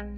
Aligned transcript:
Liverpool 0.00 0.16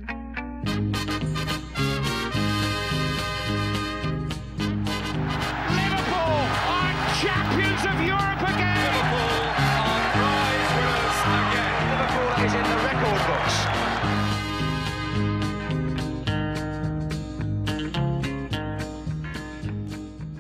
are 6.71 6.95
champions 7.19 7.83
of 7.91 7.97
Europe 8.01 8.43
again. 8.47 8.93
Liverpool 8.95 9.43
are 9.83 10.07
prize 10.15 10.71
winners 10.79 11.19
again. 11.35 11.83
Liverpool 11.91 12.31
is 12.47 12.55
in 12.55 12.63
the 12.63 12.79
record 12.87 13.21
books. 13.27 13.57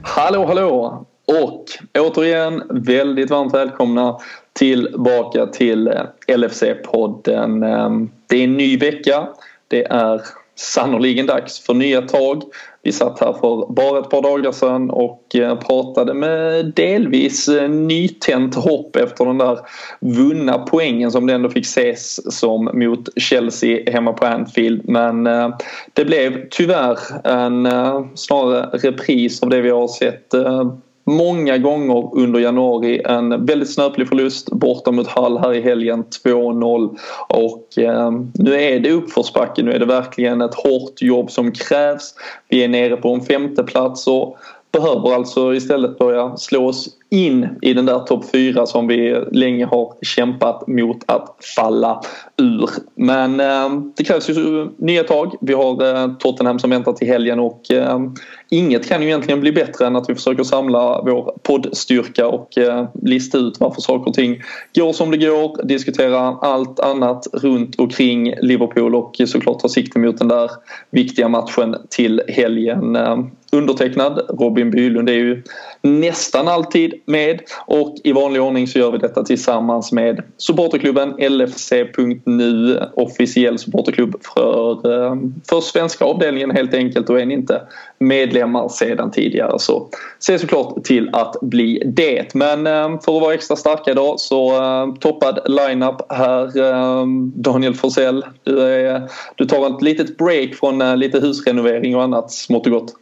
Hallå, 0.03 0.47
hallå! 0.47 1.07
Och 1.27 1.65
återigen 1.99 2.63
väldigt 2.71 3.31
varmt 3.31 3.55
välkomna 3.55 4.19
tillbaka 4.53 5.47
till 5.47 5.89
eh, 5.89 6.03
LFC-podden. 6.27 7.63
Ehm, 7.63 8.11
det 8.33 8.39
är 8.39 8.45
en 8.45 8.57
ny 8.57 8.77
vecka. 8.77 9.29
Det 9.69 9.85
är 9.85 10.21
sannoliken 10.57 11.27
dags 11.27 11.61
för 11.61 11.75
nya 11.75 12.03
tag. 12.03 12.43
Vi 12.82 12.93
satt 12.93 13.21
här 13.21 13.32
för 13.32 13.72
bara 13.72 13.99
ett 13.99 14.11
par 14.11 14.22
dagar 14.22 14.53
sedan 14.53 14.91
och 14.91 15.36
eh, 15.36 15.58
pratade 15.58 16.14
med 16.14 16.72
delvis 16.77 17.49
eh, 17.49 17.71
nytänt 17.71 18.55
hopp 18.55 18.96
efter 18.96 19.25
den 19.25 19.39
där 19.39 19.58
vunna 20.00 20.58
poängen 20.58 21.11
som 21.11 21.27
det 21.27 21.35
ändå 21.35 21.49
fick 21.49 21.64
ses 21.64 22.36
som 22.39 22.71
mot 22.75 23.08
Chelsea 23.17 23.91
hemma 23.93 24.13
på 24.13 24.27
Anfield. 24.27 24.89
Men 24.89 25.27
eh, 25.27 25.57
det 25.93 26.05
blev 26.05 26.49
tyvärr 26.50 26.99
en 27.25 27.69
snarare 28.14 28.79
repris 28.79 29.43
av 29.43 29.49
det 29.49 29.61
vi 29.61 29.71
har 29.71 29.89
sett 29.89 30.35
många 31.16 31.58
gånger 31.58 32.16
under 32.16 32.41
januari. 32.41 33.02
En 33.05 33.47
väldigt 33.47 33.75
snöplig 33.75 34.08
förlust 34.08 34.50
borta 34.50 34.91
mot 34.92 35.06
Hall 35.06 35.38
här 35.38 35.55
i 35.55 35.61
helgen 35.61 36.05
2-0 36.25 36.97
och 37.28 37.78
eh, 37.78 38.11
nu 38.34 38.55
är 38.55 38.80
det 38.80 38.91
uppförsbacke. 38.91 39.62
Nu 39.62 39.72
är 39.72 39.78
det 39.78 39.86
verkligen 39.86 40.41
ett 40.41 40.55
hårt 40.55 41.02
jobb 41.02 41.30
som 41.30 41.52
krävs. 41.52 42.14
Vi 42.48 42.64
är 42.64 42.69
nere 42.69 42.96
på 42.96 43.14
en 43.14 43.20
femteplats 43.20 44.06
och 44.06 44.38
behöver 44.73 45.15
alltså 45.15 45.55
istället 45.55 45.98
börja 45.98 46.37
slå 46.37 46.69
oss 46.69 46.89
in 47.11 47.48
i 47.62 47.75
den 47.75 47.87
där 47.87 47.98
topp 47.98 48.25
fyra 48.33 48.67
som 48.67 48.87
vi 48.87 49.25
länge 49.33 49.67
har 49.67 49.95
kämpat 50.03 50.67
mot 50.67 50.97
att 51.06 51.37
falla 51.56 52.01
ur. 52.37 52.70
Men 52.95 53.41
eh, 53.41 53.83
det 53.97 54.05
krävs 54.05 54.28
ju 54.28 54.69
nya 54.77 55.05
tag. 55.05 55.34
Vi 55.41 55.55
har 55.55 55.95
eh, 55.95 56.15
Tottenham 56.15 56.59
som 56.59 56.70
väntar 56.70 56.93
till 56.93 57.09
helgen 57.09 57.41
och 57.41 57.70
eh, 57.70 58.00
inget 58.50 58.89
kan 58.89 59.03
ju 59.03 59.09
egentligen 59.09 59.41
bli 59.41 59.53
bättre 59.53 59.87
än 59.87 59.97
att 59.97 60.11
vi 60.11 60.15
försöker 60.15 60.45
samla 60.45 61.03
vår 61.03 61.34
poddstyrka 61.43 62.27
och 62.27 62.59
eh, 62.59 62.89
lista 63.03 63.39
ut 63.39 63.61
varför 63.61 63.81
saker 63.81 64.09
och 64.09 64.15
ting 64.15 64.43
går 64.75 64.93
som 64.93 65.11
det 65.11 65.17
går, 65.17 65.67
diskutera 65.67 66.20
allt 66.20 66.81
annat 66.81 67.27
runt 67.33 67.75
och 67.75 67.93
kring 67.93 68.34
Liverpool 68.41 68.95
och 68.95 69.17
såklart 69.27 69.59
ta 69.59 69.69
sikte 69.69 69.98
mot 69.98 70.19
den 70.19 70.28
där 70.28 70.50
viktiga 70.91 71.28
matchen 71.28 71.77
till 71.91 72.23
helgen. 72.28 72.97
Eh, 72.97 73.19
Undertecknad 73.56 74.20
Robin 74.28 74.70
Bylund 74.70 75.08
är 75.08 75.14
ju 75.14 75.42
nästan 75.83 76.48
alltid 76.48 76.95
med 77.06 77.41
och 77.67 77.97
i 78.05 78.12
vanlig 78.12 78.42
ordning 78.42 78.67
så 78.67 78.78
gör 78.78 78.92
vi 78.92 78.98
detta 78.98 79.25
tillsammans 79.25 79.92
med 79.92 80.22
supporterklubben 80.36 81.14
LFC.nu 81.19 82.81
officiell 82.94 83.59
supporterklubb 83.59 84.17
för, 84.34 84.70
eh, 84.72 85.17
för 85.48 85.61
svenska 85.61 86.05
avdelningen 86.05 86.50
helt 86.50 86.75
enkelt 86.75 87.11
och 87.11 87.20
är 87.20 87.27
ni 87.27 87.34
inte 87.34 87.62
medlemmar 87.98 88.69
sedan 88.69 89.11
tidigare 89.11 89.59
så 89.59 89.89
se 90.19 90.39
såklart 90.39 90.84
till 90.84 91.11
att 91.12 91.37
bli 91.42 91.83
det. 91.87 92.34
Men 92.34 92.66
eh, 92.66 93.00
för 93.00 93.16
att 93.16 93.22
vara 93.22 93.34
extra 93.34 93.56
starka 93.56 93.91
idag 93.91 94.20
så 94.20 94.56
eh, 94.62 94.94
toppad 94.94 95.39
line-up 95.47 96.12
här. 96.12 96.53
Daniel 97.42 97.75
Forsell, 97.75 98.25
du, 98.42 98.61
är, 98.61 99.03
du 99.37 99.44
tar 99.44 99.66
ett 99.66 99.83
litet 99.83 100.16
break 100.16 100.55
från 100.55 100.98
lite 100.98 101.20
husrenovering 101.20 101.97
och 101.97 102.03
annat 102.03 102.33
smått 102.33 102.66
och 102.66 102.72
gott. 102.72 102.94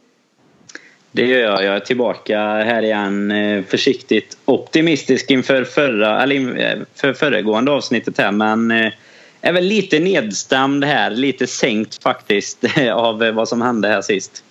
Det 1.13 1.27
gör 1.27 1.39
jag. 1.39 1.65
Jag 1.65 1.77
är 1.77 1.81
tillbaka 1.81 2.39
här 2.41 2.83
igen 2.83 3.31
eh, 3.31 3.65
försiktigt 3.65 4.39
optimistisk 4.45 5.31
inför 5.31 5.65
förra, 5.65 6.23
eller 6.23 6.61
eh, 6.61 6.79
för 6.95 7.13
föregående 7.13 7.73
avsnittet 7.73 8.19
här 8.19 8.33
men 8.33 8.71
eh, 8.71 8.93
är 9.41 9.53
väl 9.53 9.65
lite 9.65 9.99
nedstämd 9.99 10.85
här, 10.85 11.11
lite 11.11 11.47
sänkt 11.47 12.03
faktiskt 12.03 12.65
av 12.93 13.19
vad 13.19 13.49
som 13.49 13.63
hände 13.63 13.89
här 13.89 14.03
sist. 14.03 14.45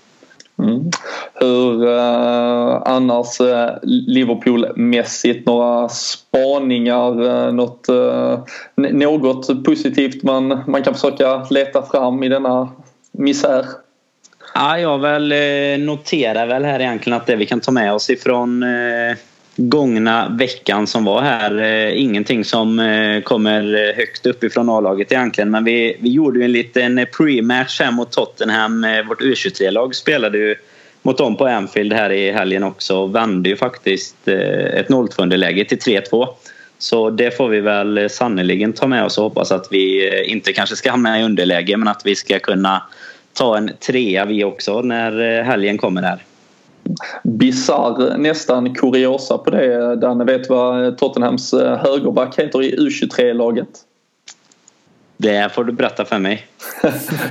Mm. 0.60 0.90
Hur 1.34 1.88
eh, 1.88 2.82
annars 2.86 3.42
eh, 3.42 3.78
Liverpool-mässigt 3.84 5.46
några 5.46 5.90
spaningar, 5.90 7.26
eh, 7.26 7.54
något, 7.54 7.90
eh, 7.90 8.40
något 8.76 9.64
positivt 9.64 10.24
man, 10.24 10.60
man 10.68 10.84
kan 10.84 10.94
försöka 10.94 11.48
leta 11.50 11.82
fram 11.82 12.24
i 12.24 12.30
denna 12.30 12.70
misär? 13.12 13.66
Ja, 14.54 14.80
jag 14.80 15.00
väl 15.00 15.32
eh, 15.32 15.86
noterar 15.86 16.48
väl 16.48 16.66
här 16.66 16.80
egentligen 16.80 17.18
att 17.18 17.28
det 17.28 17.36
vi 17.36 17.46
kan 17.46 17.60
ta 17.60 17.72
med 17.72 17.94
oss 17.94 18.10
ifrån 18.10 18.64
eh, 18.64 19.18
gångna 19.56 20.30
veckan 20.30 20.88
som 20.88 21.06
var 21.06 21.22
här. 21.22 21.62
Eh, 21.62 22.02
ingenting 22.02 22.46
som 22.46 22.78
kommer 23.24 23.94
högt 23.96 24.26
uppifrån 24.26 24.70
A-laget 24.70 25.12
egentligen. 25.12 25.52
Men 25.52 25.64
vi, 25.64 25.98
vi 26.00 26.10
gjorde 26.10 26.40
ju 26.40 26.46
en 26.46 26.52
liten 26.52 27.00
pre-match 27.00 27.80
här 27.80 27.92
mot 27.92 28.12
Tottenham. 28.12 28.86
Vårt 29.08 29.22
U23-lag 29.22 29.96
spelade 29.96 30.38
ju 30.38 30.56
mot 31.02 31.18
dem 31.18 31.38
på 31.38 31.48
Anfield 31.48 31.94
här 31.94 32.10
i 32.10 32.32
helgen 32.32 32.64
också 32.64 32.98
och 32.98 33.16
vände 33.16 33.50
ju 33.50 33.56
faktiskt 33.56 34.28
ett 34.28 34.88
0-2 34.88 35.22
underläge 35.22 35.66
till 35.66 35.78
3-2. 35.78 36.28
Så 36.78 37.10
det 37.10 37.38
får 37.38 37.50
vi 37.50 37.60
väl 37.60 38.10
sannoliken 38.10 38.74
ta 38.74 38.88
med 38.88 39.06
oss 39.06 39.18
och 39.18 39.24
hoppas 39.24 39.52
att 39.52 39.68
vi 39.72 40.12
inte 40.26 40.54
kanske 40.54 40.76
ska 40.76 40.92
hamna 40.92 41.20
i 41.20 41.24
underläge 41.24 41.78
men 41.78 41.88
att 41.88 42.02
vi 42.06 42.16
ska 42.16 42.40
kunna 42.40 42.84
ta 43.40 43.58
en 43.58 43.70
trea 43.80 44.26
vi 44.26 44.44
också 44.44 44.82
när 44.82 45.40
eh, 45.40 45.44
helgen 45.44 45.78
kommer 45.78 46.02
här. 46.02 46.24
Bizarr, 47.24 48.18
nästan 48.18 48.76
kuriosa 48.76 49.38
på 49.38 49.52
det. 49.52 49.96
Danne, 49.96 50.26
vet 50.26 50.50
vad 50.50 50.98
Tottenhams 50.98 51.54
eh, 51.54 51.78
högerback 51.78 52.40
heter 52.40 52.64
i 52.64 52.78
U23-laget? 52.78 53.70
Det 55.22 55.54
får 55.56 55.64
du 55.64 55.72
berätta 55.72 56.06
för 56.06 56.20
mig. 56.20 56.48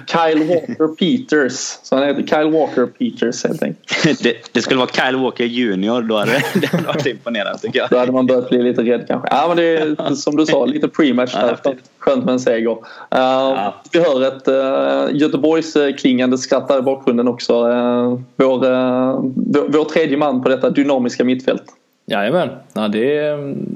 Kyle 0.06 0.48
Walker 0.48 0.94
Peters. 0.96 1.78
Så 1.82 1.96
han 1.96 2.04
heter 2.04 2.22
Kyle 2.22 2.50
Walker 2.50 2.86
Peters 2.86 3.44
helt 3.44 3.62
enkelt. 3.62 4.22
det, 4.22 4.36
det 4.52 4.62
skulle 4.62 4.78
vara 4.78 4.88
Kyle 4.88 5.16
Walker 5.16 5.44
Junior. 5.44 6.02
Då 6.02 6.16
hade 6.16 6.32
det 6.54 6.66
hade 6.66 6.86
varit 6.86 7.06
imponerande 7.06 7.58
tycker 7.58 7.78
jag. 7.78 7.90
Då 7.90 7.98
hade 7.98 8.12
man 8.12 8.26
börjat 8.26 8.48
bli 8.48 8.62
lite 8.62 8.82
rädd 8.82 9.04
kanske. 9.08 9.28
Ja 9.30 9.44
men 9.48 9.56
det 9.56 9.62
är 9.62 10.14
som 10.14 10.36
du 10.36 10.46
sa 10.46 10.64
lite 10.64 10.88
pre-match. 10.88 11.32
Ja, 11.34 11.74
skönt 11.98 12.24
med 12.24 12.32
en 12.32 12.40
seger. 12.40 12.70
Uh, 12.70 12.78
ja. 13.10 13.82
Vi 13.92 13.98
hör 13.98 14.22
ett 14.22 14.48
uh, 14.48 15.16
Göteborgs 15.16 15.76
klingande 15.98 16.38
skratt 16.38 16.68
där 16.68 16.78
i 16.78 16.82
bakgrunden 16.82 17.28
också. 17.28 17.68
Uh, 17.68 18.20
vår, 18.36 18.66
uh, 18.66 19.20
vår, 19.34 19.68
vår 19.68 19.84
tredje 19.84 20.16
man 20.16 20.42
på 20.42 20.48
detta 20.48 20.70
dynamiska 20.70 21.24
mittfält. 21.24 21.64
Jajamän. 22.10 22.48
Ja, 22.72 22.88
det 22.88 23.04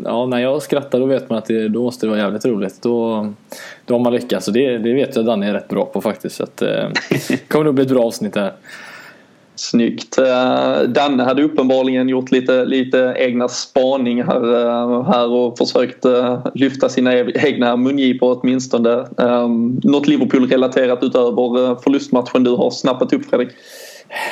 ja, 0.04 0.26
när 0.26 0.38
jag 0.38 0.62
skrattar 0.62 1.00
då 1.00 1.06
vet 1.06 1.31
man 1.31 1.38
att 1.38 1.44
det, 1.44 1.69
då 1.69 1.82
måste 1.82 2.06
det 2.06 2.10
vara 2.10 2.20
jävligt 2.20 2.44
roligt. 2.44 2.82
Då, 2.82 3.26
då 3.84 3.94
har 3.94 3.98
man 3.98 4.12
lyckats. 4.12 4.48
Och 4.48 4.54
det, 4.54 4.78
det 4.78 4.93
vet 4.93 5.16
jag 5.16 5.26
Danne 5.26 5.48
är 5.48 5.53
rätt 5.53 5.69
bra 5.69 5.84
på 5.84 6.00
faktiskt. 6.00 6.37
Så 6.37 6.42
att, 6.42 6.62
eh, 6.62 6.88
det 7.28 7.37
kommer 7.48 7.65
nog 7.65 7.75
bli 7.75 7.84
ett 7.84 7.91
bra 7.91 8.04
avsnitt 8.04 8.37
här. 8.37 8.53
Snyggt. 9.54 10.19
Eh, 10.19 10.82
Danne 10.82 11.22
hade 11.22 11.42
uppenbarligen 11.42 12.09
gjort 12.09 12.31
lite, 12.31 12.65
lite 12.65 13.15
egna 13.19 13.48
spaningar 13.48 14.54
eh, 14.54 15.04
här 15.04 15.31
och 15.31 15.59
försökt 15.59 16.04
lyfta 16.54 16.88
sina 16.88 17.15
egna 17.19 17.76
mungipor 17.76 18.38
åtminstone. 18.41 19.06
Något 19.82 20.06
Liverpool-relaterat 20.06 21.03
utöver 21.03 21.82
förlustmatchen 21.82 22.44
du 22.44 22.50
har 22.50 22.71
snappat 22.71 23.12
upp 23.12 23.31
Fredrik? 23.31 23.50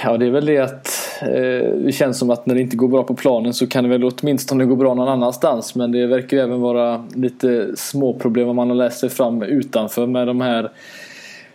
Ja, 0.04 0.16
det 0.16 0.26
är 0.26 0.30
väl 0.30 0.46
det 0.46 0.58
att 0.58 0.88
eh, 1.22 1.70
det 1.84 1.92
känns 1.94 2.18
som 2.18 2.30
att 2.30 2.46
när 2.46 2.54
det 2.54 2.60
inte 2.60 2.76
går 2.76 2.88
bra 2.88 3.02
på 3.02 3.14
planen 3.14 3.54
så 3.54 3.66
kan 3.66 3.84
det 3.84 3.90
väl 3.90 4.04
åtminstone 4.04 4.64
gå 4.64 4.76
bra 4.76 4.94
någon 4.94 5.08
annanstans. 5.08 5.74
Men 5.74 5.92
det 5.92 6.06
verkar 6.06 6.36
ju 6.36 6.42
även 6.42 6.60
vara 6.60 7.04
lite 7.14 7.76
småproblem 7.76 8.48
om 8.48 8.56
man 8.56 8.68
har 8.68 8.76
läst 8.76 9.00
sig 9.00 9.08
fram 9.08 9.42
utanför 9.42 10.06
med 10.06 10.26
de 10.26 10.40
här 10.40 10.70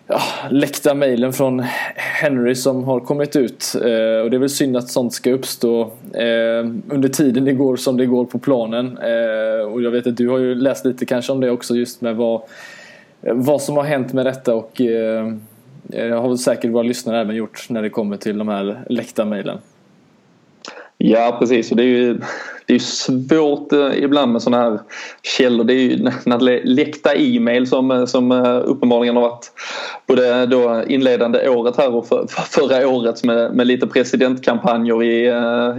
ja, 0.07 0.21
läckta 0.49 0.93
mejlen 0.93 1.33
från 1.33 1.59
Henry 1.95 2.55
som 2.55 2.83
har 2.83 2.99
kommit 2.99 3.35
ut. 3.35 3.75
Eh, 3.75 4.23
och 4.23 4.29
det 4.29 4.37
är 4.37 4.39
väl 4.39 4.49
synd 4.49 4.77
att 4.77 4.89
sånt 4.89 5.13
ska 5.13 5.31
uppstå 5.31 5.81
eh, 6.13 6.65
under 6.89 7.09
tiden 7.09 7.45
det 7.45 7.53
går 7.53 7.75
som 7.75 7.97
det 7.97 8.05
går 8.05 8.25
på 8.25 8.39
planen. 8.39 8.97
Eh, 8.97 9.67
och 9.71 9.81
jag 9.81 9.91
vet 9.91 10.07
att 10.07 10.17
du 10.17 10.29
har 10.29 10.37
ju 10.37 10.55
läst 10.55 10.85
lite 10.85 11.05
kanske 11.05 11.31
om 11.31 11.39
det 11.39 11.51
också 11.51 11.75
just 11.75 12.01
med 12.01 12.15
vad, 12.15 12.41
vad 13.21 13.61
som 13.61 13.77
har 13.77 13.83
hänt 13.83 14.13
med 14.13 14.25
detta 14.25 14.55
och 14.55 14.81
eh, 14.81 15.33
det 15.95 16.15
har 16.15 16.35
säkert 16.35 16.71
våra 16.71 16.83
lyssnare 16.83 17.21
även 17.21 17.35
gjort 17.35 17.65
när 17.69 17.81
det 17.81 17.89
kommer 17.89 18.17
till 18.17 18.37
de 18.37 18.47
här 18.47 18.85
läckta 18.89 19.25
mejlen. 19.25 19.57
Ja 20.97 21.37
precis 21.39 21.71
och 21.71 21.77
det 21.77 21.83
är 21.83 21.87
ju 21.87 22.19
det 22.67 22.75
är 22.75 22.79
svårt 22.79 23.73
eh, 23.73 24.03
ibland 24.03 24.31
med 24.31 24.41
sådana 24.41 24.63
här 24.63 24.79
källor. 25.37 25.63
Det 25.63 25.73
är 25.73 25.79
ju 25.79 26.09
när 26.25 26.37
det 26.37 26.61
läckta 26.63 27.15
e-mail 27.15 27.67
som, 27.67 27.91
eh, 27.91 28.05
som 28.05 28.31
eh, 28.31 28.61
uppenbarligen 28.65 29.15
har 29.15 29.23
varit 29.23 29.51
både 30.07 30.45
då 30.45 30.83
inledande 30.87 31.49
året 31.49 31.77
här 31.77 31.95
och 31.95 32.07
för, 32.07 32.25
förra 32.27 32.87
året 32.87 33.23
med, 33.23 33.55
med 33.55 33.67
lite 33.67 33.87
presidentkampanjer 33.87 35.03
i, 35.03 35.33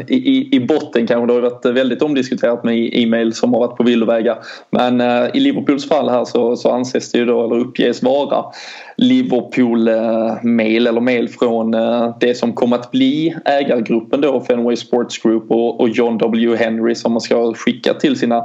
i, 0.08 0.56
i 0.56 0.60
botten 0.60 1.06
kanske. 1.06 1.26
Det 1.26 1.32
har 1.32 1.40
varit 1.40 1.66
väldigt 1.66 2.02
omdiskuterat 2.02 2.64
med 2.64 2.78
e-, 2.78 2.90
e-mail 2.92 3.32
som 3.32 3.52
har 3.52 3.60
varit 3.60 3.76
på 3.76 3.82
villovägar. 3.82 4.38
Men 4.70 5.00
i 5.34 5.40
Liverpools 5.40 5.88
fall 5.88 6.08
här 6.08 6.24
så, 6.24 6.56
så 6.56 6.70
anses 6.70 7.12
det 7.12 7.18
ju 7.18 7.24
då, 7.24 7.44
eller 7.44 7.56
uppges 7.56 8.02
vara 8.02 8.44
Liverpool-mail 8.96 10.86
eller 10.86 11.00
mail 11.00 11.28
från 11.28 11.70
det 12.20 12.34
som 12.34 12.52
kom 12.52 12.72
att 12.72 12.90
bli 12.90 13.36
ägargruppen 13.44 14.20
då 14.20 14.40
Fenway 14.40 14.76
Sports 14.76 15.18
Group 15.18 15.50
och 15.50 15.88
John 15.88 16.18
W 16.18 16.56
Henry 16.56 16.75
som 16.94 17.12
man 17.12 17.20
ska 17.20 17.54
skicka 17.54 17.94
till 17.94 18.18
sina 18.18 18.44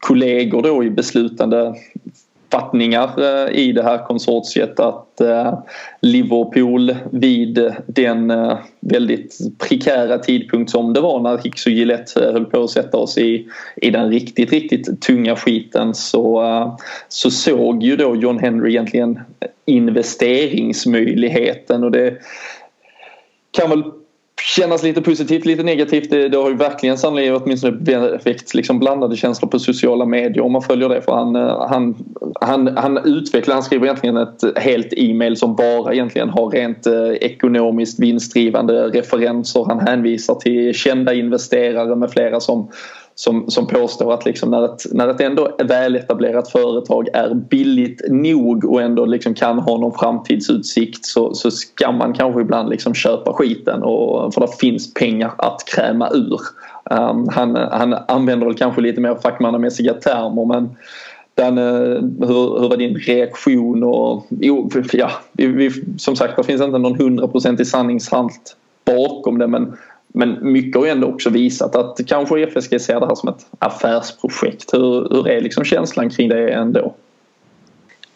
kollegor 0.00 0.62
då 0.62 0.84
i 0.84 0.90
beslutande 0.90 1.74
fattningar 2.50 3.10
eh, 3.18 3.48
i 3.58 3.72
det 3.72 3.82
här 3.82 4.06
konsortiet 4.06 4.80
att 4.80 5.20
eh, 5.20 5.58
Liverpool 6.00 6.96
vid 7.10 7.74
den 7.86 8.30
eh, 8.30 8.58
väldigt 8.80 9.38
prekära 9.58 10.18
tidpunkt 10.18 10.70
som 10.70 10.92
det 10.92 11.00
var 11.00 11.20
när 11.20 11.38
Hicks 11.38 11.66
och 11.66 11.72
Gillette 11.72 12.20
höll 12.20 12.44
på 12.44 12.62
att 12.62 12.70
sätta 12.70 12.96
oss 12.96 13.18
i, 13.18 13.48
i 13.76 13.90
den 13.90 14.10
riktigt, 14.10 14.52
riktigt 14.52 15.00
tunga 15.00 15.36
skiten 15.36 15.94
så, 15.94 16.44
så 17.08 17.30
såg 17.30 17.82
ju 17.82 17.96
då 17.96 18.16
John 18.16 18.38
Henry 18.38 18.70
egentligen 18.70 19.20
investeringsmöjligheten 19.66 21.84
och 21.84 21.90
det 21.90 22.14
kan 23.50 23.70
väl 23.70 23.82
kännas 24.42 24.82
lite 24.82 25.02
positivt, 25.02 25.44
lite 25.44 25.62
negativt. 25.62 26.10
Det, 26.10 26.28
det 26.28 26.36
har 26.36 26.50
ju 26.50 26.56
verkligen 26.56 26.98
sannolikt 26.98 27.42
åtminstone 27.42 28.18
väckt 28.24 28.54
liksom 28.54 28.78
blandade 28.78 29.16
känslor 29.16 29.48
på 29.48 29.58
sociala 29.58 30.04
medier 30.04 30.40
om 30.40 30.52
man 30.52 30.62
följer 30.62 30.88
det. 30.88 31.02
För 31.02 31.12
han, 31.12 31.36
eh, 31.36 31.66
han, 31.68 31.94
han, 32.40 32.76
han 32.76 32.98
utvecklar, 33.04 33.54
han 33.54 33.62
skriver 33.62 33.86
egentligen 33.86 34.16
ett 34.16 34.58
helt 34.58 34.92
e-mail 34.96 35.36
som 35.36 35.56
bara 35.56 35.92
egentligen 35.92 36.28
har 36.28 36.50
rent 36.50 36.86
eh, 36.86 37.10
ekonomiskt 37.20 38.00
vinstdrivande 38.00 38.88
referenser. 38.88 39.64
Han 39.68 39.80
hänvisar 39.80 40.34
till 40.34 40.74
kända 40.74 41.14
investerare 41.14 41.96
med 41.96 42.10
flera 42.10 42.40
som 42.40 42.68
som, 43.18 43.50
som 43.50 43.66
påstår 43.66 44.12
att 44.12 44.24
liksom 44.24 44.50
när, 44.50 44.64
ett, 44.64 44.82
när 44.92 45.08
ett 45.08 45.20
ändå 45.20 45.56
väletablerat 45.64 46.48
företag 46.48 47.08
är 47.12 47.34
billigt 47.34 48.02
nog 48.08 48.64
och 48.64 48.82
ändå 48.82 49.06
liksom 49.06 49.34
kan 49.34 49.58
ha 49.58 49.78
någon 49.78 49.98
framtidsutsikt 49.98 51.04
så, 51.04 51.34
så 51.34 51.50
ska 51.50 51.92
man 51.92 52.12
kanske 52.12 52.40
ibland 52.40 52.68
liksom 52.68 52.94
köpa 52.94 53.32
skiten 53.32 53.82
och, 53.82 54.34
för 54.34 54.40
det 54.40 54.56
finns 54.60 54.94
pengar 54.94 55.32
att 55.38 55.64
kräma 55.74 56.10
ur. 56.10 56.40
Um, 56.90 57.28
han, 57.28 57.56
han 57.56 57.94
använder 58.08 58.46
väl 58.46 58.56
kanske 58.56 58.80
lite 58.80 59.00
mer 59.00 59.14
fackmannamässiga 59.14 59.94
termer 59.94 60.44
men 60.44 60.70
den, 61.34 61.58
eh, 61.58 62.02
hur, 62.28 62.60
hur 62.60 62.68
var 62.68 62.76
din 62.76 62.96
reaktion? 62.96 63.82
Och, 63.82 64.26
jo, 64.28 64.70
ja, 64.92 65.10
vi, 65.32 65.46
vi, 65.46 65.70
som 65.98 66.16
sagt 66.16 66.36
det 66.36 66.44
finns 66.44 66.62
inte 66.62 66.78
någon 66.78 67.00
hundraprocentig 67.00 67.66
sanningshalt 67.66 68.56
bakom 68.84 69.38
det 69.38 69.46
men 69.46 69.76
men 70.14 70.52
mycket 70.52 70.76
har 70.76 70.84
ju 70.84 70.90
ändå 70.90 71.06
också 71.06 71.30
visat 71.30 71.76
att 71.76 72.00
kanske 72.06 72.42
FSG 72.42 72.80
ser 72.80 73.00
det 73.00 73.06
här 73.06 73.14
som 73.14 73.28
ett 73.28 73.46
affärsprojekt. 73.58 74.74
Hur, 74.74 75.08
hur 75.10 75.28
är 75.28 75.40
liksom 75.40 75.64
känslan 75.64 76.10
kring 76.10 76.28
det 76.28 76.48
ändå? 76.48 76.94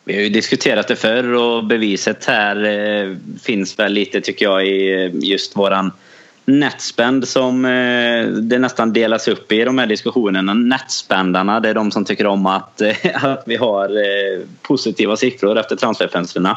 Vi 0.05 0.15
har 0.15 0.23
ju 0.23 0.29
diskuterat 0.29 0.89
det 0.89 0.97
förr 0.97 1.33
och 1.33 1.65
beviset 1.65 2.25
här 2.25 2.65
eh, 2.65 3.17
finns 3.43 3.79
väl 3.79 3.93
lite 3.93 4.21
tycker 4.21 4.45
jag 4.45 4.67
i 4.67 5.05
eh, 5.05 5.11
just 5.15 5.57
våran 5.57 5.91
netspend 6.45 7.29
som 7.29 7.65
eh, 7.65 8.27
det 8.27 8.59
nästan 8.59 8.93
delas 8.93 9.29
upp 9.29 9.53
i 9.53 9.65
de 9.65 9.79
här 9.79 9.87
diskussionerna. 9.87 10.55
Netspendarna 10.55 11.61
det 11.61 11.69
är 11.69 11.75
de 11.75 11.91
som 11.91 12.05
tycker 12.05 12.27
om 12.27 12.47
att, 12.47 12.81
eh, 12.81 12.97
att 13.25 13.43
vi 13.47 13.57
har 13.57 13.89
eh, 13.89 14.41
positiva 14.63 15.17
siffror 15.17 15.59
efter 15.59 15.77
transferfönstren. 15.77 16.49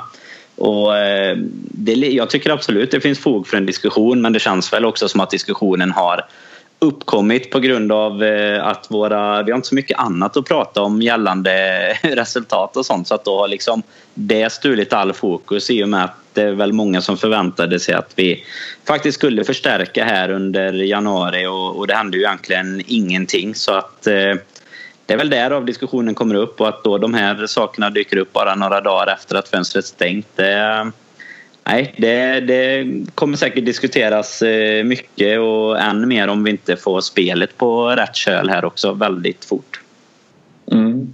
Och 0.56 0.98
eh, 0.98 1.38
det, 1.72 1.94
jag 1.94 2.30
tycker 2.30 2.50
absolut 2.50 2.92
det 2.92 3.02
finns 3.02 3.20
fog 3.20 3.48
för 3.48 3.58
en 3.58 3.66
diskussion 3.66 4.22
men 4.22 4.34
det 4.34 4.40
känns 4.40 4.74
väl 4.74 4.86
också 4.86 5.10
som 5.10 5.20
att 5.20 5.30
diskussionen 5.30 5.92
har 5.92 6.26
uppkommit 6.80 7.52
på 7.52 7.60
grund 7.60 7.92
av 7.92 8.24
eh, 8.24 8.68
att 8.68 8.88
våra, 8.90 9.44
vi 9.44 9.52
har 9.52 9.56
inte 9.56 9.68
så 9.68 9.76
mycket 9.76 10.00
annat 10.00 10.38
att 10.38 10.46
prata 10.46 10.82
om 10.82 11.02
gällande 11.02 11.52
resultat 12.02 12.78
och 12.78 12.86
sånt. 12.86 13.08
Så 13.08 13.16
att 13.16 13.26
då 13.26 13.38
har 13.38 13.48
liksom 13.48 13.84
det 14.14 14.52
stulit 14.52 14.94
all 14.94 15.14
fokus 15.14 15.70
i 15.70 15.84
och 15.84 15.90
med 15.90 16.04
att 16.04 16.16
det 16.34 16.42
är 16.42 16.52
väl 16.52 16.74
många 16.74 17.02
som 17.02 17.18
förväntade 17.18 17.80
sig 17.80 17.96
att 17.96 18.12
vi 18.16 18.44
faktiskt 18.88 19.18
skulle 19.18 19.44
förstärka 19.44 20.06
här 20.06 20.30
under 20.30 20.74
januari. 20.74 21.46
Och, 21.46 21.78
och 21.78 21.88
det 21.88 21.94
hände 21.96 22.18
ju 22.18 22.24
egentligen 22.24 22.82
ingenting. 22.88 23.56
Så 23.56 23.74
att 23.74 24.08
eh, 24.08 24.36
det 25.06 25.14
är 25.14 25.18
väl 25.18 25.30
därav 25.30 25.66
diskussionen 25.66 26.16
kommer 26.16 26.36
upp 26.36 26.62
och 26.62 26.68
att 26.68 26.84
då 26.84 26.98
de 26.98 27.14
här 27.14 27.48
sakerna 27.48 27.90
dyker 27.90 28.18
upp 28.18 28.34
bara 28.34 28.56
några 28.56 28.82
dagar 28.82 29.14
efter 29.14 29.36
att 29.36 29.48
fönstret 29.48 29.86
stängt. 29.86 30.28
Det, 30.36 30.92
nej, 31.68 31.96
det, 31.98 32.40
det 32.40 32.86
kommer 33.16 33.38
säkert 33.38 33.66
diskuteras 33.66 34.42
eh, 34.42 34.84
mycket 34.84 35.40
och 35.40 35.80
än 35.80 36.08
mer 36.08 36.28
om 36.28 36.44
vi 36.44 36.52
inte 36.52 36.76
får 36.76 37.02
spelet 37.02 37.58
på 37.58 37.90
rätt 37.90 38.16
köl 38.16 38.50
här 38.50 38.66
också 38.66 38.94
väldigt 38.94 39.46
fort. 39.46 39.82
Mm. 40.72 41.14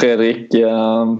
Fredrik, 0.00 0.54
eh, 0.54 1.16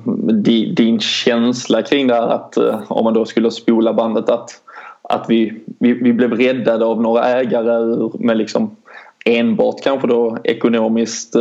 din 0.76 1.00
känsla 1.00 1.82
kring 1.82 2.06
det 2.06 2.14
här 2.14 2.28
att 2.28 2.56
eh, 2.56 2.82
om 2.88 3.04
man 3.04 3.14
då 3.14 3.24
skulle 3.24 3.50
spola 3.50 3.92
bandet 3.92 4.28
att, 4.28 4.50
att 5.02 5.26
vi, 5.28 5.62
vi, 5.78 5.92
vi 5.92 6.12
blev 6.12 6.32
räddade 6.32 6.84
av 6.84 7.02
några 7.02 7.24
ägare 7.24 8.08
med 8.18 8.36
liksom 8.36 8.76
enbart 9.24 9.82
kanske 9.82 10.08
då 10.08 10.38
ekonomiskt 10.44 11.36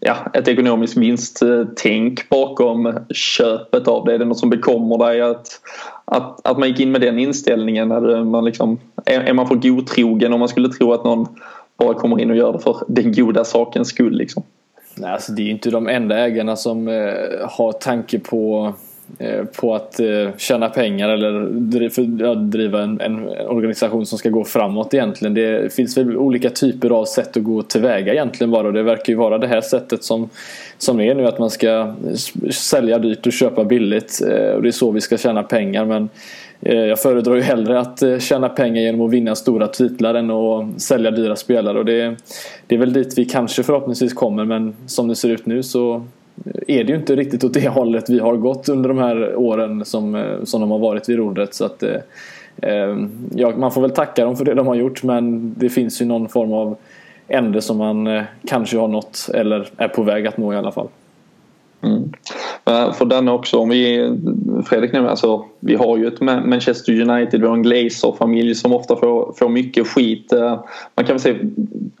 ja, 0.00 0.16
ett 0.32 0.48
ekonomiskt 0.48 0.96
vinsttänk 0.96 2.28
bakom 2.28 2.94
köpet 3.10 3.88
av 3.88 4.04
det? 4.04 4.14
Är 4.14 4.18
det 4.18 4.24
något 4.24 4.38
som 4.38 4.50
bekommer 4.50 4.98
dig 4.98 5.20
att, 5.20 5.60
att, 6.04 6.46
att 6.46 6.58
man 6.58 6.68
gick 6.68 6.80
in 6.80 6.92
med 6.92 7.00
den 7.00 7.18
inställningen? 7.18 7.90
Är 7.90 8.24
man, 8.24 8.44
liksom, 8.44 8.78
är, 9.04 9.20
är 9.20 9.32
man 9.32 9.48
för 9.48 9.54
godtrogen 9.54 10.32
om 10.32 10.40
man 10.40 10.48
skulle 10.48 10.68
tro 10.68 10.92
att 10.92 11.04
någon 11.04 11.26
bara 11.78 11.94
kommer 11.94 12.20
in 12.20 12.30
och 12.30 12.36
gör 12.36 12.52
det 12.52 12.58
för 12.58 12.76
den 12.88 13.12
goda 13.12 13.44
sakens 13.44 13.88
skull? 13.88 14.16
Liksom? 14.16 14.42
Nej, 14.96 15.10
alltså 15.10 15.32
det 15.32 15.42
är 15.42 15.44
ju 15.44 15.50
inte 15.50 15.70
de 15.70 15.88
enda 15.88 16.18
ägarna 16.18 16.56
som 16.56 16.88
eh, 16.88 17.48
har 17.48 17.72
tanke 17.72 18.18
på 18.18 18.72
Eh, 19.18 19.44
på 19.44 19.74
att 19.74 20.00
eh, 20.00 20.28
tjäna 20.36 20.68
pengar 20.68 21.08
eller 21.08 22.34
driva 22.34 22.82
en, 22.82 23.00
en, 23.00 23.28
organisation 23.28 24.06
som 24.06 24.18
ska 24.18 24.28
gå 24.28 24.44
framåt 24.44 24.94
egentligen. 24.94 25.34
Det 25.34 25.74
finns 25.74 25.96
väl 25.96 26.16
olika 26.16 26.50
typer 26.50 26.90
av 26.90 27.04
sätt 27.04 27.36
att 27.36 27.42
gå 27.42 27.62
tillväga 27.62 28.12
egentligen 28.12 28.50
bara. 28.50 28.66
Och 28.66 28.72
det 28.72 28.82
verkar 28.82 29.12
ju 29.12 29.16
vara 29.16 29.38
det 29.38 29.46
här 29.46 29.60
sättet 29.60 30.04
som, 30.04 30.28
som 30.78 31.00
är 31.00 31.14
nu 31.14 31.26
att 31.26 31.38
man 31.38 31.50
ska 31.50 31.94
sälja 32.50 32.98
dyrt 32.98 33.26
och 33.26 33.32
köpa 33.32 33.64
billigt 33.64 34.22
eh, 34.22 34.50
och 34.50 34.62
det 34.62 34.68
är 34.68 34.72
så 34.72 34.90
vi 34.90 35.00
ska 35.00 35.16
tjäna 35.18 35.42
pengar. 35.42 35.84
Men 35.84 36.08
jag 36.60 37.00
föredrar 37.00 37.34
ju 37.34 37.42
hellre 37.42 37.80
att 37.80 38.02
tjäna 38.18 38.48
pengar 38.48 38.82
genom 38.82 39.00
att 39.00 39.12
vinna 39.12 39.34
stora 39.34 39.68
titlar 39.68 40.14
än 40.14 40.30
att 40.30 40.80
sälja 40.80 41.10
dyra 41.10 41.36
spelare. 41.36 41.78
Och 41.78 41.84
det, 41.84 42.16
det 42.66 42.74
är 42.74 42.78
väl 42.78 42.92
dit 42.92 43.18
vi 43.18 43.24
kanske 43.24 43.62
förhoppningsvis 43.62 44.12
kommer 44.12 44.44
men 44.44 44.74
som 44.86 45.08
det 45.08 45.16
ser 45.16 45.28
ut 45.28 45.46
nu 45.46 45.62
så 45.62 46.02
är 46.68 46.84
det 46.84 46.92
ju 46.92 46.98
inte 46.98 47.16
riktigt 47.16 47.44
åt 47.44 47.54
det 47.54 47.68
hållet 47.68 48.10
vi 48.10 48.18
har 48.18 48.36
gått 48.36 48.68
under 48.68 48.88
de 48.88 48.98
här 48.98 49.36
åren 49.36 49.84
som, 49.84 50.14
eh, 50.14 50.44
som 50.44 50.60
de 50.60 50.70
har 50.70 50.78
varit 50.78 51.08
vid 51.08 51.16
rodret. 51.16 51.54
Så 51.54 51.64
att, 51.64 51.82
eh, 51.82 51.96
eh, 52.62 52.96
ja, 53.34 53.52
man 53.56 53.72
får 53.72 53.80
väl 53.80 53.90
tacka 53.90 54.24
dem 54.24 54.36
för 54.36 54.44
det 54.44 54.54
de 54.54 54.66
har 54.66 54.74
gjort 54.74 55.02
men 55.02 55.54
det 55.58 55.68
finns 55.68 56.02
ju 56.02 56.04
någon 56.04 56.28
form 56.28 56.52
av 56.52 56.76
ände 57.28 57.62
som 57.62 57.78
man 57.78 58.06
eh, 58.06 58.22
kanske 58.46 58.78
har 58.78 58.88
nått 58.88 59.30
eller 59.34 59.68
är 59.76 59.88
på 59.88 60.02
väg 60.02 60.26
att 60.26 60.36
nå 60.36 60.52
i 60.52 60.56
alla 60.56 60.72
fall. 60.72 60.88
Mm. 61.84 62.12
För 62.92 63.04
den 63.04 63.28
också, 63.28 63.58
om 63.58 63.68
vi, 63.68 64.12
Fredrik 64.66 64.92
nu, 64.92 65.08
alltså, 65.08 65.44
vi 65.60 65.74
har 65.74 65.96
ju 65.96 66.06
ett 66.06 66.20
Manchester 66.20 67.00
United, 67.00 67.40
vi 67.40 67.46
har 67.46 67.54
en 67.54 67.62
Glazer-familj 67.62 68.54
som 68.54 68.72
ofta 68.72 68.96
får, 68.96 69.34
får 69.38 69.48
mycket 69.48 69.86
skit. 69.86 70.32
Eh, 70.32 70.64
man 70.94 71.06
kan 71.06 71.14
väl 71.14 71.20
säga 71.20 71.36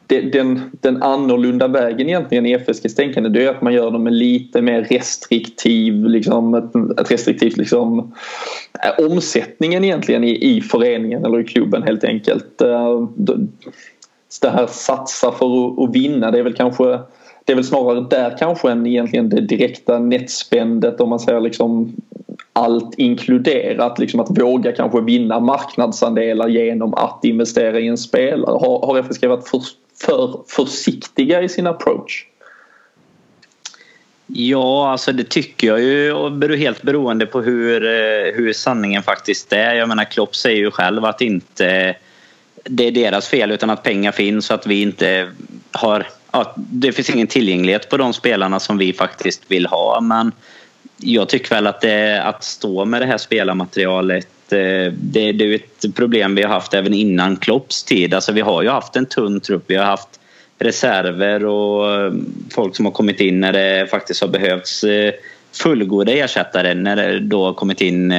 den, 0.06 0.60
den 0.80 1.02
annorlunda 1.02 1.68
vägen 1.68 2.08
egentligen 2.08 2.46
i 2.46 2.52
FSGs 2.52 2.94
tänkande 2.94 3.28
det 3.28 3.44
är 3.44 3.50
att 3.50 3.62
man 3.62 3.72
gör 3.72 3.90
det 3.90 3.98
med 3.98 4.12
lite 4.12 4.62
mer 4.62 4.82
restriktiv, 4.82 6.04
liksom, 6.04 6.54
ett, 6.54 7.00
ett 7.00 7.10
restriktivt 7.10 7.56
liksom, 7.56 8.12
eh, 8.84 9.06
omsättningen 9.06 9.84
egentligen 9.84 10.24
i, 10.24 10.56
i 10.56 10.60
föreningen 10.60 11.24
eller 11.24 11.40
i 11.40 11.44
klubben 11.44 11.82
helt 11.82 12.04
enkelt. 12.04 12.60
Eh, 12.60 13.08
det 14.42 14.50
här 14.50 14.66
satsa 14.66 15.32
för 15.32 15.84
att 15.84 15.94
vinna 15.94 16.30
det 16.30 16.38
är 16.38 16.42
väl 16.42 16.54
kanske 16.54 16.98
det 17.44 17.52
är 17.52 17.56
väl 17.56 17.64
snarare 17.64 18.06
där 18.10 18.36
kanske 18.38 18.70
än 18.70 18.86
egentligen 18.86 19.28
det 19.28 19.40
direkta 19.40 19.98
netspändet 19.98 21.00
om 21.00 21.08
man 21.08 21.20
säger 21.20 21.40
liksom 21.40 21.96
allt 22.52 22.94
inkluderat. 22.98 23.98
Liksom 23.98 24.20
att 24.20 24.38
våga 24.38 24.72
kanske 24.72 25.00
vinna 25.00 25.40
marknadsandelar 25.40 26.48
genom 26.48 26.94
att 26.94 27.24
investera 27.24 27.80
i 27.80 27.88
en 27.88 27.98
spelare. 27.98 28.58
Har, 28.58 28.86
har 28.86 28.98
FSG 28.98 29.26
varit 29.26 29.48
för, 29.48 29.62
för 29.96 30.40
försiktiga 30.46 31.42
i 31.42 31.48
sin 31.48 31.66
approach? 31.66 32.26
Ja, 34.26 34.90
alltså 34.90 35.12
det 35.12 35.24
tycker 35.24 35.66
jag 35.66 35.80
ju 35.80 36.12
och 36.12 36.56
helt 36.56 36.82
beroende 36.82 37.26
på 37.26 37.40
hur, 37.40 37.84
eh, 37.84 38.34
hur 38.34 38.52
sanningen 38.52 39.02
faktiskt 39.02 39.52
är. 39.52 39.74
Jag 39.74 39.88
menar 39.88 40.04
Klopp 40.04 40.36
säger 40.36 40.58
ju 40.58 40.70
själv 40.70 41.04
att 41.04 41.20
inte 41.20 41.66
eh, 41.66 41.94
det 42.64 42.86
är 42.86 42.90
deras 42.90 43.28
fel 43.28 43.50
utan 43.50 43.70
att 43.70 43.82
pengar 43.82 44.12
finns 44.12 44.50
och 44.50 44.54
att 44.54 44.66
vi 44.66 44.82
inte 44.82 45.28
har... 45.72 46.06
Ja, 46.36 46.54
det 46.56 46.92
finns 46.92 47.10
ingen 47.10 47.26
tillgänglighet 47.26 47.88
på 47.88 47.96
de 47.96 48.12
spelarna 48.12 48.60
som 48.60 48.78
vi 48.78 48.92
faktiskt 48.92 49.42
vill 49.48 49.66
ha. 49.66 50.00
Men 50.00 50.32
jag 50.96 51.28
tycker 51.28 51.54
väl 51.54 51.66
att 51.66 51.80
det, 51.80 52.22
att 52.22 52.44
stå 52.44 52.84
med 52.84 53.02
det 53.02 53.06
här 53.06 53.18
spelarmaterialet 53.18 54.52
eh, 54.52 54.92
det, 54.92 55.32
det 55.32 55.44
är 55.44 55.54
ett 55.54 55.94
problem 55.94 56.34
vi 56.34 56.42
har 56.42 56.48
haft 56.48 56.74
även 56.74 56.94
innan 56.94 57.36
Klopps 57.36 57.84
tid. 57.84 58.14
Alltså 58.14 58.32
vi 58.32 58.40
har 58.40 58.62
ju 58.62 58.68
haft 58.68 58.96
en 58.96 59.06
tunn 59.06 59.40
trupp. 59.40 59.64
Vi 59.66 59.76
har 59.76 59.84
haft 59.84 60.20
reserver 60.58 61.44
och 61.44 61.92
eh, 61.92 62.12
folk 62.54 62.76
som 62.76 62.84
har 62.84 62.92
kommit 62.92 63.20
in 63.20 63.40
när 63.40 63.52
det 63.52 63.90
faktiskt 63.90 64.20
har 64.20 64.28
behövts 64.28 64.84
eh, 64.84 65.12
fullgoda 65.52 66.12
ersättare 66.12 66.74
när 66.74 66.96
det 66.96 67.20
då 67.20 67.44
har 67.44 67.52
kommit 67.52 67.80
in 67.80 68.12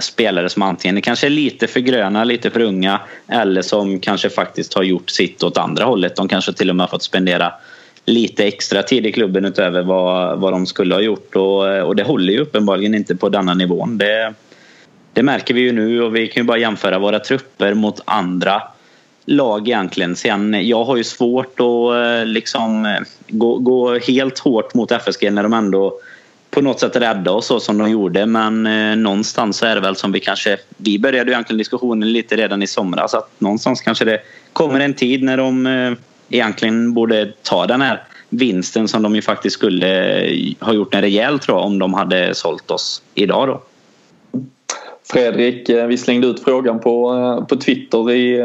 spelare 0.00 0.48
som 0.48 0.62
antingen 0.62 1.02
kanske 1.02 1.26
är 1.26 1.30
lite 1.30 1.66
för 1.66 1.80
gröna, 1.80 2.24
lite 2.24 2.50
för 2.50 2.60
unga 2.60 3.00
eller 3.28 3.62
som 3.62 4.00
kanske 4.00 4.30
faktiskt 4.30 4.74
har 4.74 4.82
gjort 4.82 5.10
sitt 5.10 5.42
åt 5.42 5.58
andra 5.58 5.84
hållet. 5.84 6.16
De 6.16 6.28
kanske 6.28 6.52
till 6.52 6.70
och 6.70 6.76
med 6.76 6.84
har 6.84 6.90
fått 6.90 7.02
spendera 7.02 7.52
lite 8.04 8.44
extra 8.46 8.82
tid 8.82 9.06
i 9.06 9.12
klubben 9.12 9.44
utöver 9.44 9.82
vad, 9.82 10.38
vad 10.38 10.52
de 10.52 10.66
skulle 10.66 10.94
ha 10.94 11.02
gjort 11.02 11.36
och, 11.36 11.82
och 11.82 11.96
det 11.96 12.02
håller 12.02 12.32
ju 12.32 12.40
uppenbarligen 12.40 12.94
inte 12.94 13.16
på 13.16 13.28
denna 13.28 13.54
nivån. 13.54 13.98
Det, 13.98 14.34
det 15.12 15.22
märker 15.22 15.54
vi 15.54 15.60
ju 15.60 15.72
nu 15.72 16.02
och 16.02 16.16
vi 16.16 16.28
kan 16.28 16.42
ju 16.42 16.46
bara 16.46 16.58
jämföra 16.58 16.98
våra 16.98 17.18
trupper 17.18 17.74
mot 17.74 18.00
andra 18.04 18.62
lag 19.24 19.68
egentligen. 19.68 20.16
Sen, 20.16 20.68
jag 20.68 20.84
har 20.84 20.96
ju 20.96 21.04
svårt 21.04 21.60
att 21.60 21.94
eh, 21.94 22.26
liksom 22.26 22.96
gå, 23.28 23.58
gå 23.58 23.98
helt 23.98 24.38
hårt 24.38 24.74
mot 24.74 24.92
FSG 24.92 25.32
när 25.32 25.42
de 25.42 25.52
ändå 25.52 26.00
på 26.50 26.60
något 26.60 26.80
sätt 26.80 26.96
rädda 26.96 27.30
oss 27.30 27.46
så 27.46 27.60
som 27.60 27.78
de 27.78 27.90
gjorde 27.90 28.26
men 28.26 28.66
eh, 28.66 28.96
någonstans 28.96 29.56
så 29.56 29.66
är 29.66 29.74
det 29.74 29.80
väl 29.80 29.96
som 29.96 30.12
vi 30.12 30.20
kanske 30.20 30.56
vi 30.76 30.98
började 30.98 31.30
ju 31.30 31.32
egentligen 31.32 31.58
diskussionen 31.58 32.12
lite 32.12 32.36
redan 32.36 32.62
i 32.62 32.66
somras 32.66 33.14
att 33.14 33.30
någonstans 33.38 33.80
kanske 33.80 34.04
det 34.04 34.20
kommer 34.52 34.80
en 34.80 34.94
tid 34.94 35.22
när 35.22 35.36
de 35.36 35.66
eh, 35.66 35.92
egentligen 36.30 36.94
borde 36.94 37.32
ta 37.42 37.66
den 37.66 37.80
här 37.80 38.02
vinsten 38.30 38.88
som 38.88 39.02
de 39.02 39.14
ju 39.14 39.22
faktiskt 39.22 39.54
skulle 39.54 40.20
eh, 40.20 40.52
ha 40.60 40.72
gjort 40.72 40.94
en 40.94 41.00
rejäl 41.00 41.38
tror 41.38 41.58
jag 41.58 41.66
om 41.66 41.78
de 41.78 41.94
hade 41.94 42.34
sålt 42.34 42.70
oss 42.70 43.02
idag 43.14 43.48
då. 43.48 43.62
Fredrik, 45.12 45.68
eh, 45.68 45.86
vi 45.86 45.96
slängde 45.96 46.26
ut 46.26 46.44
frågan 46.44 46.80
på, 46.80 47.14
eh, 47.14 47.46
på 47.46 47.56
Twitter 47.56 48.10
i 48.10 48.42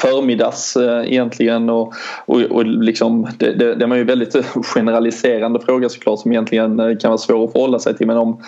förmiddags 0.00 0.76
eh, 0.76 1.12
egentligen. 1.12 1.70
Och, 1.70 1.94
och, 2.26 2.40
och 2.40 2.66
liksom, 2.66 3.28
det, 3.38 3.52
det, 3.52 3.74
det 3.74 3.86
var 3.86 3.96
ju 3.96 4.04
väldigt 4.04 4.34
eh, 4.34 4.62
generaliserande 4.62 5.60
fråga 5.60 5.88
såklart 5.88 6.20
som 6.20 6.32
egentligen 6.32 6.80
eh, 6.80 6.96
kan 6.96 7.10
vara 7.10 7.18
svår 7.18 7.44
att 7.44 7.52
förhålla 7.52 7.78
sig 7.78 7.96
till. 7.96 8.06
Men 8.06 8.16
om 8.16 8.42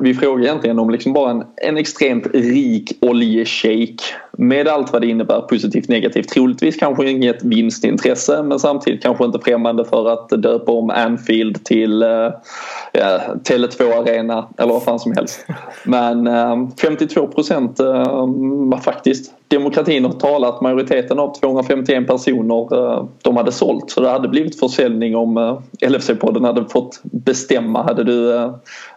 vi 0.00 0.14
frågar 0.14 0.44
egentligen 0.44 0.78
om 0.78 0.90
liksom 0.90 1.12
bara 1.12 1.30
en, 1.30 1.44
en 1.56 1.76
extremt 1.76 2.26
rik 2.34 2.92
oljeshejk 3.00 4.02
med 4.36 4.68
allt 4.68 4.92
vad 4.92 5.02
det 5.02 5.08
innebär 5.08 5.40
positivt 5.40 5.88
negativt. 5.88 6.28
Troligtvis 6.28 6.76
kanske 6.76 7.10
inget 7.10 7.44
vinstintresse 7.44 8.42
men 8.42 8.58
samtidigt 8.58 9.02
kanske 9.02 9.24
inte 9.24 9.38
främmande 9.38 9.84
för 9.84 10.08
att 10.12 10.28
döpa 10.28 10.72
om 10.72 10.90
Anfield 10.90 11.64
till 11.64 12.02
eh, 12.02 12.08
Tele2 13.48 14.00
Arena 14.00 14.48
eller 14.58 14.72
vad 14.72 14.82
fan 14.82 14.98
som 14.98 15.12
helst. 15.12 15.46
Men 15.84 16.26
eh, 16.26 16.68
52 16.80 17.26
procent 17.26 17.80
eh, 17.80 17.86
var 18.70 18.78
faktiskt. 18.78 19.32
Demokratin 19.48 20.04
har 20.04 20.12
talat. 20.12 20.60
Majoriteten 20.60 21.18
av 21.18 21.34
251 21.40 22.06
personer 22.06 22.74
eh, 22.74 23.04
de 23.22 23.36
hade 23.36 23.52
sålt 23.52 23.90
så 23.90 24.00
det 24.00 24.08
hade 24.08 24.28
blivit 24.28 24.60
försäljning 24.60 25.16
om 25.16 25.36
eh, 25.36 25.58
LFC-podden 25.80 26.44
hade 26.44 26.64
fått 26.68 27.00
bestämma. 27.02 27.82
Hade 27.82 28.04
du, 28.04 28.32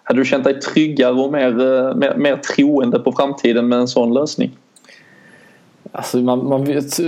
hade 0.04 0.20
du 0.20 0.26
känt 0.26 0.44
dig 0.44 0.60
tryggare 0.60 1.14
och 1.14 1.32
mer, 1.32 1.52
mer, 1.96 2.16
mer 2.16 2.36
troende 2.36 3.00
på 3.00 3.12
framtiden 3.12 3.68
med 3.68 3.80
en 3.80 3.88
sån 3.88 4.14
lösning? 4.14 4.52
Alltså 5.92 6.18
man, 6.18 6.48
man, 6.48 6.66
vet, 6.66 7.00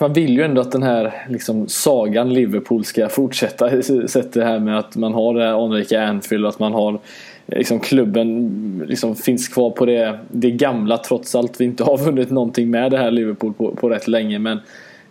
man 0.00 0.12
vill 0.12 0.36
ju 0.36 0.42
ändå 0.42 0.60
att 0.60 0.72
den 0.72 0.82
här 0.82 1.26
liksom, 1.28 1.68
sagan 1.68 2.34
Liverpool 2.34 2.84
ska 2.84 3.08
fortsätta. 3.08 3.82
Sett 4.08 4.32
det 4.32 4.44
här 4.44 4.58
med 4.58 4.78
att 4.78 4.96
man 4.96 5.14
har 5.14 5.34
det 5.34 5.44
här 5.44 5.64
anrika 5.64 6.02
Anfield 6.06 6.44
och 6.44 6.48
att 6.48 6.58
man 6.58 6.72
har 6.72 6.98
liksom, 7.46 7.80
klubben 7.80 8.84
liksom, 8.88 9.16
finns 9.16 9.48
kvar 9.48 9.70
på 9.70 9.86
det, 9.86 10.18
det 10.28 10.50
gamla 10.50 10.98
trots 10.98 11.34
allt 11.34 11.60
vi 11.60 11.64
inte 11.64 11.84
har 11.84 11.98
vunnit 11.98 12.30
någonting 12.30 12.70
med 12.70 12.90
det 12.90 12.98
här 12.98 13.10
Liverpool 13.10 13.52
på, 13.52 13.74
på 13.74 13.88
rätt 13.88 14.08
länge. 14.08 14.38
Men 14.38 14.60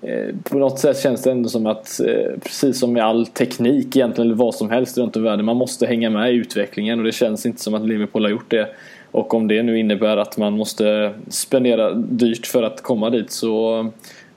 eh, 0.02 0.36
på 0.44 0.58
något 0.58 0.80
sätt 0.80 1.00
känns 1.00 1.24
det 1.24 1.32
ändå 1.32 1.50
som 1.50 1.66
att 1.66 2.00
eh, 2.00 2.40
precis 2.44 2.80
som 2.80 2.94
med 2.94 3.04
all 3.04 3.26
teknik 3.26 3.96
egentligen 3.96 4.28
eller 4.28 4.38
vad 4.38 4.56
som 4.56 4.70
helst 4.70 4.98
runt 4.98 5.16
om 5.16 5.22
i 5.22 5.26
världen 5.26 5.46
man 5.46 5.58
måste 5.58 5.86
hänga 5.86 6.10
med 6.10 6.34
i 6.34 6.36
utvecklingen 6.36 7.00
och 7.00 7.06
det 7.06 7.12
känns 7.12 7.46
inte 7.46 7.62
som 7.62 7.74
att 7.74 7.88
Liverpool 7.88 8.24
har 8.24 8.30
gjort 8.30 8.52
det 8.52 8.68
och 9.12 9.34
om 9.34 9.48
det 9.48 9.64
nu 9.64 9.80
innebär 9.80 10.18
att 10.18 10.38
man 10.38 10.54
måste 10.54 11.14
spendera 11.28 11.94
dyrt 11.94 12.48
för 12.48 12.64
att 12.64 12.82
komma 12.82 13.10
dit 13.10 13.32
så 13.32 13.86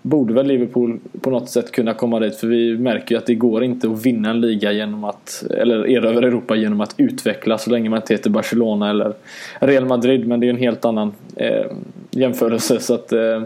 borde 0.02 0.35
väl 0.35 0.47
Liverpool 0.47 1.00
på 1.21 1.31
något 1.31 1.50
sätt 1.50 1.73
kunna 1.73 1.95
komma 1.95 2.21
dit. 2.21 2.37
För 2.37 2.47
vi 2.47 2.79
märker 2.79 3.14
ju 3.14 3.19
att 3.19 3.26
det 3.26 3.35
går 3.35 3.64
inte 3.64 3.91
att 3.91 4.07
vinna 4.07 4.31
en 4.31 4.41
liga 4.41 4.73
genom 4.73 5.05
att 5.05 5.45
eller 5.50 5.91
erövra 5.91 6.26
Europa 6.26 6.57
genom 6.57 6.81
att 6.81 6.95
utveckla 6.97 7.59
så 7.59 7.71
länge 7.71 7.91
man 7.91 7.97
inte 7.97 8.14
heter 8.14 8.31
Barcelona 8.31 8.91
eller 8.91 9.12
Real 9.61 9.85
Madrid. 9.85 10.26
Men 10.26 10.41
det 10.41 10.47
är 10.47 10.50
en 10.50 10.57
helt 10.57 10.85
annan 10.85 11.12
eh, 11.37 11.67
jämförelse. 12.11 12.81
Så 12.81 12.95
att 12.95 13.12
eh, 13.12 13.43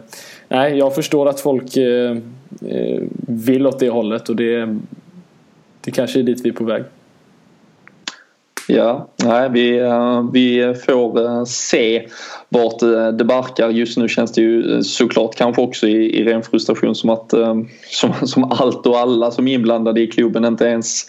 nej 0.49 0.79
jag 0.79 0.95
förstår 0.95 1.29
att 1.29 1.41
folk 1.41 1.77
eh, 1.77 2.17
eh, 2.69 3.03
vill 3.29 3.67
åt 3.67 3.79
det 3.79 3.89
hållet. 3.89 4.29
Och 4.29 4.37
det, 4.37 4.79
det 5.81 5.91
kanske 5.91 6.19
är 6.19 6.23
dit 6.23 6.41
vi 6.45 6.49
är 6.49 6.55
på 6.55 6.65
väg. 6.65 6.83
Ja, 8.69 9.09
nej, 9.25 9.51
vi, 9.51 9.79
eh, 9.79 10.25
vi 10.33 10.75
får 10.87 11.25
eh, 11.25 11.45
se 11.45 12.07
vart 12.49 12.83
eh, 12.83 13.09
det 13.09 13.25
barkar. 13.25 13.71
Just 13.71 13.99
nu 13.99 14.09
känns 14.09 14.33
det 14.33 14.41
ju 14.41 14.83
såklart 14.83 15.35
kanske 15.35 15.63
också 15.63 15.87
i, 15.87 16.21
i 16.21 16.25
ren 16.25 16.43
frustration 16.43 16.95
som 16.95 17.11
att 17.11 17.35
som, 17.91 18.13
som 18.23 18.45
allt 18.45 18.87
och 18.87 18.99
alla 18.99 19.31
som 19.31 19.49
är 19.49 19.55
inblandade 19.55 20.01
i 20.01 20.07
klubben 20.07 20.45
inte 20.45 20.65
ens 20.65 21.05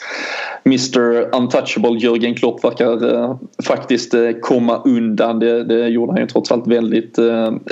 Mr 0.65 1.35
Untouchable 1.35 1.97
Jörgen 1.99 2.35
Klopp 2.35 2.63
verkar 2.63 3.37
faktiskt 3.63 4.13
komma 4.41 4.81
undan. 4.85 5.39
Det, 5.39 5.63
det 5.63 5.87
gjorde 5.87 6.11
han 6.11 6.21
ju 6.21 6.27
trots 6.27 6.51
allt 6.51 6.67
väldigt 6.67 7.17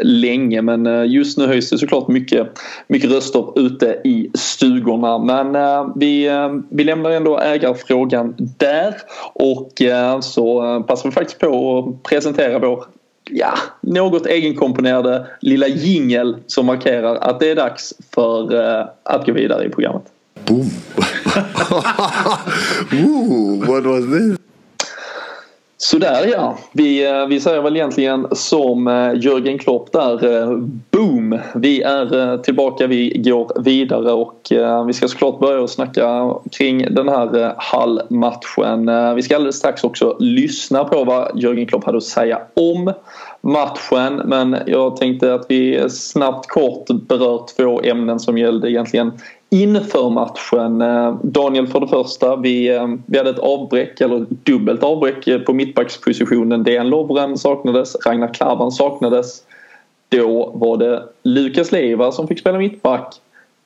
länge 0.03 0.61
men 0.61 1.11
just 1.11 1.37
nu 1.37 1.47
höjs 1.47 1.69
det 1.69 1.77
såklart 1.77 2.07
mycket, 2.07 2.47
mycket 2.87 3.11
röster 3.11 3.59
ute 3.59 3.85
i 4.03 4.29
stugorna. 4.33 5.17
Men 5.17 5.57
vi, 5.95 6.29
vi 6.69 6.83
lämnar 6.83 7.09
ändå 7.09 7.39
ägarfrågan 7.39 8.35
där 8.37 8.93
och 9.33 9.74
och 9.75 9.81
eh, 9.81 10.19
så 10.19 10.83
passar 10.87 11.09
vi 11.09 11.13
faktiskt 11.13 11.39
på 11.39 11.79
att 11.79 12.03
presentera 12.03 12.59
vår 12.59 12.85
ja, 13.29 13.53
något 13.81 14.25
egenkomponerade 14.25 15.27
lilla 15.41 15.67
jingel 15.67 16.37
som 16.47 16.65
markerar 16.65 17.15
att 17.15 17.39
det 17.39 17.51
är 17.51 17.55
dags 17.55 17.93
för 18.15 18.55
eh, 18.55 18.85
att 19.03 19.25
gå 19.25 19.33
vidare 19.33 19.65
i 19.65 19.69
programmet. 19.69 20.03
Boom! 20.45 20.69
Ooh, 23.05 23.67
what 23.67 23.83
was 23.83 24.05
this? 24.05 24.37
Sådär 25.77 26.27
ja. 26.31 26.57
Vi, 26.71 27.05
eh, 27.05 27.25
vi 27.25 27.39
säger 27.39 27.61
väl 27.61 27.75
egentligen 27.75 28.27
som 28.31 28.87
eh, 28.87 29.11
Jörgen 29.15 29.59
Klopp 29.59 29.91
där. 29.91 30.41
Eh, 30.41 30.57
boom! 30.91 31.39
Vi 31.55 31.81
är 31.81 32.37
tillbaka, 32.37 32.87
vi 32.87 33.21
går 33.25 33.61
vidare 33.61 34.11
och 34.11 34.51
vi 34.87 34.93
ska 34.93 35.07
såklart 35.07 35.39
börja 35.39 35.59
och 35.59 35.69
snacka 35.69 36.33
kring 36.51 36.93
den 36.93 37.09
här 37.09 37.53
Hall-matchen. 37.57 39.15
Vi 39.15 39.21
ska 39.21 39.35
alldeles 39.35 39.55
strax 39.55 39.83
också 39.83 40.17
lyssna 40.19 40.83
på 40.83 41.03
vad 41.03 41.31
Jörgen 41.35 41.65
Klopp 41.65 41.83
hade 41.83 41.97
att 41.97 42.03
säga 42.03 42.39
om 42.53 42.93
matchen 43.41 44.21
men 44.25 44.57
jag 44.65 44.97
tänkte 44.97 45.33
att 45.33 45.45
vi 45.49 45.89
snabbt 45.89 46.47
kort 46.47 46.87
berör 46.87 47.45
två 47.57 47.81
ämnen 47.83 48.19
som 48.19 48.37
gällde 48.37 48.71
egentligen 48.71 49.11
inför 49.63 50.09
matchen. 50.09 50.81
Eh, 50.81 51.15
Daniel 51.23 51.67
för 51.67 51.79
det 51.79 51.87
första, 51.87 52.35
vi, 52.35 52.75
eh, 52.75 52.87
vi 53.05 53.17
hade 53.17 53.29
ett 53.29 53.39
avbräck 53.39 54.01
eller 54.01 54.25
dubbelt 54.29 54.83
avbräck 54.83 55.27
eh, 55.27 55.39
på 55.39 55.53
mittbackspositionen. 55.53 56.63
Dejan 56.63 56.89
Lovren 56.89 57.37
saknades, 57.37 57.95
Ragnar 58.05 58.33
Klavan 58.33 58.71
saknades. 58.71 59.41
Då 60.09 60.51
var 60.55 60.77
det 60.77 61.03
Lukas 61.23 61.71
Leiva 61.71 62.11
som 62.11 62.27
fick 62.27 62.39
spela 62.39 62.57
mittback 62.57 63.15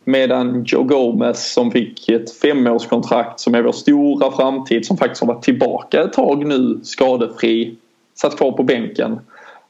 medan 0.03 0.63
Joe 0.67 0.84
Gomez 0.84 1.53
som 1.53 1.72
fick 1.72 2.10
ett 2.10 2.31
femårskontrakt 2.31 3.39
som 3.39 3.55
är 3.55 3.62
vår 3.62 3.72
stora 3.72 4.31
framtid 4.31 4.86
som 4.86 4.98
faktiskt 4.98 5.22
har 5.22 5.27
varit 5.27 5.43
tillbaka 5.43 6.03
ett 6.03 6.13
tag 6.13 6.46
nu 6.46 6.79
skadefri 6.84 7.75
satt 8.15 8.38
kvar 8.38 8.51
på 8.51 8.63
bänken. 8.63 9.19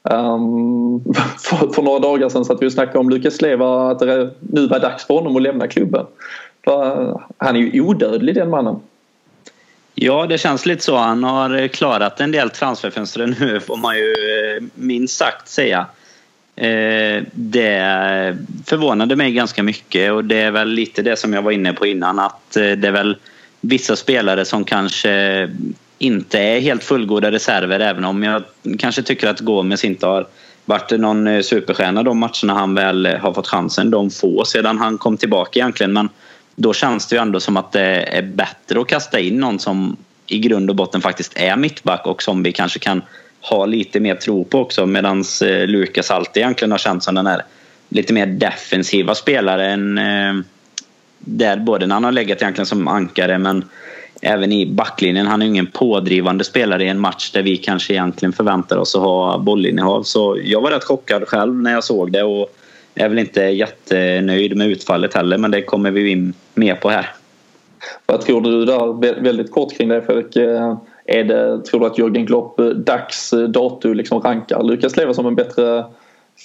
Um, 0.02 1.04
för, 1.38 1.72
för, 1.74 1.82
några 1.82 1.98
dagar 1.98 2.28
sedan 2.28 2.44
satt 2.44 2.62
vi 2.62 2.66
och 2.66 2.72
snackade 2.72 2.98
om 2.98 3.10
Lukas 3.10 3.40
Leva 3.40 3.90
att 3.90 3.98
det 3.98 4.30
nu 4.40 4.66
var 4.66 4.80
dags 4.80 5.06
för 5.06 5.14
honom 5.14 5.36
att 5.36 5.42
lämna 5.42 5.68
klubben. 5.68 6.06
För, 6.64 7.20
han 7.36 7.56
är 7.56 7.60
ju 7.60 7.80
odödlig 7.80 8.34
den 8.34 8.50
mannen. 8.50 8.76
Ja, 9.94 10.26
det 10.26 10.38
känns 10.38 10.66
lite 10.66 10.84
så. 10.84 10.96
Han 10.96 11.24
har 11.24 11.68
klarat 11.68 12.20
en 12.20 12.32
del 12.32 12.50
transferfönster 12.50 13.34
nu 13.40 13.60
får 13.60 13.76
man 13.76 13.96
ju 13.96 14.12
eh, 14.12 14.64
minst 14.74 15.16
sagt 15.16 15.48
säga. 15.48 15.86
Eh, 16.56 17.22
det 17.32 18.36
förvånade 18.66 19.16
mig 19.16 19.32
ganska 19.32 19.62
mycket 19.62 20.12
och 20.12 20.24
det 20.24 20.36
är 20.36 20.50
väl 20.50 20.68
lite 20.68 21.02
det 21.02 21.16
som 21.16 21.32
jag 21.32 21.42
var 21.42 21.50
inne 21.50 21.72
på 21.72 21.86
innan 21.86 22.18
att 22.18 22.56
eh, 22.56 22.70
det 22.70 22.88
är 22.88 22.92
väl 22.92 23.16
vissa 23.60 23.96
spelare 23.96 24.44
som 24.44 24.64
kanske 24.64 25.48
inte 26.02 26.38
är 26.38 26.60
helt 26.60 26.84
fullgoda 26.84 27.30
reserver 27.30 27.80
även 27.80 28.04
om 28.04 28.22
jag 28.22 28.42
kanske 28.78 29.02
tycker 29.02 29.28
att 29.28 29.40
Gomes 29.40 29.84
inte 29.84 30.06
har 30.06 30.26
varit 30.64 30.90
någon 30.90 31.26
eh, 31.26 31.40
superstjärna 31.40 32.02
de 32.02 32.18
matcherna 32.18 32.54
han 32.54 32.74
väl 32.74 33.06
eh, 33.06 33.14
har 33.14 33.32
fått 33.32 33.46
chansen. 33.46 33.90
De 33.90 34.10
få 34.10 34.44
sedan 34.44 34.78
han 34.78 34.98
kom 34.98 35.16
tillbaka 35.16 35.58
egentligen. 35.58 35.92
Men 35.92 36.08
då 36.56 36.72
känns 36.72 37.06
det 37.06 37.16
ju 37.16 37.22
ändå 37.22 37.40
som 37.40 37.56
att 37.56 37.72
det 37.72 38.02
är 38.02 38.22
bättre 38.22 38.80
att 38.80 38.88
kasta 38.88 39.20
in 39.20 39.40
någon 39.40 39.58
som 39.58 39.96
i 40.26 40.38
grund 40.38 40.70
och 40.70 40.76
botten 40.76 41.00
faktiskt 41.00 41.32
är 41.36 41.56
mittback 41.56 42.06
och 42.06 42.22
som 42.22 42.42
vi 42.42 42.52
kanske 42.52 42.78
kan 42.78 43.02
ha 43.40 43.66
lite 43.66 44.00
mer 44.00 44.14
tro 44.14 44.44
på 44.44 44.60
också. 44.60 44.86
Medan 44.86 45.24
eh, 45.44 45.66
Lukas 45.66 46.10
alltid 46.10 46.40
egentligen 46.40 46.70
har 46.70 46.78
känts 46.78 47.04
som 47.04 47.14
den 47.14 47.26
här 47.26 47.42
lite 47.88 48.12
mer 48.12 48.26
defensiva 48.26 49.14
spelaren. 49.14 50.00
Där 51.18 51.56
både 51.56 51.86
när 51.86 51.94
han 51.94 52.04
har 52.04 52.12
legat 52.12 52.42
egentligen 52.42 52.66
som 52.66 52.88
ankare 52.88 53.38
men 53.38 53.64
även 54.20 54.52
i 54.52 54.66
backlinjen. 54.66 55.26
Han 55.26 55.42
är 55.42 55.46
ingen 55.46 55.66
pådrivande 55.66 56.44
spelare 56.44 56.84
i 56.84 56.88
en 56.88 57.00
match 57.00 57.30
där 57.32 57.42
vi 57.42 57.56
kanske 57.56 57.92
egentligen 57.92 58.32
förväntar 58.32 58.76
oss 58.76 58.94
att 58.94 59.02
ha 59.02 59.38
bollinnehav. 59.38 60.02
Så 60.02 60.38
jag 60.44 60.60
var 60.60 60.70
rätt 60.70 60.84
chockad 60.84 61.28
själv 61.28 61.54
när 61.54 61.72
jag 61.72 61.84
såg 61.84 62.12
det 62.12 62.22
och 62.22 62.56
är 62.94 63.08
väl 63.08 63.18
inte 63.18 63.42
jättenöjd 63.42 64.56
med 64.56 64.68
utfallet 64.68 65.14
heller 65.14 65.38
men 65.38 65.50
det 65.50 65.62
kommer 65.62 65.90
vi 65.90 66.10
in 66.10 66.32
mer 66.54 66.74
på 66.74 66.90
här. 66.90 67.06
Vad 68.06 68.20
tror 68.20 68.40
du 68.40 68.64
där, 68.64 69.22
väldigt 69.22 69.52
kort 69.52 69.76
kring 69.76 69.88
det 69.88 70.02
Fredrik. 70.02 70.36
Eh, 70.36 70.76
är 71.04 71.24
det, 71.24 71.64
tror 71.64 71.80
du 71.80 71.86
att 71.86 71.98
Jörgen 71.98 72.26
Klopp 72.26 72.60
eh, 72.60 72.66
dags 72.66 73.32
eh, 73.32 73.40
dato 73.40 73.92
liksom 73.92 74.20
rankar 74.20 74.62
Lukas 74.62 74.96
Leva 74.96 75.14
som 75.14 75.26
en 75.26 75.34
bättre 75.34 75.84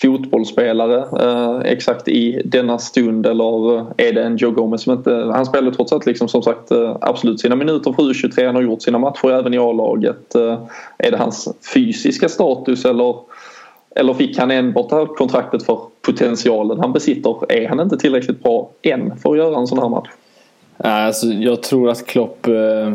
fotbollsspelare 0.02 1.06
eh, 1.22 1.72
exakt 1.72 2.08
i 2.08 2.42
denna 2.46 2.78
stund 2.78 3.26
eller 3.26 3.78
eh, 3.78 3.86
är 3.98 4.14
det 4.14 4.24
en 4.24 4.38
Joe 4.38 4.52
Gomez 4.52 4.82
som 4.82 4.94
inte... 4.94 5.12
Han 5.34 5.46
spelar 5.46 5.72
trots 5.72 5.94
allt 5.94 6.06
liksom 6.06 6.28
som 6.28 6.42
sagt 6.42 6.72
eh, 6.72 6.98
absolut 7.02 7.40
sina 7.40 7.56
minuter 7.56 7.94
för 7.94 8.04
U23. 8.04 8.46
Han 8.46 8.56
har 8.56 8.62
gjort 8.62 8.82
sina 8.82 9.00
matcher 9.00 9.32
även 9.32 9.54
i 9.54 9.58
A-laget. 9.58 10.36
Eh, 10.36 10.60
är 10.98 11.12
det 11.12 11.18
hans 11.18 11.48
fysiska 11.74 12.30
status 12.30 12.86
eller, 12.86 13.16
eller 13.96 14.14
fick 14.14 14.38
han 14.38 14.52
enbart 14.52 14.90
det 14.90 14.96
här 14.96 15.06
kontraktet 15.06 15.64
för 15.64 15.80
potentialen 16.02 16.80
han 16.80 16.94
besitter? 16.94 17.52
Är 17.52 17.68
han 17.68 17.80
inte 17.80 17.98
tillräckligt 17.98 18.44
bra 18.44 18.70
än 18.82 19.18
för 19.18 19.32
att 19.32 19.38
göra 19.38 19.58
en 19.58 19.68
sån 19.68 19.80
här 19.80 19.90
match? 19.90 20.10
Alltså, 20.78 21.28
jag 21.28 21.64
tror 21.64 21.90
att 21.90 22.06
Klopp 22.06 22.48
eh, 22.48 22.94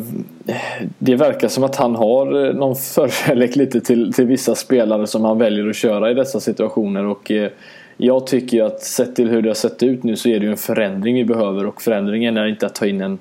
Det 0.98 1.16
verkar 1.16 1.48
som 1.48 1.64
att 1.64 1.76
han 1.76 1.96
har 1.96 2.46
eh, 2.46 2.54
någon 2.54 2.76
förkärlek 2.76 3.56
lite 3.56 3.80
till, 3.80 4.12
till 4.12 4.26
vissa 4.26 4.54
spelare 4.54 5.06
som 5.06 5.24
han 5.24 5.38
väljer 5.38 5.68
att 5.68 5.76
köra 5.76 6.10
i 6.10 6.14
dessa 6.14 6.40
situationer. 6.40 7.06
Och 7.06 7.30
eh, 7.30 7.50
Jag 7.96 8.26
tycker 8.26 8.64
att 8.64 8.82
sett 8.82 9.16
till 9.16 9.28
hur 9.28 9.42
det 9.42 9.48
har 9.48 9.54
sett 9.54 9.82
ut 9.82 10.02
nu 10.02 10.16
så 10.16 10.28
är 10.28 10.40
det 10.40 10.44
ju 10.44 10.50
en 10.50 10.56
förändring 10.56 11.14
vi 11.14 11.24
behöver. 11.24 11.66
Och 11.66 11.82
förändringen 11.82 12.36
är 12.36 12.46
inte 12.46 12.66
att 12.66 12.74
ta 12.74 12.86
in 12.86 13.00
en 13.00 13.18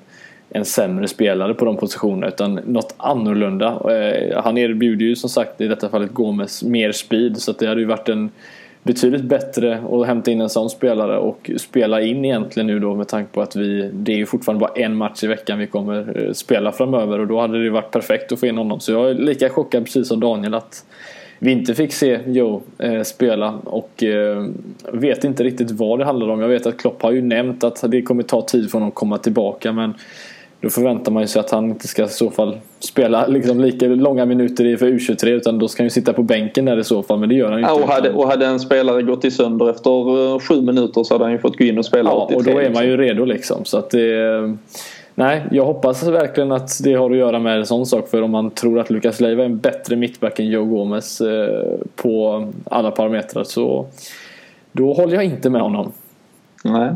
en 0.52 0.64
sämre 0.64 1.08
spelare 1.08 1.54
på 1.54 1.64
de 1.64 1.76
positionerna 1.76 2.28
utan 2.28 2.54
något 2.54 2.94
annorlunda. 2.96 3.82
Han 4.44 4.58
erbjuder 4.58 5.06
ju 5.06 5.16
som 5.16 5.30
sagt 5.30 5.60
i 5.60 5.68
detta 5.68 5.88
fallet 5.88 6.12
Gomes 6.12 6.62
mer 6.62 6.92
speed. 6.92 7.38
Så 7.38 7.50
att 7.50 7.58
det 7.58 7.66
hade 7.66 7.80
ju 7.80 7.86
varit 7.86 8.08
en 8.08 8.30
betydligt 8.82 9.24
bättre 9.24 9.82
att 9.90 10.06
hämta 10.06 10.30
in 10.30 10.40
en 10.40 10.48
sån 10.48 10.70
spelare 10.70 11.18
och 11.18 11.50
spela 11.56 12.00
in 12.00 12.24
egentligen 12.24 12.66
nu 12.66 12.78
då 12.78 12.94
med 12.94 13.08
tanke 13.08 13.32
på 13.32 13.42
att 13.42 13.56
vi 13.56 13.90
det 13.92 14.12
är 14.12 14.16
ju 14.16 14.26
fortfarande 14.26 14.60
bara 14.60 14.72
en 14.74 14.96
match 14.96 15.24
i 15.24 15.26
veckan 15.26 15.58
vi 15.58 15.66
kommer 15.66 16.22
eh, 16.26 16.32
spela 16.32 16.72
framöver 16.72 17.18
och 17.18 17.26
då 17.26 17.40
hade 17.40 17.64
det 17.64 17.70
varit 17.70 17.90
perfekt 17.90 18.32
att 18.32 18.40
få 18.40 18.46
in 18.46 18.58
honom. 18.58 18.80
Så 18.80 18.92
jag 18.92 19.10
är 19.10 19.14
lika 19.14 19.48
chockad 19.48 19.84
precis 19.84 20.08
som 20.08 20.20
Daniel 20.20 20.54
att 20.54 20.84
vi 21.42 21.50
inte 21.52 21.74
fick 21.74 21.92
se 21.92 22.20
Joe 22.26 22.62
eh, 22.78 23.02
spela 23.02 23.54
och 23.64 24.02
eh, 24.02 24.46
vet 24.92 25.24
inte 25.24 25.44
riktigt 25.44 25.70
vad 25.70 25.98
det 25.98 26.04
handlar 26.04 26.28
om. 26.28 26.40
Jag 26.40 26.48
vet 26.48 26.66
att 26.66 26.78
Klopp 26.78 27.02
har 27.02 27.12
ju 27.12 27.22
nämnt 27.22 27.64
att 27.64 27.84
det 27.90 28.02
kommer 28.02 28.22
ta 28.22 28.42
tid 28.42 28.70
för 28.70 28.78
honom 28.78 28.88
att 28.88 28.94
komma 28.94 29.18
tillbaka 29.18 29.72
men 29.72 29.94
då 30.60 30.70
förväntar 30.70 31.12
man 31.12 31.28
sig 31.28 31.40
att 31.40 31.50
han 31.50 31.64
inte 31.64 31.88
ska 31.88 32.04
i 32.04 32.08
så 32.08 32.30
fall 32.30 32.56
spela 32.78 33.26
liksom 33.26 33.60
lika 33.60 33.86
långa 33.86 34.26
minuter 34.26 34.76
för 34.76 34.86
U23 34.86 35.26
utan 35.26 35.58
då 35.58 35.68
ska 35.68 35.82
han 35.82 35.86
ju 35.86 35.90
sitta 35.90 36.12
på 36.12 36.22
bänken 36.22 36.64
där 36.64 36.78
i 36.78 36.84
så 36.84 37.02
fall 37.02 37.18
men 37.18 37.28
det 37.28 37.34
gör 37.34 37.50
han 37.50 37.58
ju 37.58 37.60
inte. 37.60 37.72
Och, 37.72 37.88
hade, 37.88 38.12
och 38.12 38.28
hade 38.28 38.46
en 38.46 38.60
spelare 38.60 39.02
gått 39.02 39.24
i 39.24 39.30
sönder 39.30 39.70
efter 39.70 40.34
eh, 40.34 40.38
sju 40.38 40.60
minuter 40.62 41.02
så 41.04 41.14
hade 41.14 41.24
han 41.24 41.32
ju 41.32 41.38
fått 41.38 41.58
gå 41.58 41.64
in 41.64 41.78
och 41.78 41.84
spela 41.84 42.10
Ja, 42.10 42.24
83, 42.24 42.36
och 42.36 42.44
då 42.44 42.50
är 42.50 42.70
man 42.70 42.84
ju 42.84 42.96
liksom. 42.96 43.04
redo 43.06 43.24
liksom. 43.24 43.64
Så 43.64 43.78
att 43.78 43.90
det, 43.90 44.56
nej, 45.14 45.42
jag 45.50 45.64
hoppas 45.64 46.02
verkligen 46.02 46.52
att 46.52 46.84
det 46.84 46.94
har 46.94 47.10
att 47.10 47.16
göra 47.16 47.38
med 47.38 47.58
en 47.58 47.66
sån 47.66 47.86
sak 47.86 48.08
för 48.08 48.22
om 48.22 48.30
man 48.30 48.50
tror 48.50 48.78
att 48.78 48.90
Lucas 48.90 49.20
Leiva 49.20 49.42
är 49.42 49.46
en 49.46 49.58
bättre 49.58 49.96
mittback 49.96 50.38
än 50.38 50.46
Joe 50.46 50.64
Gomez 50.64 51.20
eh, 51.20 51.78
på 51.96 52.46
alla 52.64 52.90
parametrar 52.90 53.44
så 53.44 53.86
då 54.72 54.92
håller 54.92 55.14
jag 55.14 55.24
inte 55.24 55.50
med 55.50 55.62
honom. 55.62 55.92
Nej. 56.64 56.92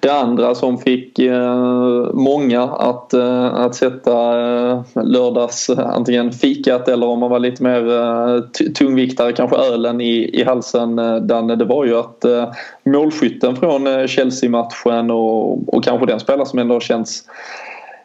Det 0.00 0.10
andra 0.10 0.54
som 0.54 0.78
fick 0.78 1.18
eh, 1.18 2.10
många 2.14 2.62
att, 2.62 3.12
eh, 3.12 3.54
att 3.54 3.74
sätta 3.74 4.40
eh, 4.40 4.82
lördags 4.94 5.68
eh, 5.70 5.88
antingen 5.88 6.32
fikat 6.32 6.88
eller 6.88 7.06
om 7.06 7.18
man 7.18 7.30
var 7.30 7.38
lite 7.38 7.62
mer 7.62 7.90
eh, 7.90 8.40
tungviktare 8.74 9.32
kanske 9.32 9.56
ölen 9.56 10.00
i, 10.00 10.40
i 10.40 10.44
halsen 10.44 10.98
eh, 10.98 11.16
Danne 11.16 11.56
det 11.56 11.64
var 11.64 11.84
ju 11.84 11.98
att 11.98 12.24
eh, 12.24 12.52
målskytten 12.84 13.56
från 13.56 13.86
eh, 13.86 14.06
Chelsea-matchen 14.06 15.10
och, 15.10 15.74
och 15.74 15.84
kanske 15.84 16.06
den 16.06 16.20
spelare 16.20 16.46
som 16.46 16.58
ändå 16.58 16.80
känns 16.80 17.24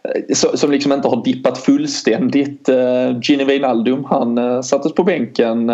eh, 0.04 0.34
som 0.34 0.72
liksom 0.72 0.92
inte 0.92 1.08
har 1.08 1.24
dippat 1.24 1.58
fullständigt. 1.58 2.70
Eh, 2.70 3.20
Gini 3.22 3.44
Wijnaldum 3.44 4.06
han 4.10 4.64
sattes 4.64 4.94
på 4.94 5.04
bänken 5.04 5.72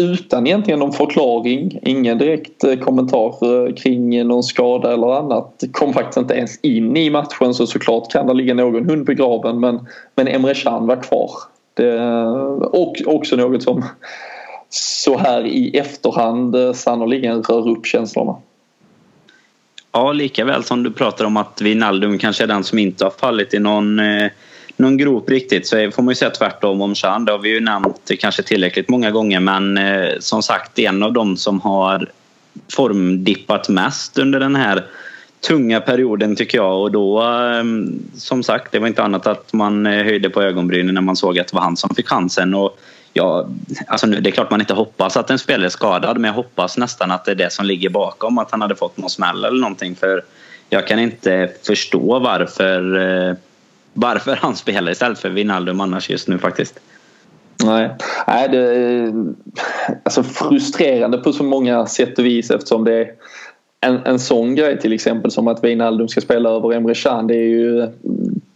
utan 0.00 0.46
egentligen 0.46 0.78
någon 0.80 0.92
förklaring, 0.92 1.78
ingen 1.82 2.18
direkt 2.18 2.64
eh, 2.64 2.76
kommentar 2.76 3.34
eh, 3.42 3.74
kring 3.74 4.26
någon 4.26 4.42
skada 4.42 4.92
eller 4.92 5.18
annat. 5.18 5.64
Kom 5.72 5.92
faktiskt 5.92 6.16
inte 6.16 6.34
ens 6.34 6.60
in 6.60 6.96
i 6.96 7.10
matchen 7.10 7.54
så 7.54 7.66
såklart 7.66 8.12
kan 8.12 8.26
det 8.26 8.34
ligga 8.34 8.54
någon 8.54 8.88
hund 8.88 9.06
begraven 9.06 9.60
men, 9.60 9.86
men 10.14 10.28
Emre 10.28 10.54
Can 10.54 10.86
var 10.86 11.02
kvar. 11.02 11.30
Det, 11.74 11.98
eh, 11.98 12.32
och 12.62 12.96
också 13.06 13.36
något 13.36 13.62
som 13.62 13.84
så 14.68 15.18
här 15.18 15.46
i 15.46 15.78
efterhand 15.78 16.76
sannoliken 16.76 17.42
rör 17.42 17.68
upp 17.68 17.86
känslorna. 17.86 18.36
Ja, 19.92 20.12
lika 20.12 20.44
väl 20.44 20.64
som 20.64 20.82
du 20.82 20.90
pratar 20.90 21.24
om 21.24 21.36
att 21.36 21.60
Wijnaldum 21.60 22.18
kanske 22.18 22.42
är 22.42 22.48
den 22.48 22.64
som 22.64 22.78
inte 22.78 23.04
har 23.04 23.10
fallit 23.10 23.54
i 23.54 23.58
någon 23.58 23.98
eh, 23.98 24.30
någon 24.80 24.96
grop 24.96 25.30
riktigt 25.30 25.66
så 25.66 25.90
får 25.90 26.02
man 26.02 26.12
ju 26.12 26.16
säga 26.16 26.30
tvärtom 26.30 26.80
om 26.80 26.94
Chan. 26.94 27.24
Det 27.24 27.32
har 27.32 27.38
vi 27.38 27.48
ju 27.48 27.60
nämnt 27.60 28.10
kanske 28.20 28.42
tillräckligt 28.42 28.88
många 28.88 29.10
gånger 29.10 29.40
men 29.40 29.78
eh, 29.78 30.08
som 30.20 30.42
sagt 30.42 30.78
en 30.78 31.02
av 31.02 31.12
dem 31.12 31.36
som 31.36 31.60
har 31.60 32.10
formdippat 32.72 33.68
mest 33.68 34.18
under 34.18 34.40
den 34.40 34.56
här 34.56 34.84
tunga 35.46 35.80
perioden 35.80 36.36
tycker 36.36 36.58
jag 36.58 36.80
och 36.80 36.92
då 36.92 37.22
eh, 37.22 37.64
som 38.14 38.42
sagt 38.42 38.72
det 38.72 38.78
var 38.78 38.86
inte 38.86 39.02
annat 39.02 39.26
att 39.26 39.52
man 39.52 39.86
eh, 39.86 40.04
höjde 40.04 40.30
på 40.30 40.42
ögonbrynen 40.42 40.94
när 40.94 41.02
man 41.02 41.16
såg 41.16 41.38
att 41.38 41.48
det 41.48 41.54
var 41.54 41.62
han 41.62 41.76
som 41.76 41.94
fick 41.94 42.08
chansen. 42.08 42.54
Och 42.54 42.78
ja, 43.12 43.48
alltså 43.86 44.06
nu, 44.06 44.20
det 44.20 44.30
är 44.30 44.32
klart 44.32 44.50
man 44.50 44.60
inte 44.60 44.74
hoppas 44.74 45.16
att 45.16 45.30
en 45.30 45.38
spelare 45.38 45.66
är 45.66 45.70
skadad 45.70 46.18
men 46.18 46.28
jag 46.28 46.34
hoppas 46.34 46.78
nästan 46.78 47.10
att 47.10 47.24
det 47.24 47.30
är 47.30 47.34
det 47.34 47.52
som 47.52 47.66
ligger 47.66 47.88
bakom 47.90 48.38
att 48.38 48.50
han 48.50 48.62
hade 48.62 48.76
fått 48.76 48.96
någon 48.96 49.10
smäll 49.10 49.44
eller 49.44 49.60
någonting 49.60 49.96
för 49.96 50.24
jag 50.68 50.86
kan 50.86 50.98
inte 50.98 51.50
förstå 51.66 52.18
varför 52.18 52.98
eh, 52.98 53.34
varför 53.94 54.36
han 54.36 54.56
spelar 54.56 54.92
istället 54.92 55.18
för 55.18 55.30
Wijnaldum 55.30 55.80
annars 55.80 56.10
just 56.10 56.28
nu 56.28 56.38
faktiskt. 56.38 56.80
Nej, 57.64 57.90
Nej 58.26 58.48
det 58.48 58.58
är 58.58 59.12
alltså 60.02 60.22
frustrerande 60.22 61.18
på 61.18 61.32
så 61.32 61.44
många 61.44 61.86
sätt 61.86 62.18
och 62.18 62.24
vis 62.24 62.50
eftersom 62.50 62.84
det 62.84 62.94
är 62.94 63.10
en, 63.80 63.96
en 64.04 64.18
sån 64.18 64.54
grej 64.54 64.80
till 64.80 64.92
exempel 64.92 65.30
som 65.30 65.48
att 65.48 65.64
Wijnaldum 65.64 66.08
ska 66.08 66.20
spela 66.20 66.50
över 66.50 66.72
Emre 66.72 66.94
Can. 66.94 67.26
Det 67.26 67.34
är 67.34 67.48
ju 67.48 67.88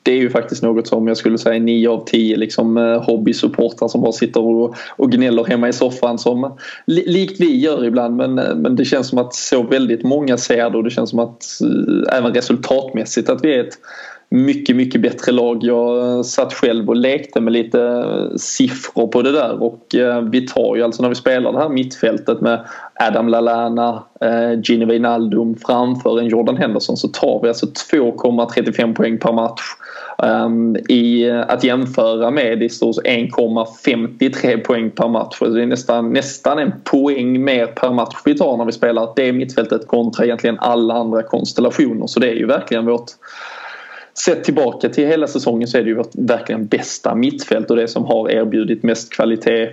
det 0.05 0.13
är 0.13 0.17
ju 0.17 0.31
faktiskt 0.31 0.63
något 0.63 0.87
som 0.87 1.09
jag 1.09 1.17
skulle 1.17 1.39
säga 1.39 1.61
9 1.61 1.89
av 1.89 2.05
10 2.07 2.37
liksom, 2.37 2.77
eh, 2.77 3.03
hobbysupportrar 3.03 3.89
som 3.89 4.01
bara 4.01 4.13
sitter 4.13 4.41
och, 4.41 4.77
och 4.97 5.13
gnäller 5.13 5.45
hemma 5.45 5.69
i 5.69 5.73
soffan 5.73 6.19
som 6.19 6.57
likt 6.87 7.41
vi 7.41 7.61
gör 7.61 7.85
ibland. 7.85 8.17
Men, 8.17 8.39
eh, 8.39 8.55
men 8.55 8.77
det 8.77 8.85
känns 8.85 9.09
som 9.09 9.19
att 9.19 9.35
så 9.35 9.63
väldigt 9.63 10.03
många 10.03 10.37
ser 10.37 10.71
det 10.71 10.77
och 10.77 10.85
det 10.85 10.91
känns 10.91 11.11
som 11.11 11.19
att 11.19 11.45
eh, 11.63 12.19
även 12.19 12.35
resultatmässigt 12.35 13.29
att 13.31 13.45
vi 13.45 13.55
är 13.55 13.61
ett 13.61 13.79
mycket, 14.35 14.77
mycket 14.77 15.01
bättre 15.01 15.33
lag. 15.33 15.59
Jag 15.63 16.27
satt 16.27 16.53
själv 16.53 16.89
och 16.89 16.97
lekte 16.97 17.41
med 17.41 17.53
lite 17.53 17.81
eh, 17.81 18.37
siffror 18.37 19.07
på 19.07 19.23
det 19.23 19.33
där 19.33 19.63
och 19.63 19.95
eh, 19.95 20.21
vi 20.21 20.47
tar 20.47 20.77
ju 20.77 20.83
alltså 20.83 21.03
när 21.03 21.09
vi 21.09 21.15
spelar 21.15 21.53
det 21.53 21.59
här 21.59 21.69
mittfältet 21.69 22.41
med 22.41 22.65
Adam 23.01 23.29
Lallana, 23.29 24.03
eh, 24.21 24.61
Gini 24.65 24.85
Wijnaldum 24.85 25.57
framför 25.67 26.21
en 26.21 26.27
Jordan 26.27 26.57
Henderson 26.57 26.97
så 26.97 27.09
tar 27.09 27.41
vi 27.43 27.49
alltså 27.49 27.67
2,35 27.67 28.95
poäng 28.95 29.19
per 29.19 29.33
match. 29.33 29.63
Ehm, 30.23 30.77
I 30.89 31.29
eh, 31.29 31.41
att 31.41 31.65
jämföra 31.65 32.31
med 32.31 32.63
i 32.63 32.69
stort 32.69 32.97
1,53 32.97 34.57
poäng 34.65 34.91
per 34.91 35.09
match. 35.09 35.37
Alltså 35.41 35.55
det 35.57 35.63
är 35.63 35.67
nästan, 35.67 36.13
nästan 36.13 36.59
en 36.59 36.73
poäng 36.85 37.45
mer 37.45 37.67
per 37.67 37.91
match 37.91 38.17
vi 38.25 38.35
tar 38.35 38.57
när 38.57 38.65
vi 38.65 38.73
spelar 38.73 39.09
det 39.17 39.33
mittfältet 39.33 39.87
kontra 39.87 40.25
egentligen 40.25 40.59
alla 40.59 40.95
andra 40.95 41.23
konstellationer. 41.23 42.07
Så 42.07 42.21
det 42.21 42.31
är 42.31 42.35
ju 42.35 42.47
verkligen 42.47 42.87
vårt 42.87 43.11
sett 44.19 44.45
tillbaka 44.45 44.89
till 44.89 45.07
hela 45.07 45.27
säsongen 45.27 45.69
så 45.69 45.79
är 45.79 45.83
det 45.83 45.89
ju 45.89 45.97
vårt 45.97 46.15
verkligen 46.15 46.67
bästa 46.67 47.15
mittfält 47.15 47.71
och 47.71 47.77
det 47.77 47.89
som 47.89 48.05
har 48.05 48.31
erbjudit 48.31 48.83
mest 48.83 49.13
kvalitet 49.13 49.69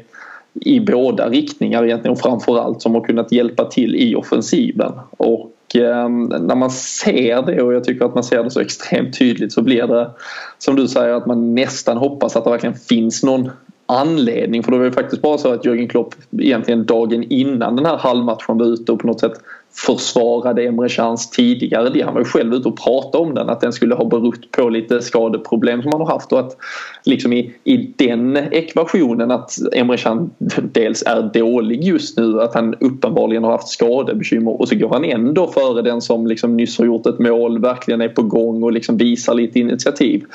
i 0.53 0.79
båda 0.79 1.29
riktningar 1.29 1.85
egentligen 1.85 2.11
och 2.11 2.19
framförallt 2.19 2.81
som 2.81 2.95
har 2.95 3.01
kunnat 3.01 3.31
hjälpa 3.31 3.65
till 3.65 3.95
i 3.95 4.15
offensiven. 4.15 4.91
Och 5.17 5.75
eh, 5.75 6.09
när 6.09 6.55
man 6.55 6.71
ser 6.71 7.41
det 7.41 7.61
och 7.61 7.73
jag 7.73 7.83
tycker 7.83 8.05
att 8.05 8.15
man 8.15 8.23
ser 8.23 8.43
det 8.43 8.51
så 8.51 8.59
extremt 8.59 9.19
tydligt 9.19 9.53
så 9.53 9.61
blir 9.61 9.87
det 9.87 10.11
som 10.57 10.75
du 10.75 10.87
säger 10.87 11.13
att 11.13 11.25
man 11.25 11.55
nästan 11.55 11.97
hoppas 11.97 12.35
att 12.35 12.43
det 12.43 12.49
verkligen 12.49 12.75
finns 12.75 13.23
någon 13.23 13.49
anledning. 13.85 14.63
För 14.63 14.71
det 14.71 14.77
var 14.77 14.85
ju 14.85 14.91
faktiskt 14.91 15.21
bara 15.21 15.37
så 15.37 15.53
att 15.53 15.65
Jörgen 15.65 15.87
Klopp 15.87 16.15
egentligen 16.37 16.85
dagen 16.85 17.23
innan 17.23 17.75
den 17.75 17.85
här 17.85 17.97
halvmatchen 17.97 18.57
var 18.57 18.65
ute 18.65 18.91
och 18.91 18.99
på 18.99 19.07
något 19.07 19.19
sätt 19.19 19.33
försvarade 19.73 20.63
Emre 20.63 20.89
Chans 20.89 21.29
tidigare 21.29 21.89
det. 21.89 22.01
Han 22.01 22.13
var 22.13 22.21
ju 22.21 22.25
själv 22.25 22.53
ute 22.53 22.67
och 22.67 22.79
pratade 22.83 23.23
om 23.23 23.35
den 23.35 23.49
att 23.49 23.61
den 23.61 23.73
skulle 23.73 23.95
ha 23.95 24.05
berott 24.05 24.51
på 24.51 24.69
lite 24.69 25.01
skadeproblem 25.01 25.81
som 25.81 25.91
han 25.91 26.01
har 26.01 26.07
haft 26.07 26.31
och 26.31 26.39
att 26.39 26.57
liksom 27.03 27.33
i, 27.33 27.55
i 27.63 27.77
den 27.77 28.37
ekvationen 28.37 29.31
att 29.31 29.51
Emre 29.73 29.97
Can 29.97 30.31
dels 30.61 31.03
är 31.03 31.21
dålig 31.33 31.83
just 31.83 32.17
nu 32.17 32.41
att 32.41 32.53
han 32.53 32.75
uppenbarligen 32.79 33.43
har 33.43 33.51
haft 33.51 33.67
skadebekymmer 33.67 34.61
och 34.61 34.67
så 34.67 34.75
går 34.75 34.89
han 34.89 35.05
ändå 35.05 35.47
före 35.47 35.81
den 35.81 36.01
som 36.01 36.27
liksom 36.27 36.57
nyss 36.57 36.77
har 36.77 36.85
gjort 36.85 37.05
ett 37.05 37.19
mål, 37.19 37.61
verkligen 37.61 38.01
är 38.01 38.09
på 38.09 38.23
gång 38.23 38.63
och 38.63 38.71
liksom 38.71 38.97
visar 38.97 39.33
lite 39.33 39.59
initiativ. 39.59 40.25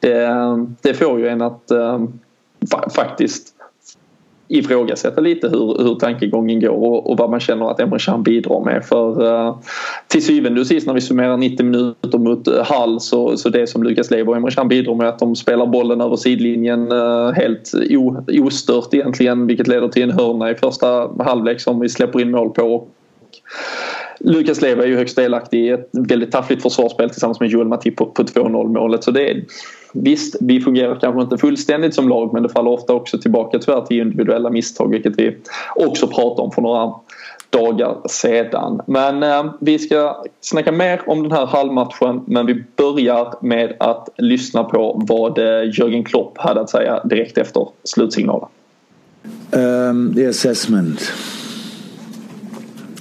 Det, 0.00 0.28
det 0.82 0.94
får 0.94 1.18
ju 1.18 1.28
en 1.28 1.42
att 1.42 1.70
äh, 1.70 2.00
faktiskt 2.94 3.54
ifrågasätta 4.50 5.20
lite 5.20 5.48
hur, 5.48 5.82
hur 5.82 5.94
tankegången 5.94 6.60
går 6.60 6.68
och, 6.68 7.10
och 7.10 7.16
vad 7.18 7.30
man 7.30 7.40
känner 7.40 7.70
att 7.70 7.80
Emre 7.80 7.98
Can 7.98 8.22
bidrar 8.22 8.64
med. 8.64 8.84
För 8.84 9.22
uh, 9.22 9.56
till 10.08 10.24
syvende 10.24 10.60
och 10.60 10.66
sist 10.66 10.86
när 10.86 10.94
vi 10.94 11.00
summerar 11.00 11.36
90 11.36 11.66
minuter 11.66 12.18
mot 12.18 12.48
eh, 12.48 12.64
Hall 12.64 13.00
så, 13.00 13.36
så 13.36 13.48
det 13.48 13.66
som 13.66 13.82
Lukas 13.82 14.10
Lever 14.10 14.28
och 14.28 14.36
Emre 14.36 14.50
Can 14.50 14.68
bidrar 14.68 14.94
med 14.94 15.08
att 15.08 15.18
de 15.18 15.36
spelar 15.36 15.66
bollen 15.66 16.00
över 16.00 16.16
sidlinjen 16.16 16.92
uh, 16.92 17.30
helt 17.30 17.74
o, 17.90 18.24
ostört 18.28 18.94
egentligen 18.94 19.46
vilket 19.46 19.68
leder 19.68 19.88
till 19.88 20.02
en 20.02 20.10
hörna 20.10 20.50
i 20.50 20.54
första 20.54 21.10
halvlek 21.22 21.60
som 21.60 21.80
vi 21.80 21.88
släpper 21.88 22.20
in 22.20 22.30
mål 22.30 22.50
på. 22.50 22.86
Lukas 24.20 24.62
Leva 24.62 24.82
är 24.82 24.88
ju 24.88 24.96
högst 24.96 25.16
delaktig 25.16 25.64
i 25.64 25.68
ett 25.68 25.88
väldigt 25.92 26.32
taffligt 26.32 26.62
försvarsspel 26.62 27.10
tillsammans 27.10 27.40
med 27.40 27.48
Joel 27.48 27.68
Matip 27.68 27.96
på, 27.96 28.06
på 28.06 28.22
2-0 28.22 28.68
målet. 28.68 29.04
Så 29.04 29.10
det 29.10 29.30
är, 29.30 29.44
visst, 29.92 30.36
vi 30.40 30.60
fungerar 30.60 30.98
kanske 31.00 31.22
inte 31.22 31.38
fullständigt 31.38 31.94
som 31.94 32.08
lag 32.08 32.32
men 32.32 32.42
det 32.42 32.48
faller 32.48 32.70
ofta 32.70 32.94
också 32.94 33.18
tillbaka 33.18 33.58
tyvärr 33.58 33.80
till 33.80 34.00
individuella 34.00 34.50
misstag 34.50 34.90
vilket 34.90 35.18
vi 35.18 35.36
också 35.74 36.06
pratade 36.06 36.42
om 36.42 36.50
för 36.50 36.62
några 36.62 36.94
dagar 37.50 38.08
sedan. 38.08 38.80
Men 38.86 39.22
eh, 39.22 39.52
vi 39.60 39.78
ska 39.78 40.24
snacka 40.40 40.72
mer 40.72 41.00
om 41.06 41.22
den 41.22 41.32
här 41.32 41.46
halvmatchen 41.46 42.22
men 42.26 42.46
vi 42.46 42.64
börjar 42.76 43.34
med 43.40 43.76
att 43.80 44.08
lyssna 44.16 44.64
på 44.64 45.02
vad 45.08 45.38
eh, 45.38 45.44
Jörgen 45.78 46.04
Klopp 46.04 46.38
hade 46.38 46.60
att 46.60 46.70
säga 46.70 47.04
direkt 47.04 47.38
efter 47.38 47.68
slutsignalen. 47.84 48.48
Um, 49.52 50.14
the 50.14 50.26
assessment. 50.26 51.12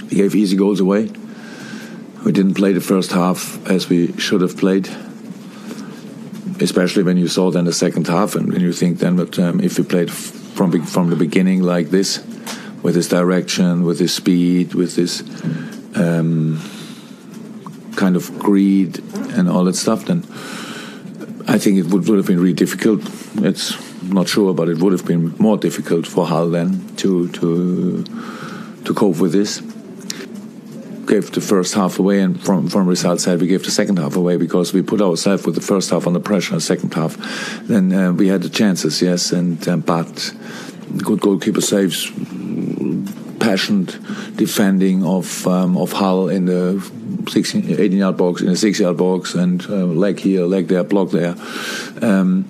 We 0.09 0.15
gave 0.15 0.35
easy 0.35 0.55
goals 0.55 0.81
away. 0.81 1.09
We 2.23 2.31
didn't 2.31 2.55
play 2.55 2.73
the 2.73 2.81
first 2.81 3.11
half 3.11 3.59
as 3.69 3.91
we 3.91 4.07
should 4.17 4.41
have 4.41 4.57
played. 4.57 4.89
Especially 6.61 7.03
when 7.03 7.17
you 7.17 7.27
saw 7.27 7.51
then 7.51 7.65
the 7.65 7.73
second 7.73 8.07
half, 8.07 8.35
and 8.35 8.51
when 8.51 8.61
you 8.61 8.73
think 8.73 8.99
then 8.99 9.15
that 9.15 9.39
um, 9.39 9.59
if 9.61 9.77
we 9.77 9.83
played 9.85 10.11
from 10.11 10.85
from 10.85 11.09
the 11.09 11.15
beginning 11.15 11.63
like 11.63 11.89
this, 11.89 12.23
with 12.83 12.95
this 12.95 13.07
direction, 13.07 13.83
with 13.83 13.99
this 13.99 14.15
speed, 14.15 14.73
with 14.73 14.95
this 14.95 15.21
um, 15.95 16.59
kind 17.95 18.15
of 18.15 18.37
greed 18.39 18.99
and 19.37 19.49
all 19.49 19.63
that 19.65 19.75
stuff, 19.75 20.05
then 20.05 20.23
I 21.47 21.57
think 21.57 21.77
it 21.77 21.85
would, 21.87 22.07
would 22.07 22.17
have 22.17 22.27
been 22.27 22.39
really 22.39 22.53
difficult. 22.53 23.01
It's 23.35 23.77
not 24.03 24.27
sure, 24.27 24.53
but 24.53 24.69
it 24.69 24.77
would 24.77 24.93
have 24.93 25.05
been 25.05 25.35
more 25.37 25.57
difficult 25.57 26.07
for 26.07 26.25
Hull 26.25 26.49
then 26.49 26.95
to 26.97 27.29
to 27.29 28.03
to 28.85 28.93
cope 28.93 29.17
with 29.17 29.31
this 29.31 29.61
gave 31.09 31.31
the 31.31 31.41
first 31.41 31.73
half 31.73 31.99
away, 31.99 32.21
and 32.21 32.41
from 32.41 32.69
from 32.69 32.87
results 32.87 33.23
side, 33.23 33.41
we 33.41 33.47
gave 33.47 33.63
the 33.63 33.71
second 33.71 33.97
half 33.97 34.15
away 34.15 34.37
because 34.37 34.71
we 34.71 34.81
put 34.81 35.01
ourselves 35.01 35.45
with 35.45 35.55
the 35.55 35.61
first 35.61 35.89
half 35.89 36.07
under 36.07 36.19
pressure. 36.19 36.53
The 36.55 36.61
second 36.61 36.93
half, 36.93 37.17
then 37.67 37.91
uh, 37.91 38.13
we 38.13 38.27
had 38.27 38.43
the 38.43 38.49
chances, 38.49 39.01
yes, 39.01 39.31
and 39.31 39.67
um, 39.67 39.81
but 39.81 40.33
good 40.97 41.19
goalkeeper 41.19 41.61
saves, 41.61 42.11
passionate 43.39 43.97
defending 44.37 45.03
of 45.03 45.47
um, 45.47 45.75
of 45.77 45.91
Hull 45.91 46.29
in 46.29 46.45
the 46.45 46.79
16, 47.27 47.79
18 47.79 47.91
yard 47.97 48.15
box, 48.15 48.41
in 48.41 48.47
the 48.47 48.55
six 48.55 48.79
yard 48.79 48.97
box, 48.97 49.33
and 49.33 49.65
uh, 49.67 49.85
leg 49.85 50.19
here, 50.19 50.45
leg 50.45 50.67
there, 50.67 50.83
block 50.83 51.09
there. 51.09 51.35
Um, 52.01 52.45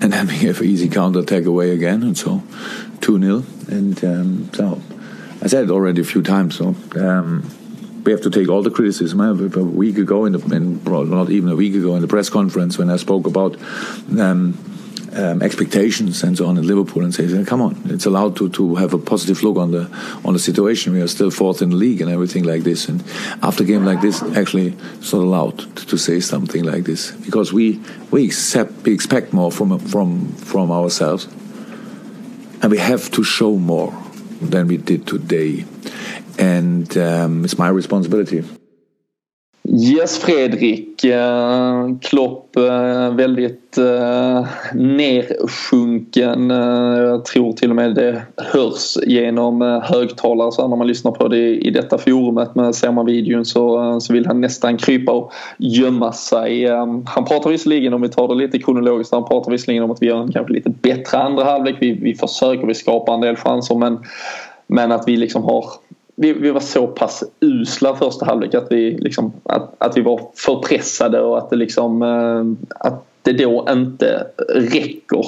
and 0.00 0.12
then 0.12 0.26
we 0.26 0.34
have 0.48 0.60
an 0.60 0.66
easy 0.66 0.88
counter 0.88 1.20
attack 1.20 1.44
away 1.44 1.70
again, 1.70 2.02
and 2.02 2.16
so 2.16 2.42
2 3.02 3.20
0. 3.20 3.44
And 3.68 4.04
um, 4.04 4.50
so 4.54 4.80
I 5.42 5.46
said 5.46 5.64
it 5.64 5.70
already 5.70 6.00
a 6.00 6.04
few 6.04 6.22
times, 6.22 6.56
so 6.56 6.74
um, 6.96 7.48
we 8.04 8.12
have 8.12 8.22
to 8.22 8.30
take 8.30 8.48
all 8.48 8.62
the 8.62 8.70
criticism. 8.70 9.20
A 9.20 9.34
week 9.34 9.98
ago, 9.98 10.24
in, 10.24 10.32
the, 10.32 10.54
in 10.54 10.82
not 10.84 11.30
even 11.30 11.50
a 11.50 11.56
week 11.56 11.74
ago, 11.74 11.94
in 11.94 12.02
the 12.02 12.08
press 12.08 12.28
conference 12.28 12.78
when 12.78 12.90
I 12.90 12.96
spoke 12.96 13.26
about 13.26 13.56
um, 14.18 14.58
um, 15.14 15.42
expectations 15.42 16.22
and 16.22 16.36
so 16.36 16.46
on 16.46 16.56
in 16.56 16.66
Liverpool, 16.66 17.04
and 17.04 17.14
say, 17.14 17.44
"Come 17.44 17.60
on, 17.60 17.80
it's 17.86 18.06
allowed 18.06 18.36
to, 18.36 18.48
to 18.50 18.76
have 18.76 18.94
a 18.94 18.98
positive 18.98 19.42
look 19.42 19.56
on 19.56 19.70
the 19.70 19.88
on 20.24 20.32
the 20.32 20.38
situation. 20.38 20.92
We 20.92 21.00
are 21.00 21.08
still 21.08 21.30
fourth 21.30 21.62
in 21.62 21.70
the 21.70 21.76
league 21.76 22.00
and 22.00 22.10
everything 22.10 22.44
like 22.44 22.62
this." 22.62 22.88
And 22.88 23.04
after 23.42 23.62
a 23.62 23.66
game 23.66 23.84
like 23.84 24.00
this, 24.00 24.22
actually, 24.22 24.74
it's 24.94 25.12
not 25.12 25.22
allowed 25.22 25.58
to, 25.58 25.86
to 25.86 25.98
say 25.98 26.20
something 26.20 26.64
like 26.64 26.84
this 26.84 27.12
because 27.12 27.52
we 27.52 27.80
we 28.10 28.24
accept 28.24 28.72
we 28.84 28.92
expect 28.92 29.32
more 29.32 29.52
from 29.52 29.78
from 29.78 30.32
from 30.32 30.70
ourselves, 30.70 31.26
and 32.62 32.70
we 32.70 32.78
have 32.78 33.10
to 33.12 33.22
show 33.22 33.56
more 33.56 33.94
than 34.40 34.66
we 34.66 34.76
did 34.76 35.06
today 35.06 35.64
and 36.38 36.96
um, 36.96 37.44
it's 37.44 37.58
my 37.58 37.68
responsibility. 37.68 38.44
Yes 39.68 40.18
Fredrik, 40.18 41.04
eh, 41.04 41.88
Klopp 42.00 42.56
eh, 42.56 43.14
väldigt 43.14 43.78
eh, 43.78 44.46
nersjunken. 44.74 46.50
jag 46.50 47.24
tror 47.24 47.52
till 47.52 47.70
och 47.70 47.76
med 47.76 47.94
det 47.94 48.22
hörs 48.36 48.96
genom 49.06 49.60
högtalare 49.84 50.52
så 50.52 50.68
när 50.68 50.76
man 50.76 50.86
lyssnar 50.86 51.12
på 51.12 51.28
det 51.28 51.38
i 51.38 51.70
detta 51.70 51.98
forumet. 51.98 52.54
Men 52.54 52.74
ser 52.74 52.92
man 52.92 53.06
videon 53.06 53.44
så, 53.44 54.00
så 54.00 54.12
vill 54.12 54.26
han 54.26 54.40
nästan 54.40 54.76
krypa 54.76 55.12
och 55.12 55.32
gömma 55.58 56.12
sig. 56.12 56.66
han 57.06 57.24
pratar 57.28 57.50
visserligen, 57.50 57.94
om 57.94 58.02
vi 58.02 58.08
tar 58.08 58.28
det 58.28 58.34
lite 58.34 58.58
kronologiskt, 58.58 59.12
han 59.12 59.24
pratar 59.24 59.50
visserligen 59.50 59.82
om 59.82 59.90
att 59.90 60.02
vi 60.02 60.06
gör 60.06 60.22
en 60.22 60.32
kanske 60.32 60.52
lite 60.52 60.70
bättre 60.70 61.18
andra 61.18 61.44
halvlek. 61.44 61.76
Vi, 61.80 61.92
vi 61.92 62.14
försöker, 62.14 62.66
vi 62.66 62.74
skapar 62.74 63.14
en 63.14 63.20
del 63.20 63.36
chanser 63.36 63.74
men, 63.74 63.98
men 64.66 64.92
att 64.92 65.04
vi 65.08 65.16
liksom 65.16 65.44
har 65.44 65.64
vi, 66.16 66.32
vi 66.32 66.50
var 66.50 66.60
så 66.60 66.86
pass 66.86 67.24
usla 67.40 67.96
första 67.96 68.26
halvlek 68.26 68.54
att 68.54 68.66
vi, 68.70 68.98
liksom, 68.98 69.32
att, 69.42 69.74
att 69.78 69.96
vi 69.96 70.00
var 70.00 70.20
för 70.34 70.62
pressade 70.62 71.20
och 71.20 71.38
att 71.38 71.50
det, 71.50 71.56
liksom, 71.56 72.02
eh, 72.02 72.68
att 72.88 73.06
det 73.22 73.32
då 73.32 73.66
inte 73.70 74.26
räcker. 74.48 75.26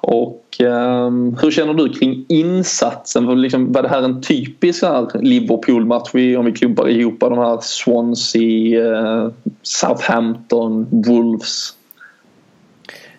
Och 0.00 0.56
um, 0.60 1.36
hur 1.42 1.50
känner 1.50 1.74
du 1.74 1.88
kring 1.88 2.24
insatsen? 2.28 3.42
Liksom, 3.42 3.72
var 3.72 3.82
det 3.82 3.88
här 3.88 4.02
en 4.02 4.22
typisk 4.22 4.84
Liverpool-match 5.14 6.14
om 6.14 6.44
vi 6.44 6.52
klumpar 6.52 6.88
ihop 6.88 7.20
de 7.20 7.38
här 7.38 7.58
Swansea, 7.62 8.80
uh, 8.80 9.30
Southampton, 9.62 10.86
Wolves? 10.90 11.74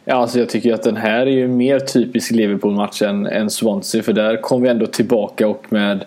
Ja, 0.05 0.15
alltså 0.15 0.39
jag 0.39 0.49
tycker 0.49 0.73
att 0.73 0.83
den 0.83 0.97
här 0.97 1.19
är 1.19 1.31
ju 1.31 1.47
mer 1.47 1.79
typisk 1.79 2.31
Liverpool-match 2.31 3.01
än, 3.01 3.25
än 3.25 3.49
Swansea 3.49 4.03
för 4.03 4.13
där 4.13 4.41
kom 4.41 4.61
vi 4.61 4.69
ändå 4.69 4.85
tillbaka 4.85 5.47
och 5.47 5.65
med 5.69 6.05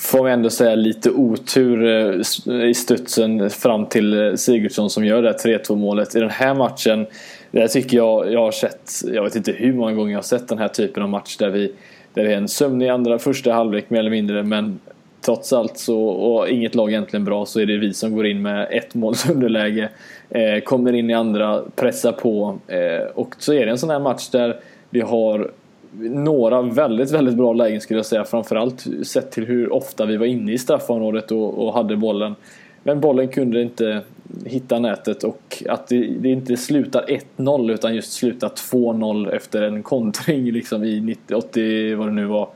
får 0.00 0.24
vi 0.24 0.30
ändå 0.30 0.50
säga 0.50 0.74
lite 0.74 1.10
otur 1.10 1.84
eh, 1.84 2.68
i 2.68 2.74
studsen 2.74 3.50
fram 3.50 3.86
till 3.86 4.26
eh, 4.26 4.34
Sigurdsson 4.34 4.90
som 4.90 5.04
gör 5.04 5.22
det 5.22 5.28
här 5.28 5.58
3-2 5.58 5.76
målet. 5.76 6.16
I 6.16 6.20
den 6.20 6.30
här 6.30 6.54
matchen, 6.54 7.06
där 7.50 7.68
tycker 7.68 7.96
jag 7.96 8.32
jag 8.32 8.40
har 8.40 8.52
sett, 8.52 8.90
jag 9.12 9.22
vet 9.24 9.36
inte 9.36 9.52
hur 9.52 9.72
många 9.72 9.92
gånger 9.92 10.12
jag 10.12 10.18
har 10.18 10.22
sett 10.22 10.48
den 10.48 10.58
här 10.58 10.68
typen 10.68 11.02
av 11.02 11.08
match 11.08 11.36
där 11.36 11.50
vi 11.50 11.72
där 12.14 12.24
vi 12.24 12.32
är 12.32 12.36
en 12.36 12.48
sömnig 12.48 12.88
andra 12.88 13.18
första 13.18 13.52
halvlek 13.52 13.90
mer 13.90 13.98
eller 13.98 14.10
mindre 14.10 14.42
men 14.42 14.80
trots 15.20 15.52
allt 15.52 15.78
så, 15.78 16.02
och 16.04 16.48
inget 16.48 16.74
lag 16.74 16.90
egentligen 16.90 17.24
bra, 17.24 17.46
så 17.46 17.60
är 17.60 17.66
det 17.66 17.76
vi 17.76 17.94
som 17.94 18.16
går 18.16 18.26
in 18.26 18.42
med 18.42 18.68
ett 18.70 18.94
måls 18.94 19.30
underläge. 19.30 19.88
Eh, 20.30 20.60
kommer 20.64 20.92
in 20.92 21.10
i 21.10 21.14
andra, 21.14 21.62
pressar 21.76 22.12
på 22.12 22.58
eh, 22.66 23.06
och 23.14 23.34
så 23.38 23.52
är 23.52 23.66
det 23.66 23.70
en 23.70 23.78
sån 23.78 23.90
här 23.90 24.00
match 24.00 24.28
där 24.28 24.56
vi 24.90 25.00
har 25.00 25.50
några 25.98 26.62
väldigt, 26.62 27.10
väldigt 27.10 27.34
bra 27.34 27.52
lägen 27.52 27.80
skulle 27.80 27.98
jag 27.98 28.06
säga. 28.06 28.24
Framförallt 28.24 28.86
sett 29.02 29.30
till 29.30 29.46
hur 29.46 29.72
ofta 29.72 30.06
vi 30.06 30.16
var 30.16 30.26
inne 30.26 30.52
i 30.52 30.58
straffområdet 30.58 31.32
och, 31.32 31.66
och 31.66 31.74
hade 31.74 31.96
bollen. 31.96 32.34
Men 32.82 33.00
bollen 33.00 33.28
kunde 33.28 33.62
inte 33.62 34.02
hitta 34.44 34.78
nätet 34.78 35.24
och 35.24 35.62
att 35.68 35.88
det, 35.88 36.06
det 36.20 36.28
inte 36.28 36.56
slutar 36.56 37.04
1-0 37.36 37.72
utan 37.72 37.94
just 37.94 38.12
slutar 38.12 38.48
2-0 38.48 39.30
efter 39.30 39.62
en 39.62 39.82
kontring 39.82 40.52
liksom 40.52 40.84
i 40.84 41.00
90, 41.00 41.34
80 41.34 41.94
vad 41.94 42.08
det 42.08 42.12
nu 42.12 42.26
var. 42.26 42.48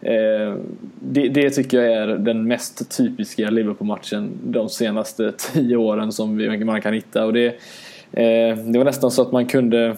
Eh, 0.00 0.54
det, 1.00 1.28
det, 1.28 1.50
tycker 1.50 1.82
jag 1.82 1.92
är 1.92 2.06
den 2.06 2.48
mest 2.48 2.96
typiska 2.96 3.50
Liverpool-matchen 3.50 4.30
de 4.44 4.68
senaste 4.68 5.32
tio 5.32 5.76
åren 5.76 6.12
som 6.12 6.36
vi, 6.36 6.64
man 6.64 6.82
kan 6.82 6.94
hitta. 6.94 7.24
Och 7.24 7.32
det, 7.32 7.46
eh, 8.12 8.56
det 8.56 8.78
var 8.78 8.84
nästan 8.84 9.10
så 9.10 9.22
att 9.22 9.32
man 9.32 9.46
kunde 9.46 9.96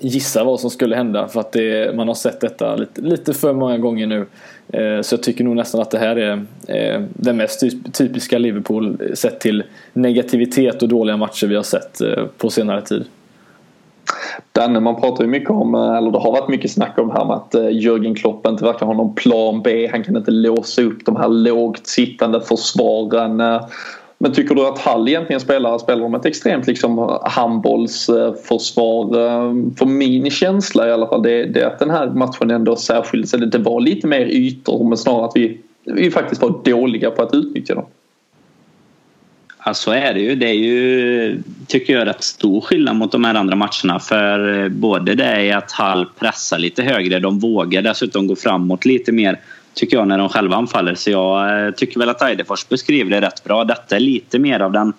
gissa 0.00 0.44
vad 0.44 0.60
som 0.60 0.70
skulle 0.70 0.96
hända 0.96 1.28
för 1.28 1.40
att 1.40 1.52
det, 1.52 1.96
man 1.96 2.08
har 2.08 2.14
sett 2.14 2.40
detta 2.40 2.76
lite, 2.76 3.00
lite 3.00 3.34
för 3.34 3.52
många 3.52 3.78
gånger 3.78 4.06
nu. 4.06 4.26
Eh, 4.72 5.02
så 5.02 5.14
jag 5.14 5.22
tycker 5.22 5.44
nog 5.44 5.56
nästan 5.56 5.80
att 5.80 5.90
det 5.90 5.98
här 5.98 6.16
är 6.16 6.46
eh, 6.68 7.02
den 7.08 7.36
mest 7.36 7.60
typ, 7.60 7.94
typiska 7.94 8.38
Liverpool 8.38 8.98
sett 9.14 9.40
till 9.40 9.62
negativitet 9.92 10.82
och 10.82 10.88
dåliga 10.88 11.16
matcher 11.16 11.46
vi 11.46 11.56
har 11.56 11.62
sett 11.62 12.00
eh, 12.00 12.24
på 12.38 12.50
senare 12.50 12.82
tid. 12.82 13.04
Danne, 14.52 14.80
man 14.80 15.00
pratar 15.00 15.24
ju 15.24 15.30
mycket 15.30 15.50
om, 15.50 15.74
eh, 15.74 15.96
eller 15.96 16.10
det 16.10 16.18
har 16.18 16.32
varit 16.32 16.48
mycket 16.48 16.70
snack 16.70 16.98
om 16.98 17.08
det 17.08 17.14
här 17.14 17.24
med 17.24 17.36
att 17.36 17.54
eh, 17.54 17.70
Jörgen 17.70 18.14
Klopp 18.14 18.46
inte 18.46 18.64
verkar 18.64 18.86
ha 18.86 18.94
någon 18.94 19.14
plan 19.14 19.62
B. 19.62 19.88
Han 19.92 20.04
kan 20.04 20.16
inte 20.16 20.30
låsa 20.30 20.82
upp 20.82 21.04
de 21.04 21.16
här 21.16 21.28
lågt 21.28 21.86
sittande 21.86 22.40
försvaren. 22.40 23.40
Eh, 23.40 23.66
men 24.22 24.32
tycker 24.32 24.54
du 24.54 24.66
att 24.66 24.78
Hall 24.78 25.08
egentligen 25.08 25.40
spelar, 25.40 25.78
spelar 25.78 26.02
de 26.02 26.14
ett 26.14 26.26
extremt 26.26 26.66
liksom 26.66 26.98
eh, 26.98 27.18
handbollsförsvar? 27.22 29.04
Eh, 29.04 29.54
för 29.78 29.86
min 29.86 30.30
känsla 30.30 30.88
i 30.88 30.92
alla 30.92 31.06
fall 31.06 31.22
det, 31.22 31.44
det 31.44 31.60
är 31.60 31.66
att 31.66 31.78
den 31.78 31.90
här 31.90 32.06
matchen 32.10 32.50
ändå 32.50 32.76
särskilde 32.76 33.26
sig. 33.26 33.40
Det 33.40 33.58
var 33.58 33.80
lite 33.80 34.06
mer 34.06 34.26
ytor 34.26 34.88
men 34.88 34.98
snarare 34.98 35.24
att 35.24 35.32
vi, 35.34 35.58
vi 35.84 36.10
faktiskt 36.10 36.42
var 36.42 36.60
dåliga 36.64 37.10
på 37.10 37.22
att 37.22 37.34
utnyttja 37.34 37.74
dem. 37.74 37.84
Ja, 39.64 39.74
så 39.74 39.90
är 39.90 40.14
det 40.14 40.20
ju. 40.20 40.34
Det 40.34 40.46
är 40.46 40.54
ju, 40.54 41.42
tycker 41.66 41.92
jag, 41.92 42.06
rätt 42.06 42.22
stor 42.22 42.60
skillnad 42.60 42.96
mot 42.96 43.12
de 43.12 43.24
här 43.24 43.34
andra 43.34 43.56
matcherna. 43.56 44.00
För 44.00 44.62
eh, 44.62 44.68
både 44.68 45.14
det 45.14 45.24
är 45.24 45.56
att 45.56 45.72
Hall 45.72 46.06
pressar 46.18 46.58
lite 46.58 46.82
högre, 46.82 47.18
de 47.18 47.38
vågar 47.38 47.82
dessutom 47.82 48.26
gå 48.26 48.36
framåt 48.36 48.84
lite 48.84 49.12
mer 49.12 49.40
tycker 49.74 49.96
jag 49.96 50.08
när 50.08 50.18
de 50.18 50.28
själva 50.28 50.56
anfaller. 50.56 50.94
Så 50.94 51.10
jag 51.10 51.66
eh, 51.66 51.70
tycker 51.70 52.00
väl 52.00 52.08
att 52.08 52.22
Eidefors 52.22 52.68
beskriver 52.68 53.10
det 53.10 53.26
rätt 53.26 53.44
bra. 53.44 53.64
Detta 53.64 53.96
är 53.96 54.00
lite 54.00 54.38
mer 54.38 54.60
av 54.60 54.72
den 54.72 54.92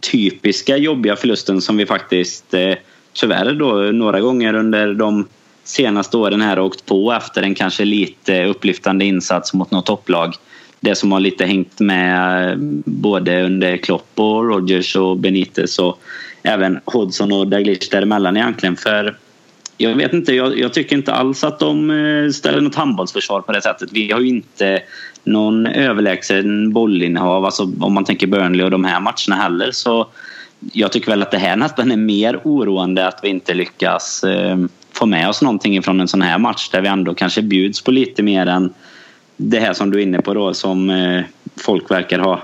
typiska 0.00 0.76
jobbiga 0.76 1.16
förlusten 1.16 1.60
som 1.60 1.76
vi 1.76 1.86
faktiskt 1.86 2.54
eh, 2.54 2.74
tyvärr 3.12 3.54
då 3.54 3.72
några 3.72 4.20
gånger 4.20 4.54
under 4.54 4.94
de 4.94 5.28
senaste 5.64 6.16
åren 6.16 6.40
här 6.40 6.58
åkt 6.58 6.86
på 6.86 7.12
efter 7.12 7.42
en 7.42 7.54
kanske 7.54 7.84
lite 7.84 8.44
upplyftande 8.44 9.04
insats 9.04 9.54
mot 9.54 9.70
något 9.70 9.86
topplag. 9.86 10.34
Det 10.80 10.94
som 10.94 11.12
har 11.12 11.20
lite 11.20 11.44
hängt 11.44 11.80
med 11.80 12.50
eh, 12.50 12.56
både 12.84 13.42
under 13.42 13.76
Klopp 13.76 14.10
och 14.14 14.48
Rogers 14.48 14.96
och 14.96 15.16
Benitez 15.16 15.78
och 15.78 16.00
även 16.42 16.80
Hodgson 16.84 17.32
och 17.32 17.48
Daglish 17.48 17.90
däremellan 17.90 18.36
egentligen. 18.36 18.76
För 18.76 19.16
jag 19.82 19.94
vet 19.94 20.12
inte, 20.12 20.34
jag, 20.34 20.58
jag, 20.58 20.72
tycker 20.72 20.96
inte 20.96 21.12
alls 21.12 21.44
att 21.44 21.58
de 21.58 21.90
eh, 21.90 22.30
ställer 22.30 22.60
något 22.60 22.74
handbollsförsvar 22.74 23.40
på 23.40 23.52
det 23.52 23.62
sättet. 23.62 23.88
Vi 23.92 24.12
har 24.12 24.20
ju 24.20 24.28
inte 24.28 24.82
någon 25.24 25.66
överlägsen 25.66 26.72
bollinnehav, 26.72 27.44
alltså 27.44 27.72
om 27.80 27.92
man 27.92 28.04
tänker 28.04 28.26
Burnley 28.26 28.64
och 28.64 28.70
de 28.70 28.84
här 28.84 29.00
matcherna 29.00 29.42
heller. 29.42 29.70
Så 29.72 30.06
jag 30.72 30.92
tycker 30.92 31.10
väl 31.10 31.22
att 31.22 31.30
det 31.30 31.38
här 31.38 31.56
nästan 31.56 31.92
är 31.92 31.96
mer 31.96 32.40
oroande 32.44 33.08
att 33.08 33.20
vi 33.22 33.28
inte 33.28 33.54
lyckas 33.54 34.24
eh, 34.24 34.58
få 34.92 35.06
med 35.06 35.28
oss 35.28 35.42
någonting 35.42 35.82
från 35.82 36.00
en 36.00 36.08
sån 36.08 36.22
här 36.22 36.38
match 36.38 36.68
där 36.68 36.80
vi 36.80 36.88
ändå 36.88 37.14
kanske 37.14 37.42
bjuds 37.42 37.82
på 37.82 37.90
lite 37.90 38.22
mer 38.22 38.46
än 38.46 38.72
det 39.36 39.60
här 39.60 39.72
som 39.72 39.90
du 39.90 39.98
är 39.98 40.02
inne 40.02 40.20
på 40.20 40.34
då 40.34 40.54
som 40.54 40.90
eh, 40.90 41.22
folk 41.56 41.90
verkar 41.90 42.18
ha 42.18 42.42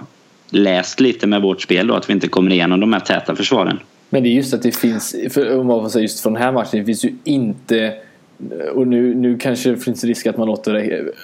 läst 0.50 1.00
lite 1.00 1.26
med 1.26 1.42
vårt 1.42 1.62
spel 1.62 1.86
då, 1.86 1.94
att 1.94 2.08
vi 2.08 2.12
inte 2.12 2.28
kommer 2.28 2.50
igenom 2.50 2.80
de 2.80 2.92
här 2.92 3.00
täta 3.00 3.36
försvaren. 3.36 3.78
Men 4.10 4.22
det 4.22 4.28
är 4.28 4.32
just 4.32 4.54
att 4.54 4.62
det 4.62 4.76
finns, 4.76 5.16
för, 5.30 5.58
om 5.58 5.66
man 5.66 5.82
får 5.82 5.88
säga 5.88 6.02
just 6.02 6.20
från 6.20 6.32
den 6.32 6.42
här 6.42 6.52
matchen, 6.52 6.78
det 6.80 6.84
finns 6.84 7.04
ju 7.04 7.12
inte 7.24 7.94
och 8.74 8.86
nu, 8.86 9.14
nu 9.14 9.38
kanske 9.38 9.70
det 9.70 9.76
finns 9.76 10.04
risk 10.04 10.26
att 10.26 10.36
man 10.36 10.46
låter 10.46 10.74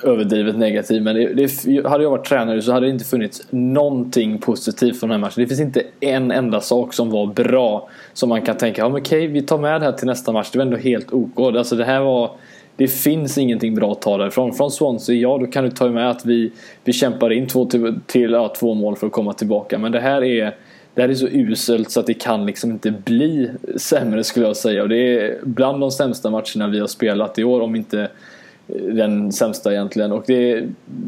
överdrivet 0.04 0.58
negativ 0.58 1.02
men 1.02 1.14
det, 1.14 1.34
det, 1.34 1.86
hade 1.88 2.04
jag 2.04 2.10
varit 2.10 2.24
tränare 2.24 2.62
så 2.62 2.72
hade 2.72 2.86
det 2.86 2.90
inte 2.92 3.04
funnits 3.04 3.42
någonting 3.50 4.38
positivt 4.38 5.00
från 5.00 5.10
den 5.10 5.20
här 5.20 5.26
matchen. 5.26 5.42
Det 5.42 5.46
finns 5.46 5.60
inte 5.60 5.82
en 6.00 6.30
enda 6.30 6.60
sak 6.60 6.94
som 6.94 7.10
var 7.10 7.26
bra 7.26 7.88
som 8.12 8.28
man 8.28 8.42
kan 8.42 8.56
tänka, 8.56 8.82
ja 8.82 8.88
men 8.88 9.00
okej 9.00 9.26
vi 9.26 9.42
tar 9.42 9.58
med 9.58 9.80
det 9.80 9.84
här 9.84 9.92
till 9.92 10.06
nästa 10.06 10.32
match. 10.32 10.50
Det 10.52 10.58
var 10.58 10.64
ändå 10.64 10.76
helt 10.76 11.12
OK. 11.12 11.38
Alltså 11.38 11.76
det 11.76 11.84
här 11.84 12.00
var 12.00 12.30
det 12.76 12.88
finns 12.88 13.38
ingenting 13.38 13.74
bra 13.74 13.92
att 13.92 14.02
ta 14.02 14.16
därifrån. 14.18 14.52
Från 14.52 14.70
Swansea, 14.70 15.16
ja 15.16 15.38
då 15.38 15.46
kan 15.46 15.64
du 15.64 15.70
ta 15.70 15.88
med 15.88 16.10
att 16.10 16.26
vi, 16.26 16.52
vi 16.84 16.92
kämpar 16.92 17.32
in 17.32 17.46
två, 17.46 17.66
till, 17.66 17.94
till 18.06 18.30
ja, 18.30 18.54
två 18.58 18.74
mål 18.74 18.96
för 18.96 19.06
att 19.06 19.12
komma 19.12 19.32
tillbaka. 19.32 19.78
Men 19.78 19.92
det 19.92 20.00
här 20.00 20.24
är 20.24 20.54
det 20.94 21.02
här 21.02 21.08
är 21.08 21.14
så 21.14 21.26
uselt 21.26 21.90
så 21.90 22.00
att 22.00 22.06
det 22.06 22.14
kan 22.14 22.46
liksom 22.46 22.70
inte 22.70 22.90
bli 22.90 23.50
sämre 23.76 24.24
skulle 24.24 24.46
jag 24.46 24.56
säga. 24.56 24.82
Och 24.82 24.88
det 24.88 25.18
är 25.18 25.38
bland 25.42 25.80
de 25.80 25.90
sämsta 25.90 26.30
matcherna 26.30 26.68
vi 26.68 26.80
har 26.80 26.86
spelat 26.86 27.38
i 27.38 27.44
år, 27.44 27.60
om 27.60 27.76
inte 27.76 28.00
eh, 28.68 28.82
den 28.82 29.32
sämsta 29.32 29.72
egentligen. 29.72 30.12
Och 30.12 30.24
det, 30.26 30.64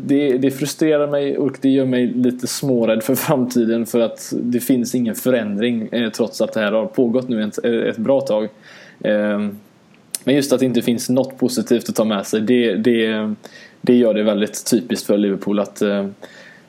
det, 0.06 0.38
det 0.38 0.50
frustrerar 0.50 1.06
mig 1.06 1.38
och 1.38 1.58
det 1.60 1.68
gör 1.68 1.86
mig 1.86 2.06
lite 2.06 2.46
smårädd 2.46 3.02
för 3.02 3.14
framtiden 3.14 3.86
för 3.86 4.00
att 4.00 4.32
det 4.36 4.60
finns 4.60 4.94
ingen 4.94 5.14
förändring 5.14 5.88
eh, 5.92 6.10
trots 6.10 6.40
att 6.40 6.52
det 6.52 6.60
här 6.60 6.72
har 6.72 6.86
pågått 6.86 7.28
nu 7.28 7.42
ett, 7.42 7.64
eh, 7.64 7.72
ett 7.72 7.98
bra 7.98 8.20
tag. 8.20 8.48
Eh, 9.00 9.38
men 10.24 10.34
just 10.34 10.52
att 10.52 10.60
det 10.60 10.66
inte 10.66 10.82
finns 10.82 11.08
något 11.08 11.38
positivt 11.38 11.88
att 11.88 11.96
ta 11.96 12.04
med 12.04 12.26
sig, 12.26 12.40
det, 12.40 12.74
det, 12.74 13.34
det 13.80 13.94
gör 13.94 14.14
det 14.14 14.22
väldigt 14.22 14.70
typiskt 14.70 15.06
för 15.06 15.18
Liverpool 15.18 15.60
att 15.60 15.82
eh, 15.82 16.06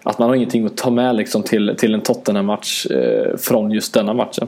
att 0.05 0.19
man 0.19 0.29
har 0.29 0.35
ingenting 0.35 0.65
att 0.65 0.77
ta 0.77 0.89
med 0.89 1.15
liksom 1.15 1.43
till, 1.43 1.75
till 1.77 1.93
en 1.93 2.01
Tottenham-match 2.01 2.85
eh, 2.85 3.37
från 3.37 3.71
just 3.71 3.93
denna 3.93 4.13
matchen. 4.13 4.47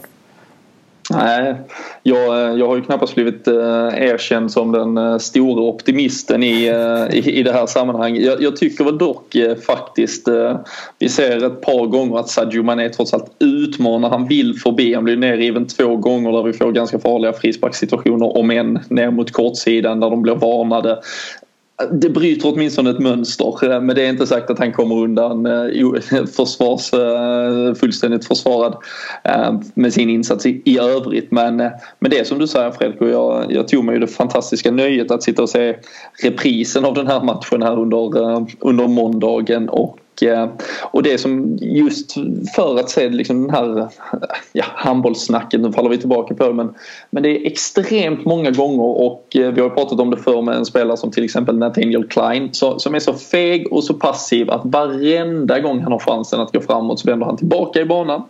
Nej, 1.10 1.56
jag, 2.04 2.50
eh, 2.50 2.60
jag 2.60 2.68
har 2.68 2.76
ju 2.76 2.82
knappast 2.82 3.16
blivit 3.16 3.48
eh, 3.48 3.88
erkänd 3.96 4.52
som 4.52 4.72
den 4.72 4.98
eh, 4.98 5.18
stora 5.18 5.62
optimisten 5.62 6.44
i, 6.44 6.68
eh, 6.68 7.18
i, 7.18 7.40
i 7.40 7.44
det 7.44 7.54
här 7.54 7.66
sammanhanget. 7.66 8.24
Jag, 8.24 8.42
jag 8.42 8.56
tycker 8.56 8.84
väl 8.84 8.98
dock 8.98 9.36
eh, 9.36 9.56
faktiskt, 9.56 10.28
eh, 10.28 10.60
vi 11.00 11.10
ser 11.10 11.46
ett 11.46 11.62
par 11.62 11.86
gånger 11.86 12.20
att 12.20 12.30
Sadio 12.30 12.64
Mané 12.64 12.90
trots 12.90 13.14
allt 13.14 13.32
utmanar. 13.40 14.10
Han 14.10 14.28
vill 14.28 14.56
förbi, 14.56 14.94
han 14.94 15.04
blir 15.04 15.18
nerriven 15.18 15.68
två 15.68 15.96
gånger 15.96 16.32
där 16.32 16.44
vi 16.44 16.54
får 16.54 16.72
ganska 16.72 17.00
farliga 17.00 17.34
frisparkssituationer 17.34 18.38
om 18.38 18.52
än 18.52 18.80
ner 18.90 19.12
mot 19.12 19.32
kortsidan 19.32 20.00
där 20.00 20.10
de 20.10 20.22
blir 20.22 20.36
varnade 20.36 21.00
det 21.92 22.10
bryter 22.10 22.54
åtminstone 22.54 22.90
ett 22.90 23.00
mönster 23.00 23.74
eh, 23.74 23.82
men 23.82 23.96
det 23.96 24.06
är 24.06 24.10
inte 24.10 24.28
sagt 24.28 24.50
att 24.50 24.60
han 24.60 24.74
kommer 24.74 24.96
undan 24.96 25.46
eh, 25.46 26.26
försvars, 26.36 26.94
eh, 26.94 27.74
fullständigt 27.74 28.28
försvarad 28.28 28.78
med 29.74 29.94
sin 29.94 30.10
insats 30.10 30.46
i, 30.46 30.80
övrigt. 30.80 31.32
Men, 31.32 31.58
men 32.00 32.12
det 32.12 32.28
som 32.28 32.40
du 32.40 32.48
säger 32.48 32.72
Fredrik 32.72 33.02
och 33.02 33.10
jag, 33.10 33.52
jag 33.52 33.68
tog 33.68 33.86
mig 33.86 33.94
ju 33.96 34.00
det 34.00 34.08
fantastiska 34.08 34.72
nöjet 34.72 35.12
att 35.12 35.24
sitta 35.24 35.42
och 35.42 35.50
se 35.50 35.76
reprisen 36.24 36.86
av 36.86 36.94
den 36.94 37.08
här 37.08 37.24
matchen 37.24 37.62
här 37.62 37.80
under, 37.80 38.00
under 38.60 38.88
måndagen 38.88 39.70
och 39.70 39.98
Eh, 40.22 40.50
och 40.82 41.04
det 41.04 41.18
som 41.18 41.58
just 41.62 42.14
för 42.56 42.80
att 42.80 42.90
se 42.90 43.10
liksom 43.10 43.42
den 43.42 43.56
här 43.56 43.88
ja, 44.54 44.66
handbollssnacket, 44.68 45.62
nu 45.62 45.72
faller 45.72 45.90
vi 45.90 45.98
tillbaka 45.98 46.36
på 46.36 46.48
det 46.48 46.54
men, 46.54 46.74
men 47.10 47.24
det 47.24 47.30
är 47.30 47.48
extremt 47.48 48.26
många 48.26 48.52
gånger 48.52 48.84
och 48.84 49.36
eh, 49.36 49.52
vi 49.52 49.62
har 49.62 49.70
pratat 49.70 50.00
om 50.00 50.10
det 50.10 50.18
förr 50.18 50.42
med 50.42 50.56
en 50.56 50.66
spelare 50.66 50.98
som 50.98 51.12
till 51.12 51.24
exempel 51.24 51.58
Nathaniel 51.58 52.08
Klein 52.08 52.50
så, 52.52 52.80
som 52.80 52.96
är 52.96 53.00
så 53.00 53.14
feg 53.14 53.74
och 53.74 53.84
så 53.84 53.94
passiv 53.94 54.50
att 54.50 54.62
varenda 54.64 55.60
gång 55.60 55.82
han 55.82 55.92
har 55.92 56.00
chansen 56.00 56.40
att 56.40 56.52
gå 56.52 56.62
framåt 56.62 57.00
så 57.00 57.10
vänder 57.10 57.26
han 57.26 57.38
tillbaka 57.38 57.82
i 57.82 57.86
banan. 57.86 58.24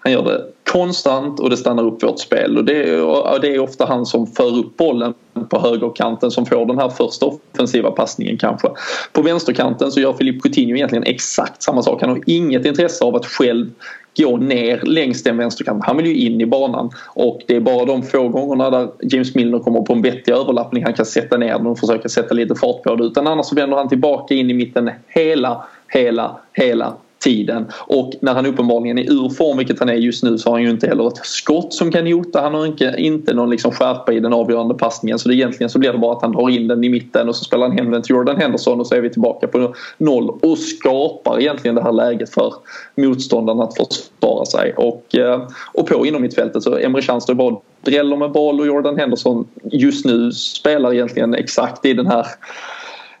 Han 0.00 0.12
gör 0.12 0.22
det 0.22 0.44
konstant 0.74 1.40
och 1.40 1.50
det 1.50 1.56
stannar 1.56 1.82
upp 1.82 2.02
vårt 2.02 2.18
spel 2.18 2.58
och 2.58 2.64
det, 2.64 3.00
och 3.00 3.40
det 3.40 3.54
är 3.54 3.58
ofta 3.58 3.86
han 3.86 4.06
som 4.06 4.26
för 4.26 4.58
upp 4.58 4.76
bollen 4.76 5.14
på 5.48 5.60
högerkanten 5.60 6.30
som 6.30 6.46
får 6.46 6.66
den 6.66 6.78
här 6.78 6.88
första 6.88 7.26
offensiva 7.26 7.90
passningen 7.90 8.38
kanske. 8.38 8.68
På 9.12 9.22
vänsterkanten 9.22 9.92
så 9.92 10.00
gör 10.00 10.12
Filip 10.12 10.42
Coutinho 10.42 10.76
egentligen 10.76 11.04
exakt 11.04 11.62
samma 11.62 11.82
sak. 11.82 12.00
Han 12.00 12.10
har 12.10 12.20
inget 12.26 12.66
intresse 12.66 13.04
av 13.04 13.16
att 13.16 13.26
själv 13.26 13.70
gå 14.16 14.36
ner 14.36 14.80
längs 14.82 15.22
den 15.22 15.36
vänsterkanten. 15.36 15.82
Han 15.86 15.96
vill 15.96 16.06
ju 16.06 16.16
in 16.16 16.40
i 16.40 16.46
banan 16.46 16.90
och 17.06 17.40
det 17.46 17.56
är 17.56 17.60
bara 17.60 17.84
de 17.84 18.02
få 18.02 18.28
gångerna 18.28 18.70
där 18.70 18.88
James 19.02 19.34
Milner 19.34 19.58
kommer 19.58 19.80
på 19.80 19.92
en 19.92 20.02
vettig 20.02 20.32
överlappning 20.32 20.84
han 20.84 20.94
kan 20.94 21.06
sätta 21.06 21.36
ner 21.36 21.58
den 21.58 21.66
och 21.66 21.78
försöka 21.78 22.08
sätta 22.08 22.34
lite 22.34 22.54
fart 22.54 22.82
på 22.82 22.94
det. 22.94 23.04
Utan 23.04 23.26
annars 23.26 23.46
så 23.46 23.54
vänder 23.54 23.76
han 23.76 23.88
tillbaka 23.88 24.34
in 24.34 24.50
i 24.50 24.54
mitten 24.54 24.90
hela, 25.06 25.64
hela, 25.88 26.36
hela 26.52 26.94
tiden. 27.24 27.66
Och 27.86 28.12
när 28.20 28.34
han 28.34 28.46
uppenbarligen 28.46 28.98
är 28.98 29.12
ur 29.12 29.28
form, 29.28 29.56
vilket 29.56 29.78
han 29.78 29.88
är 29.88 29.94
just 29.94 30.22
nu, 30.22 30.38
så 30.38 30.50
har 30.50 30.54
han 30.54 30.62
ju 30.62 30.70
inte 30.70 30.86
heller 30.86 31.08
ett 31.08 31.26
skott 31.26 31.74
som 31.74 31.92
kan 31.92 32.06
hota. 32.06 32.40
Han 32.40 32.54
har 32.54 32.66
inte, 32.66 32.94
inte 32.98 33.34
någon 33.34 33.50
liksom 33.50 33.72
skärpa 33.72 34.12
i 34.12 34.20
den 34.20 34.32
avgörande 34.32 34.74
passningen. 34.74 35.18
Så 35.18 35.28
det 35.28 35.34
egentligen 35.34 35.70
så 35.70 35.78
blir 35.78 35.92
det 35.92 35.98
bara 35.98 36.16
att 36.16 36.22
han 36.22 36.32
drar 36.32 36.50
in 36.50 36.68
den 36.68 36.84
i 36.84 36.88
mitten 36.88 37.28
och 37.28 37.36
så 37.36 37.44
spelar 37.44 37.68
han 37.68 37.78
hem 37.78 37.90
den 37.90 38.02
till 38.02 38.16
Jordan 38.16 38.36
Henderson 38.36 38.80
och 38.80 38.86
så 38.86 38.94
är 38.94 39.00
vi 39.00 39.10
tillbaka 39.10 39.48
på 39.48 39.74
noll 39.98 40.38
och 40.42 40.58
skapar 40.58 41.40
egentligen 41.40 41.74
det 41.74 41.82
här 41.82 41.92
läget 41.92 42.30
för 42.34 42.54
motståndarna 42.96 43.64
att 43.64 43.76
försvara 43.76 44.44
sig. 44.44 44.74
Och, 44.76 45.16
eh, 45.16 45.48
och 45.72 45.86
på 45.86 46.06
inom 46.06 46.22
mittfältet 46.22 46.62
så 46.62 46.78
Emre 46.78 47.02
Can 47.02 47.20
står 47.20 47.34
bara 47.34 47.56
dräller 47.84 48.16
med 48.16 48.32
boll 48.32 48.60
och 48.60 48.66
Jordan 48.66 48.98
Henderson 48.98 49.46
just 49.62 50.04
nu 50.04 50.32
spelar 50.32 50.94
egentligen 50.94 51.34
exakt 51.34 51.84
i 51.84 51.94
den 51.94 52.06
här 52.06 52.26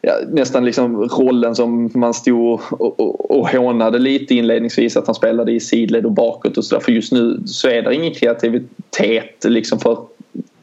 ja, 0.06 0.14
nästan 0.28 0.64
liksom 0.64 0.96
rollen 0.96 1.54
som 1.54 1.90
man 1.94 2.14
stod 2.14 2.60
och, 2.70 3.00
och, 3.00 3.30
och 3.30 3.48
hånade 3.48 3.98
lite 3.98 4.34
inledningsvis 4.34 4.96
att 4.96 5.06
han 5.06 5.14
spelade 5.14 5.52
i 5.52 5.60
sidled 5.60 6.06
och 6.06 6.12
bakåt 6.12 6.56
och 6.56 6.64
sådär. 6.64 6.82
För 6.82 6.92
just 6.92 7.12
nu 7.12 7.40
så 7.46 7.68
är 7.68 7.82
det 7.82 7.94
ingen 7.94 8.14
kreativitet 8.14 9.44
liksom 9.44 9.78
för 9.78 9.98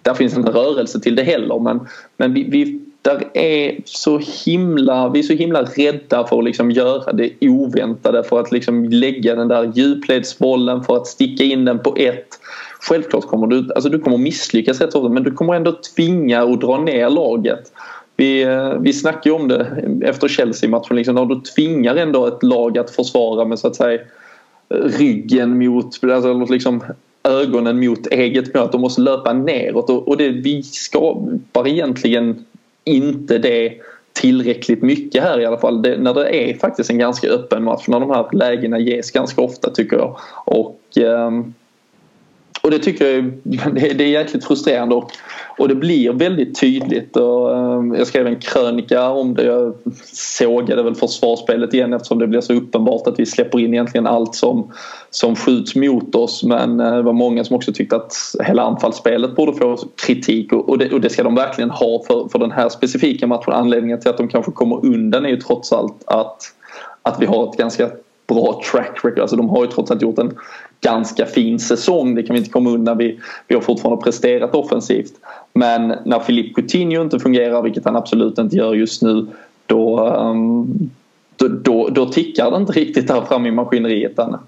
där 0.02 0.14
finns 0.14 0.38
en 0.38 0.46
rörelse 0.46 1.00
till 1.00 1.16
det 1.16 1.24
heller 1.24 1.60
men, 1.60 1.80
men 2.18 2.34
vi, 2.34 2.44
vi 2.44 2.82
där 3.02 3.24
är 3.34 3.78
så 3.86 4.22
himla, 4.46 5.10
vi 5.10 5.20
är 5.20 5.24
så 5.24 5.34
himla 5.34 5.64
rädda 5.64 6.28
för 6.28 6.40
att 6.40 6.44
liksom 6.44 6.72
göra 6.72 7.12
det 7.12 7.32
oväntade 7.42 8.24
för 8.24 8.40
att 8.40 8.52
liksom 8.52 8.84
lägga 8.84 9.36
den 9.36 9.48
där 9.48 9.72
djupledsbollen 9.76 10.84
för 10.84 10.98
att 10.98 11.08
sticka 11.08 11.44
in 11.44 11.66
den 11.66 11.80
på 11.80 11.96
ett. 11.98 12.28
Självklart 12.90 13.28
kommer 13.28 13.48
du, 13.48 13.74
alltså 13.74 13.90
du 13.90 14.00
kommer 14.00 14.18
misslyckas 14.18 14.82
rätt 14.82 14.96
ofta 14.96 15.10
men 15.10 15.24
du 15.24 15.32
kommer 15.32 15.54
ändå 15.54 15.80
tvinga 15.96 16.44
och 16.44 16.60
dra 16.60 16.78
ner 16.78 17.10
laget 17.10 17.72
vi, 18.15 18.43
eh, 18.43 18.74
vi 18.80 18.93
snackade 18.93 19.30
ju 19.30 19.36
om 19.36 19.47
det 19.47 19.67
efter 20.06 20.28
Chelsea-matchen. 20.28 20.97
Liksom, 20.97 21.15
när 21.15 21.26
du 21.26 21.41
tvingar 21.41 21.95
ändå 21.95 22.28
ett 22.28 22.43
lag 22.43 22.78
att 22.78 22.91
försvara 22.91 23.45
med 23.45 23.60
så 23.60 23.67
att 23.67 23.76
säga 23.76 24.00
ryggen 24.69 25.58
mot, 25.58 26.04
alltså 26.04 26.34
liksom 26.34 26.84
ögonen 27.24 27.86
mot 27.86 28.08
eget 28.08 28.54
mål. 28.54 28.63
Att 28.63 28.71
de 28.71 28.82
måste 28.82 29.02
löpa 29.02 29.34
neråt 29.34 29.89
och, 29.89 30.08
och 30.08 30.17
det, 30.17 30.30
vi 30.30 30.63
skapar 30.63 31.67
egentligen 31.67 32.45
inte 32.84 33.38
det 33.38 33.74
tillräckligt 34.13 34.82
mycket 34.82 35.24
här 35.24 35.39
i 35.39 35.45
alla 35.45 35.58
fall. 35.58 35.82
Det, 35.82 35.97
när 35.97 36.13
det 36.13 36.50
är 36.50 36.54
faktiskt 36.54 36.89
en 36.89 36.97
ganska 36.97 37.30
öppen 37.30 37.63
match. 37.63 37.88
När 37.88 38.00
de 38.00 38.10
här 38.10 38.28
lägena 38.32 38.80
ges 38.80 39.12
ganska 39.12 39.41
ofta 39.41 39.69
tycker 39.69 39.97
jag. 39.97 40.17
Och, 40.45 40.82
um, 40.97 41.54
och 42.62 42.71
det 42.71 42.80
tycker 42.80 43.06
jag 43.06 43.15
är, 43.15 43.93
det 43.93 44.04
är 44.04 44.08
jäkligt 44.08 44.45
frustrerande 44.45 44.95
och, 44.95 45.12
och 45.58 45.67
det 45.67 45.76
blir 45.76 46.13
väldigt 46.13 46.60
tydligt. 46.60 47.17
Och, 47.17 47.58
ehm, 47.58 47.95
jag 47.95 48.08
skrev 48.08 48.28
en 48.28 48.39
krönika 48.39 49.10
om 49.10 49.34
det. 49.34 49.43
Jag 49.43 49.74
sågade 50.13 50.84
väl 50.84 50.95
försvarsspelet 50.95 51.74
igen 51.74 51.93
eftersom 51.93 52.19
det 52.19 52.28
blir 52.28 52.41
så 52.41 52.54
uppenbart 52.54 53.08
att 53.08 53.19
vi 53.19 53.26
släpper 53.26 53.60
in 53.60 53.74
egentligen 53.74 54.08
allt 54.08 54.36
som, 54.36 54.71
som 55.10 55.36
skjuts 55.36 55.76
mot 55.76 56.15
oss. 56.15 56.43
Men 56.43 56.80
eh, 56.80 56.95
det 56.95 57.02
var 57.02 57.13
många 57.13 57.43
som 57.43 57.56
också 57.56 57.74
tyckte 57.74 57.95
att 57.95 58.13
hela 58.43 58.63
anfallsspelet 58.63 59.36
borde 59.36 59.54
få 59.54 59.78
kritik 60.06 60.54
och, 60.54 60.69
och, 60.69 60.78
det, 60.78 60.93
och 60.93 61.02
det 61.02 61.10
ska 61.10 61.24
de 61.24 61.36
verkligen 61.36 61.69
ha 61.69 62.04
för, 62.08 62.30
för 62.32 62.39
den 62.39 62.52
här 62.52 62.69
specifika 62.69 63.28
matchen. 63.28 63.54
Anledningen 63.54 64.00
till 64.00 64.10
att 64.10 64.17
de 64.17 64.28
kanske 64.28 64.52
kommer 64.52 64.86
undan 64.86 65.26
är 65.26 65.30
ju 65.30 65.38
trots 65.38 65.74
allt 65.74 66.04
att, 66.06 66.43
att 67.02 67.21
vi 67.21 67.26
har 67.26 67.50
ett 67.50 67.58
ganska 67.58 67.89
bra 68.28 68.62
track 68.71 69.00
record. 69.04 69.19
Alltså 69.19 69.36
de 69.36 69.50
har 69.50 69.65
ju 69.65 69.71
trots 69.71 69.91
allt 69.91 70.02
gjort 70.02 70.19
en 70.19 70.38
ganska 70.82 71.26
fin 71.26 71.60
säsong. 71.60 72.15
Det 72.15 72.24
kan 72.24 72.34
vi 72.34 72.39
inte 72.39 72.52
komma 72.52 72.70
undan. 72.70 72.98
Vi, 72.98 73.20
vi 73.48 73.56
har 73.56 73.62
fortfarande 73.62 74.04
presterat 74.04 74.56
offensivt. 74.56 75.13
Men 75.54 75.88
när 76.06 76.20
Filip 76.20 76.56
Coutinho 76.56 77.02
inte 77.02 77.20
fungerar, 77.20 77.62
vilket 77.62 77.86
han 77.86 77.96
absolut 77.96 78.38
inte 78.38 78.56
gör 78.56 78.74
just 78.74 79.02
nu, 79.02 79.28
då, 79.65 80.08
ehm, 80.08 80.89
då, 81.36 81.48
då, 81.48 81.89
då 81.89 82.06
tickar 82.06 82.52
det 82.52 82.58
inte 82.58 82.74
riktigt 82.74 83.08
där 83.08 83.22
fram 83.22 83.46
i 83.46 83.52
maskineriet. 83.52 84.20
Anna. 84.20 84.39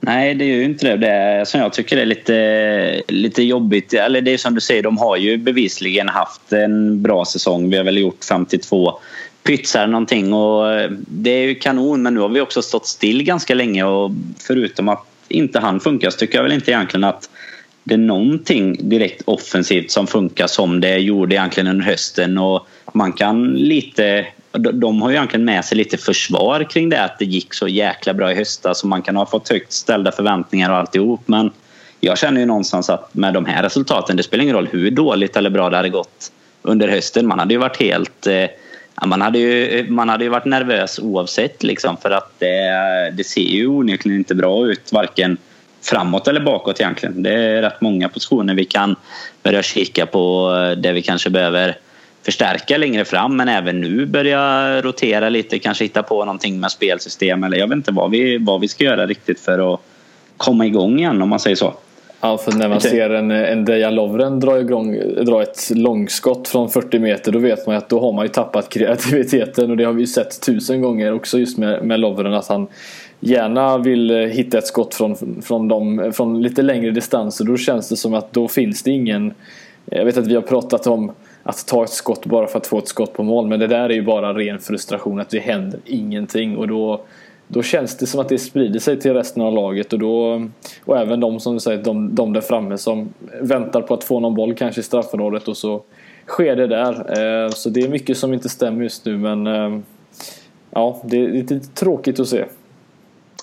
Nej, 0.00 0.34
det 0.34 0.44
är 0.44 0.56
ju 0.56 0.64
inte 0.64 0.96
det. 0.96 1.06
Det 1.06 1.46
som 1.46 1.60
jag 1.60 1.72
tycker 1.72 1.96
är 1.96 2.06
lite, 2.06 3.02
lite 3.08 3.42
jobbigt. 3.42 3.94
Eller 3.94 4.20
det 4.20 4.34
är 4.34 4.38
som 4.38 4.54
du 4.54 4.60
säger, 4.60 4.82
de 4.82 4.98
har 4.98 5.16
ju 5.16 5.36
bevisligen 5.36 6.08
haft 6.08 6.52
en 6.52 7.02
bra 7.02 7.24
säsong. 7.24 7.70
Vi 7.70 7.76
har 7.76 7.84
väl 7.84 7.98
gjort 7.98 8.24
52 8.24 8.98
pytsar 9.44 9.86
någonting 9.86 10.32
och 10.32 10.72
eh, 10.72 10.90
det 11.08 11.30
är 11.30 11.46
ju 11.46 11.54
kanon 11.54 12.02
men 12.02 12.14
nu 12.14 12.20
har 12.20 12.28
vi 12.28 12.40
också 12.40 12.62
stått 12.62 12.86
still 12.86 13.22
ganska 13.22 13.54
länge 13.54 13.84
och 13.84 14.10
förutom 14.38 14.88
att 14.88 15.06
inte 15.28 15.60
han 15.60 15.80
funkar 15.80 16.10
så 16.10 16.18
tycker 16.18 16.38
jag 16.38 16.42
väl 16.42 16.52
inte 16.52 16.70
egentligen 16.70 17.04
att 17.04 17.30
det 17.84 17.94
är 17.94 17.98
någonting 17.98 18.88
direkt 18.88 19.22
offensivt 19.24 19.90
som 19.90 20.06
funkar 20.06 20.46
som 20.46 20.80
det 20.80 20.98
gjorde 20.98 21.34
egentligen 21.34 21.66
under 21.66 21.84
hösten 21.84 22.38
och 22.38 22.66
man 22.92 23.12
kan 23.12 23.52
lite 23.52 24.26
de 24.52 25.02
har 25.02 25.10
ju 25.10 25.16
egentligen 25.16 25.44
med 25.44 25.64
sig 25.64 25.78
lite 25.78 25.96
försvar 25.96 26.70
kring 26.70 26.88
det 26.88 27.02
att 27.02 27.18
det 27.18 27.24
gick 27.24 27.54
så 27.54 27.68
jäkla 27.68 28.14
bra 28.14 28.32
i 28.32 28.34
höstas 28.34 28.82
och 28.82 28.88
man 28.88 29.02
kan 29.02 29.16
ha 29.16 29.26
fått 29.26 29.48
högt 29.48 29.72
ställda 29.72 30.12
förväntningar 30.12 30.70
och 30.70 30.76
alltihop 30.76 31.20
men 31.26 31.50
jag 32.04 32.18
känner 32.18 32.40
ju 32.40 32.46
någonstans 32.46 32.90
att 32.90 33.14
med 33.14 33.34
de 33.34 33.44
här 33.44 33.62
resultaten, 33.62 34.16
det 34.16 34.22
spelar 34.22 34.42
ingen 34.42 34.56
roll 34.56 34.68
hur 34.72 34.90
dåligt 34.90 35.36
eller 35.36 35.50
bra 35.50 35.70
det 35.70 35.76
hade 35.76 35.88
gått 35.88 36.32
under 36.62 36.88
hösten. 36.88 37.26
Man 37.26 37.38
hade 37.38 37.54
ju 37.54 37.60
varit 37.60 37.80
helt 37.80 38.26
eh, 38.26 38.44
man, 39.06 39.20
hade 39.20 39.38
ju, 39.38 39.86
man 39.90 40.08
hade 40.08 40.24
ju 40.24 40.30
varit 40.30 40.44
nervös 40.44 40.98
oavsett 40.98 41.62
liksom 41.62 41.96
för 41.96 42.10
att 42.10 42.32
det, 42.38 43.10
det 43.16 43.24
ser 43.24 43.40
ju 43.40 43.66
onekligen 43.66 44.18
inte 44.18 44.34
bra 44.34 44.66
ut 44.66 44.92
varken 44.92 45.36
framåt 45.82 46.28
eller 46.28 46.40
bakåt 46.40 46.80
egentligen. 46.80 47.22
Det 47.22 47.32
är 47.32 47.62
rätt 47.62 47.80
många 47.80 48.08
positioner 48.08 48.54
vi 48.54 48.64
kan 48.64 48.96
börja 49.42 49.62
kika 49.62 50.06
på 50.06 50.50
där 50.78 50.92
vi 50.92 51.02
kanske 51.02 51.30
behöver 51.30 51.76
förstärka 52.24 52.78
längre 52.78 53.04
fram 53.04 53.36
men 53.36 53.48
även 53.48 53.80
nu 53.80 54.06
börja 54.06 54.82
rotera 54.82 55.28
lite, 55.28 55.58
kanske 55.58 55.84
hitta 55.84 56.02
på 56.02 56.24
någonting 56.24 56.60
med 56.60 56.70
spelsystem 56.70 57.44
eller 57.44 57.56
jag 57.56 57.68
vet 57.68 57.76
inte 57.76 57.92
vad 57.92 58.10
vi, 58.10 58.38
vad 58.38 58.60
vi 58.60 58.68
ska 58.68 58.84
göra 58.84 59.06
riktigt 59.06 59.40
för 59.40 59.74
att 59.74 59.80
komma 60.36 60.66
igång 60.66 60.98
igen 60.98 61.22
om 61.22 61.28
man 61.28 61.40
säger 61.40 61.56
så. 61.56 61.74
Ja, 62.24 62.38
för 62.38 62.52
när 62.52 62.68
man 62.68 62.80
ser 62.80 63.10
en, 63.10 63.30
en 63.30 63.64
Dejan 63.64 63.94
Lovren 63.94 64.40
dra, 64.40 64.60
igång, 64.60 64.98
dra 65.24 65.42
ett 65.42 65.70
långskott 65.70 66.48
från 66.48 66.70
40 66.70 66.98
meter 66.98 67.32
då 67.32 67.38
vet 67.38 67.66
man 67.66 67.74
ju 67.74 67.78
att 67.78 67.88
då 67.88 68.00
har 68.00 68.12
man 68.12 68.24
ju 68.24 68.28
tappat 68.28 68.68
kreativiteten. 68.72 69.70
Och 69.70 69.76
det 69.76 69.84
har 69.84 69.92
vi 69.92 70.00
ju 70.00 70.06
sett 70.06 70.40
tusen 70.40 70.80
gånger 70.80 71.12
också 71.12 71.38
just 71.38 71.58
med, 71.58 71.84
med 71.84 72.00
Lovren 72.00 72.34
att 72.34 72.48
han 72.48 72.66
gärna 73.20 73.78
vill 73.78 74.10
hitta 74.10 74.58
ett 74.58 74.66
skott 74.66 74.94
från, 74.94 75.42
från, 75.42 75.68
dem, 75.68 76.12
från 76.14 76.42
lite 76.42 76.62
längre 76.62 76.90
distanser. 76.90 77.44
Då 77.44 77.56
känns 77.56 77.88
det 77.88 77.96
som 77.96 78.14
att 78.14 78.32
då 78.32 78.48
finns 78.48 78.82
det 78.82 78.90
ingen... 78.90 79.34
Jag 79.84 80.04
vet 80.04 80.16
att 80.16 80.26
vi 80.26 80.34
har 80.34 80.42
pratat 80.42 80.86
om 80.86 81.12
att 81.42 81.66
ta 81.66 81.84
ett 81.84 81.90
skott 81.90 82.26
bara 82.26 82.46
för 82.46 82.58
att 82.58 82.66
få 82.66 82.78
ett 82.78 82.88
skott 82.88 83.12
på 83.12 83.22
mål 83.22 83.46
men 83.46 83.60
det 83.60 83.66
där 83.66 83.88
är 83.88 83.94
ju 83.94 84.02
bara 84.02 84.34
ren 84.34 84.58
frustration 84.58 85.20
att 85.20 85.30
det 85.30 85.38
händer 85.38 85.80
ingenting. 85.84 86.56
Och 86.56 86.68
då 86.68 87.00
då 87.48 87.62
känns 87.62 87.96
det 87.96 88.06
som 88.06 88.20
att 88.20 88.28
det 88.28 88.38
sprider 88.38 88.80
sig 88.80 89.00
till 89.00 89.14
resten 89.14 89.42
av 89.42 89.52
laget 89.52 89.92
och, 89.92 89.98
då, 89.98 90.46
och 90.84 90.98
även 90.98 91.20
de 91.20 91.40
som 91.40 91.54
du 91.54 91.60
säger, 91.60 91.82
de, 91.82 92.14
de 92.14 92.32
där 92.32 92.40
framme 92.40 92.78
som 92.78 93.14
väntar 93.40 93.82
på 93.82 93.94
att 93.94 94.04
få 94.04 94.20
någon 94.20 94.34
boll 94.34 94.54
kanske 94.54 94.80
i 94.80 94.84
straffområdet 94.84 95.48
och 95.48 95.56
så 95.56 95.82
sker 96.26 96.56
det 96.56 96.66
där. 96.66 96.92
Eh, 97.44 97.50
så 97.50 97.70
det 97.70 97.80
är 97.80 97.88
mycket 97.88 98.18
som 98.18 98.34
inte 98.34 98.48
stämmer 98.48 98.82
just 98.82 99.04
nu 99.04 99.18
men 99.18 99.46
eh, 99.46 99.78
ja, 100.70 101.02
det 101.04 101.24
är 101.24 101.28
lite 101.28 101.60
tråkigt 101.60 102.20
att 102.20 102.28
se. 102.28 102.44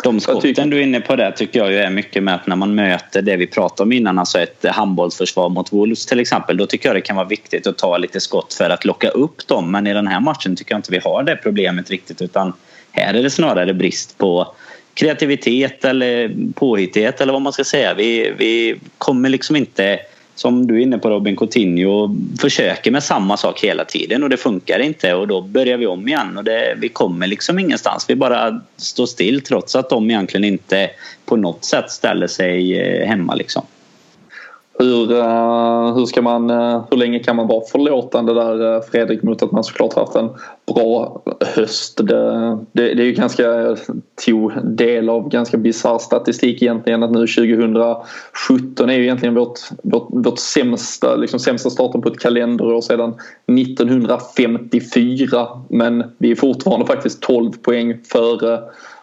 De 0.04 0.20
skotten 0.20 0.70
du 0.70 0.78
är 0.78 0.82
inne 0.82 1.02
på 1.02 1.16
där 1.16 1.32
tycker 1.32 1.60
jag 1.60 1.72
ju 1.72 1.78
är 1.78 1.90
mycket 1.90 2.24
med 2.24 2.36
att 2.36 2.48
när 2.48 2.56
man 2.56 2.76
möter 2.76 3.22
det 3.22 3.38
vi 3.38 3.48
pratade 3.48 3.84
om 3.84 3.92
innan, 3.92 4.20
alltså 4.20 4.40
ett 4.40 4.66
handbollsförsvar 4.66 5.50
mot 5.50 5.74
Wolves 5.74 6.06
till 6.06 6.20
exempel, 6.20 6.58
då 6.58 6.66
tycker 6.66 6.90
jag 6.90 6.96
det 6.96 7.02
kan 7.02 7.16
vara 7.16 7.28
viktigt 7.28 7.68
att 7.68 7.78
ta 7.78 7.98
lite 7.98 8.20
skott 8.20 8.54
för 8.54 8.70
att 8.70 8.86
locka 8.86 9.10
upp 9.10 9.48
dem. 9.48 9.72
Men 9.72 9.88
i 9.88 9.94
den 9.94 10.08
här 10.08 10.20
matchen 10.20 10.56
tycker 10.56 10.74
jag 10.74 10.80
inte 10.80 10.92
vi 10.92 11.00
har 11.04 11.24
det 11.24 11.36
problemet 11.36 11.90
riktigt 11.90 12.22
utan 12.22 12.54
här 12.92 13.14
är 13.14 13.24
det 13.24 13.30
snarare 13.30 13.74
brist 13.74 14.18
på 14.18 14.56
kreativitet 14.94 15.86
eller 15.86 16.36
påhittighet 16.54 17.22
eller 17.22 17.34
vad 17.34 17.42
man 17.42 17.54
ska 17.54 17.64
säga. 17.64 17.94
Vi, 17.94 18.34
vi 18.38 18.80
kommer 18.98 19.30
liksom 19.30 19.56
inte, 19.56 20.00
som 20.36 20.68
du 20.68 20.76
är 20.76 20.80
inne 20.80 20.98
på 20.98 21.10
Robin 21.10 21.36
Coutinho, 21.36 22.16
försöker 22.42 22.92
med 22.92 23.04
samma 23.04 23.38
sak 23.38 23.64
hela 23.64 23.86
tiden 23.86 24.24
och 24.24 24.30
det 24.30 24.38
funkar 24.38 24.80
inte 24.80 25.14
och 25.14 25.28
då 25.28 25.42
börjar 25.42 25.78
vi 25.78 25.88
om 25.88 26.08
igen 26.08 26.38
och 26.38 26.44
det, 26.44 26.76
vi 26.78 26.90
kommer 26.90 27.28
liksom 27.28 27.60
ingenstans. 27.60 28.06
Vi 28.10 28.16
bara 28.16 28.62
står 28.78 29.06
still 29.06 29.42
trots 29.42 29.76
att 29.76 29.90
de 29.90 30.12
egentligen 30.12 30.44
inte 30.44 30.90
på 31.26 31.36
något 31.36 31.66
sätt 31.66 31.92
ställer 31.92 32.28
sig 32.28 32.80
eh, 32.80 33.08
hemma 33.08 33.36
liksom. 33.36 33.66
Hur, 34.82 35.12
eh, 35.12 35.96
hur, 35.96 36.06
ska 36.06 36.22
man, 36.22 36.50
eh, 36.50 36.84
hur 36.92 36.98
länge 36.98 37.20
kan 37.20 37.36
man 37.36 37.48
vara 37.48 37.66
förlåtande 37.72 38.34
där 38.34 38.76
eh, 38.76 38.82
Fredrik 38.82 39.24
mot 39.24 39.44
att 39.44 39.52
man 39.52 39.64
såklart 39.64 39.94
haft 39.94 40.16
en 40.16 40.30
bra 40.74 41.22
höst? 41.56 41.98
Det, 41.98 42.58
det, 42.72 42.94
det 42.94 43.02
är 43.02 43.06
ju 43.06 43.12
ganska 43.12 43.76
tog 44.26 44.52
del 44.64 45.10
av 45.10 45.30
ganska 45.30 45.58
bisarr 45.58 46.00
statistik 46.00 46.62
egentligen 46.62 47.04
att 47.04 47.12
nu 47.12 47.28
2017 47.28 48.90
är 48.90 48.94
ju 48.94 49.04
egentligen 49.04 49.36
vårt, 49.36 49.60
vårt, 49.84 50.08
vårt 50.10 50.40
sämsta, 50.40 51.16
liksom 51.16 51.40
sämsta 51.40 51.70
starten 51.70 52.02
på 52.02 52.10
ett 52.10 52.20
kalenderår 52.20 52.82
sedan 52.82 53.16
1954 53.60 55.48
men 55.70 56.04
vi 56.18 56.32
är 56.32 56.36
fortfarande 56.36 56.86
faktiskt 56.86 57.22
12 57.22 57.52
poäng 57.52 57.98
före 58.04 58.60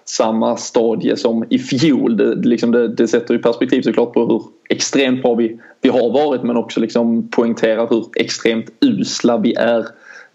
samma 0.08 0.56
stadie 0.56 1.16
som 1.16 1.44
i 1.50 1.58
fjol. 1.58 2.16
Det, 2.16 2.34
liksom 2.34 2.72
det, 2.72 2.88
det 2.88 3.08
sätter 3.08 3.34
ju 3.34 3.42
perspektiv 3.42 3.82
såklart 3.82 4.12
på 4.12 4.26
hur 4.26 4.42
extremt 4.68 5.22
bra 5.22 5.34
vi, 5.34 5.60
vi 5.80 5.88
har 5.88 6.10
varit 6.10 6.42
men 6.42 6.56
också 6.56 6.80
liksom 6.80 7.28
poängterar 7.28 7.86
hur 7.90 8.06
extremt 8.16 8.66
usla 8.80 9.36
vi 9.36 9.54
är 9.54 9.86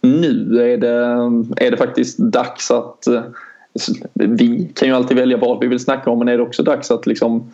nu. 0.01 0.61
Är 0.73 0.77
det, 0.77 0.95
är 1.65 1.71
det 1.71 1.77
faktiskt 1.77 2.17
dags 2.17 2.71
att 2.71 3.07
eh, 3.07 3.21
vi 4.13 4.71
kan 4.75 4.87
ju 4.87 4.93
alltid 4.93 5.17
välja 5.17 5.37
vad 5.37 5.59
vi 5.59 5.67
vill 5.67 5.79
snacka 5.79 6.09
om 6.09 6.19
men 6.19 6.27
är 6.27 6.37
det 6.37 6.43
också 6.43 6.63
dags 6.63 6.91
att 6.91 7.07
liksom 7.07 7.51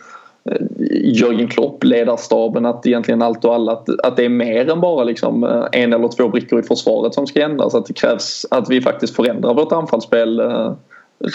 eh, 0.52 0.66
Jörgen 1.04 1.48
Klopp, 1.48 1.84
ledarstaben, 1.84 2.66
att 2.66 2.88
egentligen 2.88 3.22
allt 3.22 3.46
och 3.46 3.56
alla 3.56 3.72
att, 3.72 4.00
att 4.04 4.18
det 4.18 4.26
är 4.26 4.30
mer 4.30 4.70
än 4.70 4.82
bara 4.82 5.04
liksom 5.04 5.44
eh, 5.44 5.66
en 5.72 5.94
eller 5.94 6.08
två 6.08 6.30
brickor 6.30 6.60
i 6.60 6.64
försvaret 6.64 7.14
som 7.14 7.28
ska 7.28 7.44
ändras. 7.44 7.76
Att 7.76 7.86
det 7.86 7.94
krävs 7.94 8.46
att 8.52 8.70
vi 8.70 8.82
faktiskt 8.82 9.16
förändrar 9.16 9.54
vårt 9.54 9.72
anfallsspel 9.72 10.42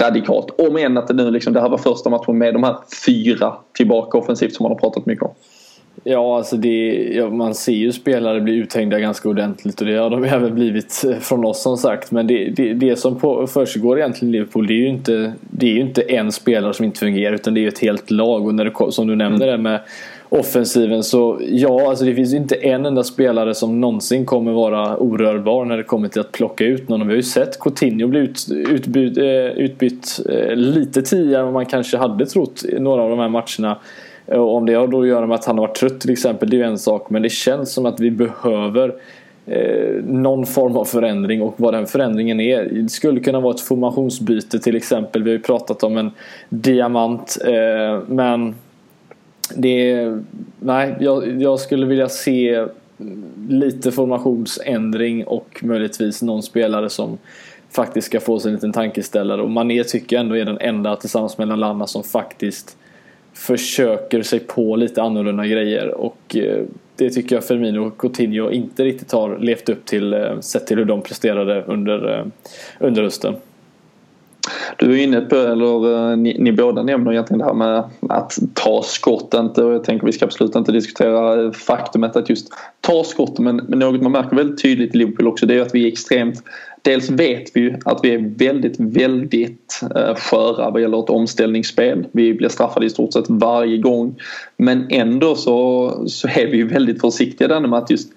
radikalt. 0.00 0.60
Om 0.60 0.76
än 0.76 0.98
att 0.98 1.08
det 1.08 1.14
nu 1.14 1.30
liksom, 1.30 1.52
det 1.52 1.60
här 1.60 1.68
var 1.68 1.78
första 1.78 2.10
matchen 2.10 2.38
med 2.38 2.54
de 2.54 2.62
här 2.62 2.76
fyra 3.06 3.54
tillbaka 3.72 4.18
offensivt 4.18 4.54
som 4.54 4.64
man 4.64 4.72
har 4.72 4.78
pratat 4.78 5.06
mycket 5.06 5.22
om. 5.22 5.30
Ja, 6.04 6.36
alltså 6.36 6.56
det, 6.56 6.94
ja, 7.14 7.30
man 7.30 7.54
ser 7.54 7.72
ju 7.72 7.92
spelare 7.92 8.40
bli 8.40 8.54
uthängda 8.54 8.98
ganska 8.98 9.28
ordentligt 9.28 9.80
och 9.80 9.86
det 9.86 9.96
har 9.96 10.10
de 10.10 10.24
även 10.24 10.54
blivit 10.54 11.04
från 11.20 11.44
oss 11.44 11.62
som 11.62 11.76
sagt. 11.76 12.10
Men 12.10 12.26
det, 12.26 12.50
det, 12.50 12.74
det 12.74 12.96
som 12.96 13.20
på, 13.20 13.46
försiggår 13.46 13.98
egentligen 13.98 14.34
i 14.34 14.38
Liverpool 14.38 14.66
det 14.66 14.72
är 14.72 14.78
ju 14.78 14.88
inte, 14.88 15.32
det 15.40 15.66
är 15.66 15.76
inte 15.76 16.02
en 16.02 16.32
spelare 16.32 16.74
som 16.74 16.84
inte 16.84 16.98
fungerar 16.98 17.34
utan 17.34 17.54
det 17.54 17.60
är 17.60 17.62
ju 17.62 17.68
ett 17.68 17.78
helt 17.78 18.10
lag. 18.10 18.46
Och 18.46 18.54
när 18.54 18.64
det, 18.64 18.92
som 18.92 19.06
du 19.06 19.16
nämnde 19.16 19.48
mm. 19.48 19.56
det 19.56 19.62
med 19.62 19.80
offensiven 20.28 21.02
så 21.02 21.38
ja, 21.40 21.88
alltså 21.88 22.04
det 22.04 22.14
finns 22.14 22.32
ju 22.32 22.36
inte 22.36 22.54
en 22.54 22.86
enda 22.86 23.04
spelare 23.04 23.54
som 23.54 23.80
någonsin 23.80 24.26
kommer 24.26 24.52
vara 24.52 24.96
orörbar 24.96 25.64
när 25.64 25.76
det 25.76 25.82
kommer 25.82 26.08
till 26.08 26.20
att 26.20 26.32
plocka 26.32 26.64
ut 26.64 26.88
någon. 26.88 27.00
Vi 27.00 27.06
har 27.06 27.16
ju 27.16 27.22
sett 27.22 27.60
Coutinho 27.60 28.08
bli 28.08 28.20
ut, 28.20 28.46
utbyt, 28.50 29.18
eh, 29.18 29.24
utbytt 29.64 30.20
eh, 30.28 30.56
lite 30.56 31.02
tidigare 31.02 31.40
än 31.40 31.44
vad 31.44 31.54
man 31.54 31.66
kanske 31.66 31.96
hade 31.96 32.26
trott 32.26 32.64
i 32.64 32.80
några 32.80 33.02
av 33.02 33.10
de 33.10 33.18
här 33.18 33.28
matcherna. 33.28 33.78
Och 34.26 34.56
om 34.56 34.66
det 34.66 34.74
har 34.74 34.86
då 34.86 35.00
att 35.00 35.08
göra 35.08 35.26
med 35.26 35.34
att 35.34 35.44
han 35.44 35.58
har 35.58 35.66
varit 35.66 35.76
trött 35.76 36.00
till 36.00 36.10
exempel, 36.10 36.50
det 36.50 36.56
är 36.56 36.58
ju 36.58 36.64
en 36.64 36.78
sak. 36.78 37.10
Men 37.10 37.22
det 37.22 37.28
känns 37.28 37.72
som 37.72 37.86
att 37.86 38.00
vi 38.00 38.10
behöver 38.10 38.94
eh, 39.46 40.04
någon 40.04 40.46
form 40.46 40.76
av 40.76 40.84
förändring 40.84 41.42
och 41.42 41.54
vad 41.56 41.74
den 41.74 41.86
förändringen 41.86 42.40
är. 42.40 42.64
Det 42.64 42.88
skulle 42.88 43.20
kunna 43.20 43.40
vara 43.40 43.54
ett 43.54 43.60
formationsbyte 43.60 44.58
till 44.58 44.76
exempel. 44.76 45.22
Vi 45.22 45.30
har 45.30 45.36
ju 45.36 45.42
pratat 45.42 45.82
om 45.84 45.96
en 45.96 46.10
diamant. 46.48 47.38
Eh, 47.46 48.02
men 48.06 48.54
det 49.56 50.08
nej, 50.60 50.94
jag, 51.00 51.42
jag 51.42 51.60
skulle 51.60 51.86
vilja 51.86 52.08
se 52.08 52.66
lite 53.48 53.92
formationsändring 53.92 55.24
och 55.24 55.60
möjligtvis 55.62 56.22
någon 56.22 56.42
spelare 56.42 56.90
som 56.90 57.18
faktiskt 57.70 58.06
ska 58.06 58.20
få 58.20 58.40
sig 58.40 58.48
en 58.48 58.54
liten 58.54 58.72
tankeställare. 58.72 59.42
Och 59.42 59.50
Mané 59.50 59.84
tycker 59.84 60.16
jag 60.16 60.20
ändå 60.20 60.36
är 60.36 60.44
den 60.44 60.58
enda 60.60 60.96
tillsammans 60.96 61.38
med 61.38 61.48
Lallana 61.48 61.86
som 61.86 62.04
faktiskt 62.04 62.76
försöker 63.32 64.22
sig 64.22 64.40
på 64.40 64.76
lite 64.76 65.02
annorlunda 65.02 65.46
grejer. 65.46 65.88
Och 65.88 66.36
eh, 66.36 66.62
det 66.96 67.10
tycker 67.10 67.36
jag 67.36 67.44
Firmino 67.44 67.86
och 67.86 67.98
Coutinho 67.98 68.50
inte 68.50 68.84
riktigt 68.84 69.12
har 69.12 69.38
levt 69.38 69.68
upp 69.68 69.84
till 69.84 70.14
eh, 70.14 70.40
sett 70.40 70.66
till 70.66 70.78
hur 70.78 70.84
de 70.84 71.02
presterade 71.02 71.62
under, 71.62 72.18
eh, 72.18 72.26
under 72.78 73.02
hösten. 73.02 73.34
Du 74.78 74.92
är 74.92 75.02
inne 75.02 75.20
på, 75.20 75.36
eller 75.36 76.10
eh, 76.10 76.16
ni, 76.16 76.36
ni 76.38 76.52
båda 76.52 76.82
nämner 76.82 77.12
egentligen 77.12 77.38
det 77.38 77.44
här 77.44 77.54
med 77.54 77.84
att 78.08 78.38
ta 78.54 78.82
skott 78.82 79.34
inte 79.34 79.64
och 79.64 79.74
jag 79.74 79.84
tänker 79.84 80.06
vi 80.06 80.12
ska 80.12 80.24
absolut 80.24 80.56
inte 80.56 80.72
diskutera 80.72 81.52
faktumet 81.52 82.16
att 82.16 82.30
just 82.30 82.48
ta 82.80 83.04
skott 83.04 83.38
men, 83.38 83.56
men 83.56 83.78
något 83.78 84.02
man 84.02 84.12
märker 84.12 84.36
väldigt 84.36 84.62
tydligt 84.62 84.94
i 84.94 84.98
Liverpool 84.98 85.28
också 85.28 85.46
det 85.46 85.54
är 85.54 85.62
att 85.62 85.74
vi 85.74 85.84
är 85.84 85.88
extremt 85.88 86.42
Dels 86.84 87.10
vet 87.10 87.50
vi 87.54 87.60
ju 87.60 87.76
att 87.84 88.00
vi 88.02 88.14
är 88.14 88.34
väldigt, 88.36 88.74
väldigt 88.80 89.80
eh, 89.94 90.14
sköra 90.14 90.70
vad 90.70 90.82
gäller 90.82 90.98
ett 90.98 91.10
omställningsspel. 91.10 92.06
Vi 92.12 92.34
blir 92.34 92.48
straffade 92.48 92.86
i 92.86 92.90
stort 92.90 93.12
sett 93.12 93.24
varje 93.28 93.78
gång. 93.78 94.16
Men 94.56 94.86
ändå 94.90 95.34
så, 95.34 95.90
så 96.06 96.28
är 96.28 96.46
vi 96.46 96.56
ju 96.56 96.68
väldigt 96.68 97.00
försiktiga 97.00 97.48
där 97.48 97.60
med 97.60 97.78
att 97.78 97.90
just 97.90 98.12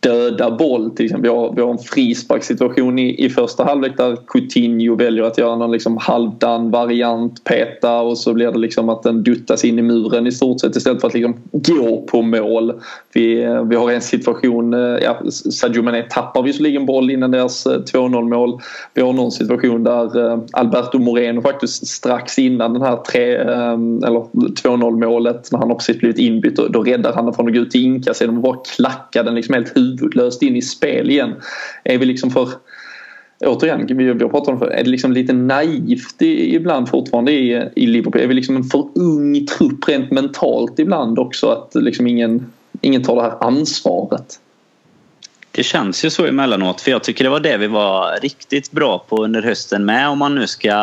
döda 0.00 0.50
boll. 0.50 0.90
Till 0.90 1.04
exempel. 1.04 1.30
Vi, 1.30 1.36
har, 1.36 1.52
vi 1.54 1.62
har 1.62 1.70
en 1.70 1.78
frisparkssituation 1.78 2.98
i, 2.98 3.24
i 3.24 3.30
första 3.30 3.64
halvlek 3.64 3.96
där 3.96 4.16
Coutinho 4.26 4.96
väljer 4.96 5.24
att 5.24 5.38
göra 5.38 5.56
någon 5.56 5.72
liksom 5.72 5.96
halvdan 5.96 6.70
variant, 6.70 7.44
peta 7.44 8.00
och 8.00 8.18
så 8.18 8.34
blir 8.34 8.52
det 8.52 8.58
liksom 8.58 8.88
att 8.88 9.02
den 9.02 9.22
duttas 9.22 9.64
in 9.64 9.78
i 9.78 9.82
muren 9.82 10.26
i 10.26 10.32
stort 10.32 10.60
sett 10.60 10.76
istället 10.76 11.00
för 11.00 11.08
att 11.08 11.14
liksom 11.14 11.36
gå 11.52 12.02
på 12.02 12.22
mål. 12.22 12.72
Vi, 13.12 13.34
vi 13.64 13.76
har 13.76 13.90
en 13.90 14.00
situation, 14.00 14.74
eh, 14.74 14.80
ja, 14.80 15.20
Sadio 15.30 15.82
Mané 15.82 16.02
tappar 16.02 16.42
visserligen 16.42 16.86
boll 16.86 17.10
innan 17.10 17.30
deras 17.30 17.66
eh, 17.66 17.78
2-0 17.78 18.28
mål. 18.28 18.60
Vi 18.94 19.02
har 19.02 19.12
någon 19.12 19.30
situation 19.30 19.84
där 19.84 20.32
eh, 20.32 20.38
Alberto 20.52 20.98
Moreno 20.98 21.42
faktiskt 21.42 21.86
strax 21.86 22.38
innan 22.38 22.72
den 22.72 22.82
här 22.82 22.96
3 22.96 23.34
eller 23.34 24.20
2-0 24.62 25.04
målet 25.04 25.52
när 25.52 25.58
han 25.58 25.68
har 25.68 25.76
precis 25.76 25.98
blivit 25.98 26.18
inbytt 26.18 26.56
då 26.56 26.82
räddar 26.82 27.12
han 27.12 27.24
den 27.24 27.34
från 27.34 27.48
att 27.48 27.54
gå 27.54 27.60
ut 27.60 27.70
till 27.70 27.84
inkast 27.84 28.20
genom 28.20 28.36
att 28.36 28.42
bara 28.42 28.58
klacka 28.76 29.22
den 29.22 29.34
liksom 29.34 29.54
helt 29.54 29.69
huvudlöst 29.74 30.42
in 30.42 30.56
i 30.56 30.62
spel 30.62 31.10
igen. 31.10 31.34
Är 31.84 31.98
vi 31.98 32.06
liksom 32.06 32.30
för 32.30 32.48
återigen, 33.46 33.86
vi 33.96 34.08
har 34.08 34.14
pratat 34.14 34.48
om 34.48 34.58
det 34.58 34.74
är 34.74 34.84
det 34.84 34.90
liksom 34.90 35.12
lite 35.12 35.32
naivt 35.32 36.22
ibland 36.22 36.88
fortfarande 36.88 37.32
i, 37.32 37.68
i 37.76 37.86
Liverpool? 37.86 38.22
Är 38.22 38.26
vi 38.26 38.34
liksom 38.34 38.56
en 38.56 38.64
för 38.64 38.88
ung 38.94 39.46
trupp 39.46 39.88
rent 39.88 40.10
mentalt 40.10 40.78
ibland 40.78 41.18
också 41.18 41.46
att 41.46 41.74
liksom 41.74 42.06
ingen, 42.06 42.52
ingen 42.80 43.02
tar 43.02 43.16
det 43.16 43.22
här 43.22 43.44
ansvaret? 43.44 44.40
Det 45.52 45.62
känns 45.62 46.04
ju 46.04 46.10
så 46.10 46.26
emellanåt 46.26 46.80
för 46.80 46.90
jag 46.90 47.04
tycker 47.04 47.24
det 47.24 47.30
var 47.30 47.40
det 47.40 47.56
vi 47.56 47.66
var 47.66 48.20
riktigt 48.22 48.70
bra 48.70 48.98
på 48.98 49.24
under 49.24 49.42
hösten 49.42 49.84
med 49.84 50.08
om 50.08 50.18
man 50.18 50.34
nu 50.34 50.46
ska... 50.46 50.74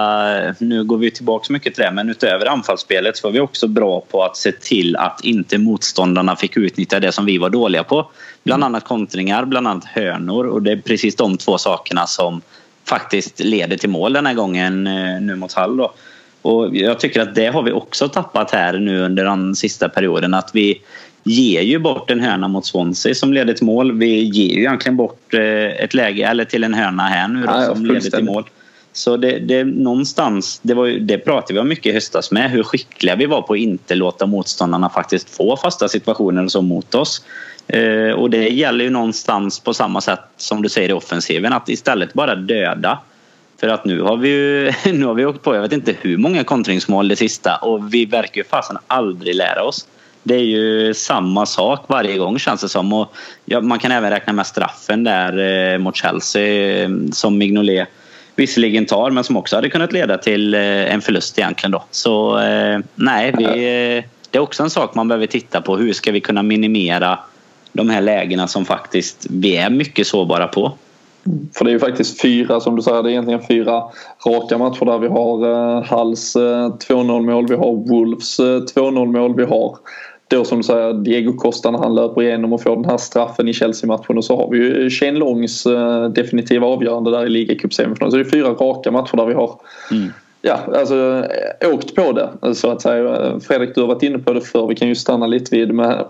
Nu 0.60 0.84
går 0.84 0.98
vi 0.98 1.12
tillbaka 1.12 1.54
mycket 1.54 1.76
till 1.76 1.84
det 1.84 1.92
men 1.92 2.10
utöver 2.10 2.46
anfallsspelet 2.46 3.18
så 3.18 3.28
var 3.28 3.34
vi 3.34 3.40
också 3.40 3.68
bra 3.68 4.02
på 4.02 4.24
att 4.24 4.38
se 4.38 4.52
till 4.52 4.96
att 4.96 5.24
inte 5.24 5.58
motståndarna 5.58 6.36
fick 6.36 6.58
utnyttja 6.58 7.00
det 7.00 7.12
som 7.12 7.26
vi 7.26 7.38
var 7.38 7.50
dåliga 7.50 7.84
på. 7.84 8.12
Bland 8.44 8.64
annat 8.64 8.84
kontringar, 8.84 9.46
bland 9.46 9.68
annat 9.68 9.86
hörnor 9.86 10.46
och 10.46 10.62
det 10.62 10.72
är 10.72 10.78
precis 10.78 11.16
de 11.16 11.38
två 11.38 11.58
sakerna 11.58 12.08
som 12.08 12.42
faktiskt 12.90 13.40
leder 13.40 13.78
till 13.78 13.90
mål 13.90 14.14
den 14.14 14.26
här 14.26 14.34
gången 14.34 14.88
eh, 14.88 15.22
nu 15.22 15.36
mot 15.36 15.54
Hall. 15.54 15.78
Då. 15.78 15.94
Och 16.42 16.76
jag 16.76 17.00
tycker 17.00 17.22
att 17.22 17.36
det 17.36 17.48
har 17.48 17.64
vi 17.64 17.72
också 17.72 18.10
tappat 18.10 18.52
här 18.52 18.74
nu 18.80 19.02
under 19.02 19.26
den 19.26 19.56
sista 19.56 19.90
perioden. 19.90 20.34
Att 20.34 20.50
vi 20.54 20.82
ger 21.30 21.62
ju 21.62 21.80
bort 21.80 22.12
en 22.12 22.20
hörna 22.20 22.48
mot 22.48 22.66
Swansea 22.66 23.16
som 23.16 23.34
leder 23.34 23.54
till 23.54 23.66
mål. 23.66 23.92
Vi 23.98 24.24
ger 24.24 24.56
ju 24.56 24.60
egentligen 24.60 24.98
bort 24.98 25.34
eh, 25.34 25.42
ett 25.84 25.94
läge 25.94 26.28
eller 26.28 26.46
till 26.46 26.64
en 26.64 26.74
hörna 26.74 27.04
här 27.04 27.28
nu 27.28 27.46
då, 27.46 27.76
som 27.76 27.86
leder 27.86 28.10
till 28.10 28.24
mål. 28.24 28.44
Så 28.94 29.18
det, 29.18 29.40
det 29.40 29.64
någonstans, 29.64 30.60
det, 30.64 30.74
var, 30.74 30.88
det 30.88 31.18
pratade 31.18 31.54
vi 31.54 31.60
om 31.60 31.68
mycket 31.68 31.86
i 31.86 31.92
höstas 31.92 32.32
med, 32.32 32.52
hur 32.52 32.64
skickliga 32.64 33.16
vi 33.16 33.26
var 33.26 33.42
på 33.42 33.54
att 33.54 33.60
inte 33.60 33.96
låta 33.96 34.26
motståndarna 34.26 34.90
faktiskt 34.90 35.30
få 35.30 35.58
fasta 35.58 35.88
situationer 35.88 36.44
och 36.44 36.52
så 36.52 36.62
mot 36.62 36.96
oss. 36.96 37.22
Eh, 37.68 38.12
och 38.12 38.30
det 38.30 38.50
gäller 38.50 38.86
ju 38.86 38.90
någonstans 38.90 39.60
på 39.60 39.74
samma 39.74 40.02
sätt 40.02 40.20
som 40.38 40.62
du 40.62 40.70
säger 40.70 40.90
i 40.90 40.94
offensiven, 40.94 41.54
att 41.54 41.70
istället 41.70 42.14
bara 42.14 42.36
döda. 42.36 43.00
För 43.60 43.68
att 43.68 43.86
nu 43.86 44.02
har 44.02 44.18
vi 44.18 44.30
ju 44.30 44.74
nu 44.94 45.06
har 45.06 45.14
vi 45.14 45.26
åkt 45.26 45.44
på, 45.44 45.56
jag 45.56 45.62
vet 45.62 45.74
inte 45.74 45.96
hur 46.02 46.18
många 46.18 46.44
kontringsmål 46.44 47.08
det 47.08 47.16
sista 47.16 47.56
och 47.56 47.94
vi 47.94 48.06
verkar 48.06 48.38
ju 48.38 48.44
fasen 48.44 48.78
aldrig 48.88 49.36
lära 49.36 49.64
oss. 49.64 49.88
Det 50.28 50.36
är 50.36 50.44
ju 50.44 50.94
samma 50.94 51.46
sak 51.46 51.86
varje 51.88 52.18
gång 52.18 52.40
känns 52.40 52.62
det 52.62 52.70
som. 52.70 52.94
Och 52.94 53.16
ja, 53.46 53.62
man 53.62 53.80
kan 53.80 53.92
även 53.92 54.10
räkna 54.10 54.34
med 54.34 54.48
straffen 54.48 55.04
där 55.04 55.38
eh, 55.74 55.78
mot 55.78 55.96
Chelsea 55.96 56.84
eh, 56.84 56.90
som 57.12 57.38
Mignolet 57.38 57.88
visserligen 58.36 58.86
tar 58.86 59.12
men 59.12 59.24
som 59.24 59.38
också 59.38 59.56
hade 59.56 59.70
kunnat 59.70 59.94
leda 59.94 60.18
till 60.18 60.54
eh, 60.54 60.94
en 60.94 61.02
förlust 61.02 61.40
egentligen 61.40 61.72
då. 61.72 61.84
Så 61.92 62.40
eh, 62.40 62.80
nej, 62.96 63.34
vi, 63.38 63.44
eh, 63.44 64.04
det 64.32 64.38
är 64.38 64.40
också 64.40 64.64
en 64.64 64.70
sak 64.70 64.96
man 64.96 65.08
behöver 65.08 65.28
titta 65.28 65.62
på. 65.62 65.78
Hur 65.78 65.94
ska 65.94 66.12
vi 66.12 66.22
kunna 66.22 66.44
minimera 66.44 67.20
de 67.74 67.90
här 67.90 68.02
lägena 68.02 68.48
som 68.48 68.66
faktiskt 68.66 69.28
vi 69.30 69.58
är 69.58 69.70
mycket 69.70 70.08
sårbara 70.08 70.48
på? 70.48 70.72
För 71.58 71.66
det 71.66 71.72
är 71.72 71.74
ju 71.74 71.80
faktiskt 71.80 72.22
fyra, 72.22 72.60
som 72.60 72.76
du 72.76 72.82
säger, 72.82 73.04
det 73.04 73.10
är 73.10 73.12
egentligen 73.12 73.42
fyra 73.48 73.84
raka 74.26 74.58
matcher 74.58 74.86
där 74.86 74.98
vi 74.98 75.08
har 75.08 75.50
eh, 75.78 75.84
Halls 75.84 76.36
eh, 76.36 76.42
2-0 76.42 77.22
mål, 77.22 77.48
vi 77.48 77.56
har 77.56 77.90
Wolves 77.90 78.40
2-0 78.40 79.06
mål, 79.06 79.36
vi 79.36 79.46
har 79.46 79.78
då 80.30 80.44
som 80.44 80.58
du 80.58 80.64
säger 80.64 80.94
Diego 80.94 81.34
Costa 81.34 81.72
när 81.72 81.80
han 81.80 81.96
löper 81.96 82.22
igenom 82.22 82.54
och 82.54 82.64
får 82.64 82.76
den 82.76 82.86
här 82.86 82.98
straffen 82.98 83.48
i 83.48 83.54
Chelsea-matchen 83.54 84.18
och 84.18 84.26
så 84.26 84.38
har 84.38 84.52
vi 84.52 84.58
ju 84.58 84.90
Shane 84.90 85.20
Longs 85.20 85.66
uh, 85.66 86.06
definitiva 86.06 86.68
avgörande 86.68 87.12
där 87.12 87.26
i 87.26 87.30
ligacupsemifinalen. 87.30 88.12
Så 88.12 88.18
det 88.18 88.24
är 88.24 88.32
fyra 88.32 88.50
raka 88.50 88.92
matcher 88.92 89.18
där 89.18 89.26
vi 89.26 89.34
har 89.34 89.60
mm 89.92 90.10
ja, 90.42 90.60
alltså, 90.76 91.26
åkt 91.74 91.96
på 91.96 92.12
det 92.12 92.56
så 92.56 92.72
att 92.72 92.82
säga. 92.82 93.40
Fredrik, 93.40 93.76
du 93.76 93.82
har 93.82 93.88
varit 93.88 94.04
inne 94.04 94.20
på 94.20 94.34
det 94.34 94.42
förr. 94.42 94.68
Vi 94.68 94.76
kan 94.76 94.88
ju 94.88 94.96
stanna 94.96 95.28
lite 95.28 95.56
vid 95.56 95.74
med 95.74 96.06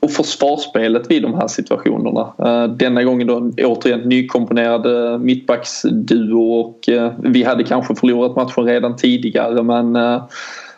och 0.00 0.10
försvarsspelet 0.10 1.10
vid 1.10 1.22
de 1.22 1.34
här 1.34 1.48
situationerna. 1.48 2.32
Eh, 2.38 2.68
denna 2.68 3.02
gången 3.04 3.26
då 3.26 3.50
återigen 3.62 4.00
nykomponerad 4.00 4.86
eh, 4.86 5.18
mittbacksduo 5.18 6.60
och 6.60 6.88
eh, 6.88 7.12
vi 7.18 7.42
hade 7.42 7.64
kanske 7.64 7.94
förlorat 7.94 8.36
matchen 8.36 8.64
redan 8.64 8.96
tidigare 8.96 9.62
men 9.62 9.96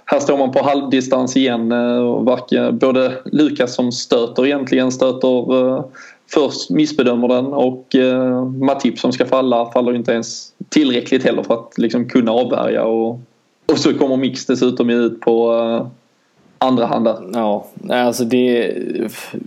här 0.05 0.21
står 0.21 0.39
man 0.39 0.53
på 0.53 0.63
halvdistans 0.63 1.37
igen. 1.37 1.73
Eh, 1.73 2.71
både 2.73 3.13
Lukas 3.25 3.75
som 3.75 3.93
stöter 3.93 4.47
egentligen 4.47 4.93
stöter 4.93 5.67
eh, 5.69 5.85
först 6.31 6.71
missbedömer 6.71 7.29
den 7.29 7.47
och 7.47 7.95
eh, 7.95 8.45
Matip 8.45 8.99
som 8.99 9.13
ska 9.13 9.27
falla 9.27 9.71
faller 9.73 9.95
inte 9.95 10.13
ens 10.13 10.53
tillräckligt 10.69 11.25
heller 11.25 11.43
för 11.43 11.55
att 11.55 11.79
liksom 11.79 12.09
kunna 12.09 12.33
avvärja 12.33 12.85
och, 12.85 13.21
och 13.67 13.79
så 13.79 13.95
kommer 13.95 14.17
Mix 14.17 14.47
dessutom 14.47 14.91
ut 14.91 15.21
på 15.21 15.55
eh, 15.55 15.87
andra 16.65 16.87
hand 16.87 17.05
där. 17.05 17.17
Ja, 17.33 17.67
alltså 17.91 18.25
det, 18.25 18.73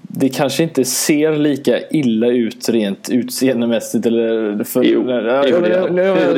det 0.02 0.30
kanske 0.30 0.64
inte 0.64 0.86
ser 0.86 1.36
lika 1.36 1.80
illa 1.90 2.28
ut 2.28 2.70
rent 2.70 3.10
utseendemässigt. 3.10 4.06
Eller 4.06 4.64
för, 4.64 4.84
jo, 4.84 5.00
jo, 5.00 5.08
det 5.08 5.70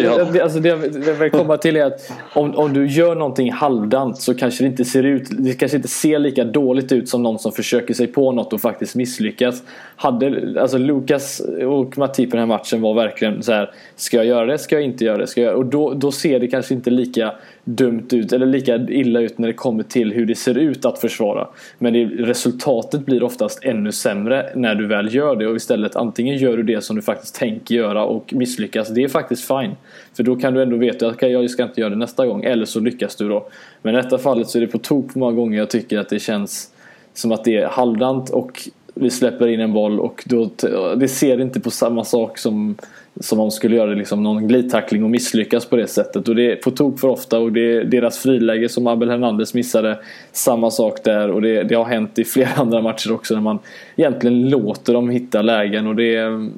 gör 0.01 0.31
det. 0.33 0.41
Alltså 0.41 0.59
det 0.59 0.69
jag 0.69 0.77
vill 1.15 1.31
komma 1.31 1.57
till 1.57 1.75
är 1.75 1.85
att 1.85 2.11
om, 2.33 2.55
om 2.55 2.73
du 2.73 2.87
gör 2.87 3.15
någonting 3.15 3.51
halvdant 3.51 4.21
så 4.21 4.33
kanske 4.33 4.63
det 4.63 4.67
inte 4.67 4.85
ser 4.85 5.03
ut 5.03 5.27
Det 5.29 5.53
kanske 5.53 5.77
inte 5.77 5.89
ser 5.89 6.19
lika 6.19 6.43
dåligt 6.43 6.91
ut 6.91 7.09
som 7.09 7.23
någon 7.23 7.39
som 7.39 7.51
försöker 7.51 7.93
sig 7.93 8.07
på 8.07 8.31
något 8.31 8.53
och 8.53 8.61
faktiskt 8.61 8.95
misslyckas. 8.95 9.63
Hade, 9.95 10.55
alltså 10.61 10.77
Lukas 10.77 11.41
och 11.65 11.97
Matip 11.97 12.27
i 12.27 12.31
den 12.31 12.39
här 12.39 12.45
matchen 12.45 12.81
var 12.81 12.93
verkligen 12.93 13.43
så 13.43 13.51
här 13.51 13.71
Ska 13.95 14.17
jag 14.17 14.25
göra 14.25 14.45
det? 14.45 14.57
Ska 14.57 14.75
jag 14.75 14.83
inte 14.83 15.05
göra 15.05 15.17
det? 15.17 15.27
Ska 15.27 15.41
jag? 15.41 15.57
Och 15.57 15.65
då, 15.65 15.93
då 15.93 16.11
ser 16.11 16.39
det 16.39 16.47
kanske 16.47 16.73
inte 16.73 16.89
lika 16.89 17.33
dumt 17.63 18.07
ut 18.11 18.33
eller 18.33 18.45
lika 18.45 18.75
illa 18.75 19.19
ut 19.19 19.37
när 19.37 19.47
det 19.47 19.53
kommer 19.53 19.83
till 19.83 20.13
hur 20.13 20.25
det 20.25 20.35
ser 20.35 20.57
ut 20.57 20.85
att 20.85 20.99
försvara. 20.99 21.47
Men 21.77 21.93
det, 21.93 22.05
resultatet 22.05 23.05
blir 23.05 23.23
oftast 23.23 23.63
ännu 23.63 23.91
sämre 23.91 24.49
när 24.55 24.75
du 24.75 24.87
väl 24.87 25.15
gör 25.15 25.35
det 25.35 25.47
och 25.47 25.55
istället 25.55 25.95
antingen 25.95 26.37
gör 26.37 26.57
du 26.57 26.63
det 26.63 26.83
som 26.83 26.95
du 26.95 27.01
faktiskt 27.01 27.35
tänker 27.35 27.75
göra 27.75 28.05
och 28.05 28.33
misslyckas. 28.33 28.89
Det 28.89 29.03
är 29.03 29.07
faktiskt 29.07 29.47
fine. 29.47 29.75
För 30.13 30.23
då 30.23 30.35
kan 30.35 30.53
du 30.53 30.61
ändå 30.61 30.77
veta 30.77 31.07
att 31.07 31.15
okay, 31.15 31.29
jag 31.29 31.49
ska 31.49 31.63
inte 31.63 31.81
göra 31.81 31.89
det 31.89 31.95
nästa 31.95 32.25
gång 32.25 32.43
eller 32.43 32.65
så 32.65 32.79
lyckas 32.79 33.15
du 33.15 33.29
då. 33.29 33.49
Men 33.81 33.95
i 33.95 33.97
detta 33.97 34.17
fallet 34.17 34.49
så 34.49 34.57
är 34.57 34.61
det 34.61 34.67
på 34.67 34.77
tok 34.77 35.13
på 35.13 35.19
många 35.19 35.35
gånger 35.35 35.57
jag 35.57 35.69
tycker 35.69 35.99
att 35.99 36.09
det 36.09 36.19
känns 36.19 36.71
som 37.13 37.31
att 37.31 37.43
det 37.43 37.57
är 37.57 37.67
halvdant 37.67 38.29
och 38.29 38.69
vi 38.93 39.09
släpper 39.09 39.47
in 39.47 39.59
en 39.59 39.73
boll 39.73 39.99
och 39.99 40.23
då, 40.25 40.49
det 40.97 41.07
ser 41.07 41.41
inte 41.41 41.59
på 41.59 41.71
samma 41.71 42.03
sak 42.03 42.37
som 42.37 42.77
som 43.19 43.39
om 43.39 43.45
de 43.45 43.51
skulle 43.51 43.75
göra 43.75 43.93
liksom 43.93 44.23
någon 44.23 44.47
glidtackling 44.47 45.03
och 45.03 45.09
misslyckas 45.09 45.65
på 45.65 45.75
det 45.75 45.87
sättet. 45.87 46.27
Och 46.27 46.35
det 46.35 46.51
är 46.51 46.55
på 46.55 46.71
tok 46.71 46.99
för 46.99 47.07
ofta 47.07 47.39
och 47.39 47.51
det 47.51 47.75
är 47.75 47.83
deras 47.83 48.17
friläge 48.17 48.69
som 48.69 48.87
Abel 48.87 49.09
Hernandez 49.09 49.53
missade. 49.53 49.99
Samma 50.31 50.71
sak 50.71 51.03
där 51.03 51.31
och 51.31 51.41
det, 51.41 51.63
det, 51.63 51.75
har 51.75 51.85
hänt 51.85 52.19
i 52.19 52.25
flera 52.25 52.49
andra 52.55 52.81
matcher 52.81 53.11
också 53.11 53.33
när 53.33 53.41
man 53.41 53.59
egentligen 53.95 54.49
låter 54.49 54.93
dem 54.93 55.09
hitta 55.09 55.41
lägen 55.41 55.87
och 55.87 55.95
det, 55.95 56.49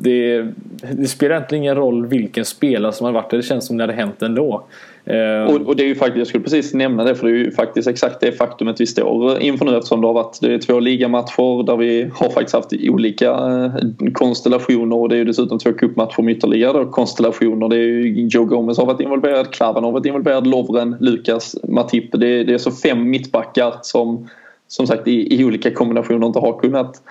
det, 0.00 0.46
det 0.92 1.06
spelar 1.06 1.36
egentligen 1.36 1.64
ingen 1.64 1.76
roll 1.76 2.06
vilken 2.06 2.44
spelare 2.44 2.92
som 2.92 3.04
har 3.04 3.12
varit 3.12 3.30
där. 3.30 3.36
Det 3.36 3.42
känns 3.42 3.66
som 3.66 3.76
det 3.76 3.82
hade 3.82 3.92
hänt 3.92 4.22
ändå. 4.22 4.66
Ehm. 5.06 5.46
Och, 5.48 5.60
och, 5.60 5.76
det 5.76 5.82
är 5.82 5.86
ju 5.86 5.94
faktiskt, 5.94 6.18
jag 6.18 6.26
skulle 6.26 6.44
precis 6.44 6.74
nämna 6.74 7.04
det 7.04 7.14
för 7.14 7.26
det 7.26 7.32
är 7.32 7.36
ju 7.36 7.50
faktiskt 7.50 7.88
exakt 7.88 8.20
det 8.20 8.32
faktumet 8.32 8.80
vi 8.80 8.86
står 8.86 9.40
inför 9.40 9.64
nu 9.64 9.76
eftersom 9.76 10.00
det 10.00 10.06
har 10.06 10.14
varit 10.14 10.38
det 10.40 10.54
är 10.54 10.58
två 10.58 10.80
ligamatcher 10.80 11.66
där 11.66 11.76
vi 11.76 12.10
har 12.14 12.30
faktiskt 12.30 12.54
haft 12.54 12.72
olika 12.72 13.30
eh, 13.30 13.72
konstellationer 14.12 14.96
och 14.96 15.08
det 15.08 15.14
är 15.14 15.18
ju 15.18 15.24
dessutom 15.24 15.58
två 15.58 15.72
cupmatcher 15.72 16.22
med 16.22 16.36
ytterligare 16.36 16.84
konstellationer. 16.84 17.68
Det 17.68 17.76
är 17.76 17.80
ju 17.80 18.26
Joe 18.26 18.44
Gomez 18.44 18.78
har 18.78 18.86
varit 18.86 19.00
involverad, 19.00 19.50
Klavan 19.50 19.84
har 19.84 19.92
varit 19.92 20.06
involverad, 20.06 20.46
Lovren, 20.46 20.96
Lukas, 21.00 21.56
Matip. 21.68 22.12
Det, 22.12 22.44
det 22.44 22.54
är 22.54 22.58
så 22.58 22.70
fem 22.70 23.10
mittbackar 23.10 23.74
som 23.82 24.28
som 24.68 24.86
sagt 24.86 25.08
i, 25.08 25.40
i 25.40 25.44
olika 25.44 25.70
kombinationer 25.70 26.26
inte 26.26 26.38
har 26.38 26.58
kunnat 26.58 27.02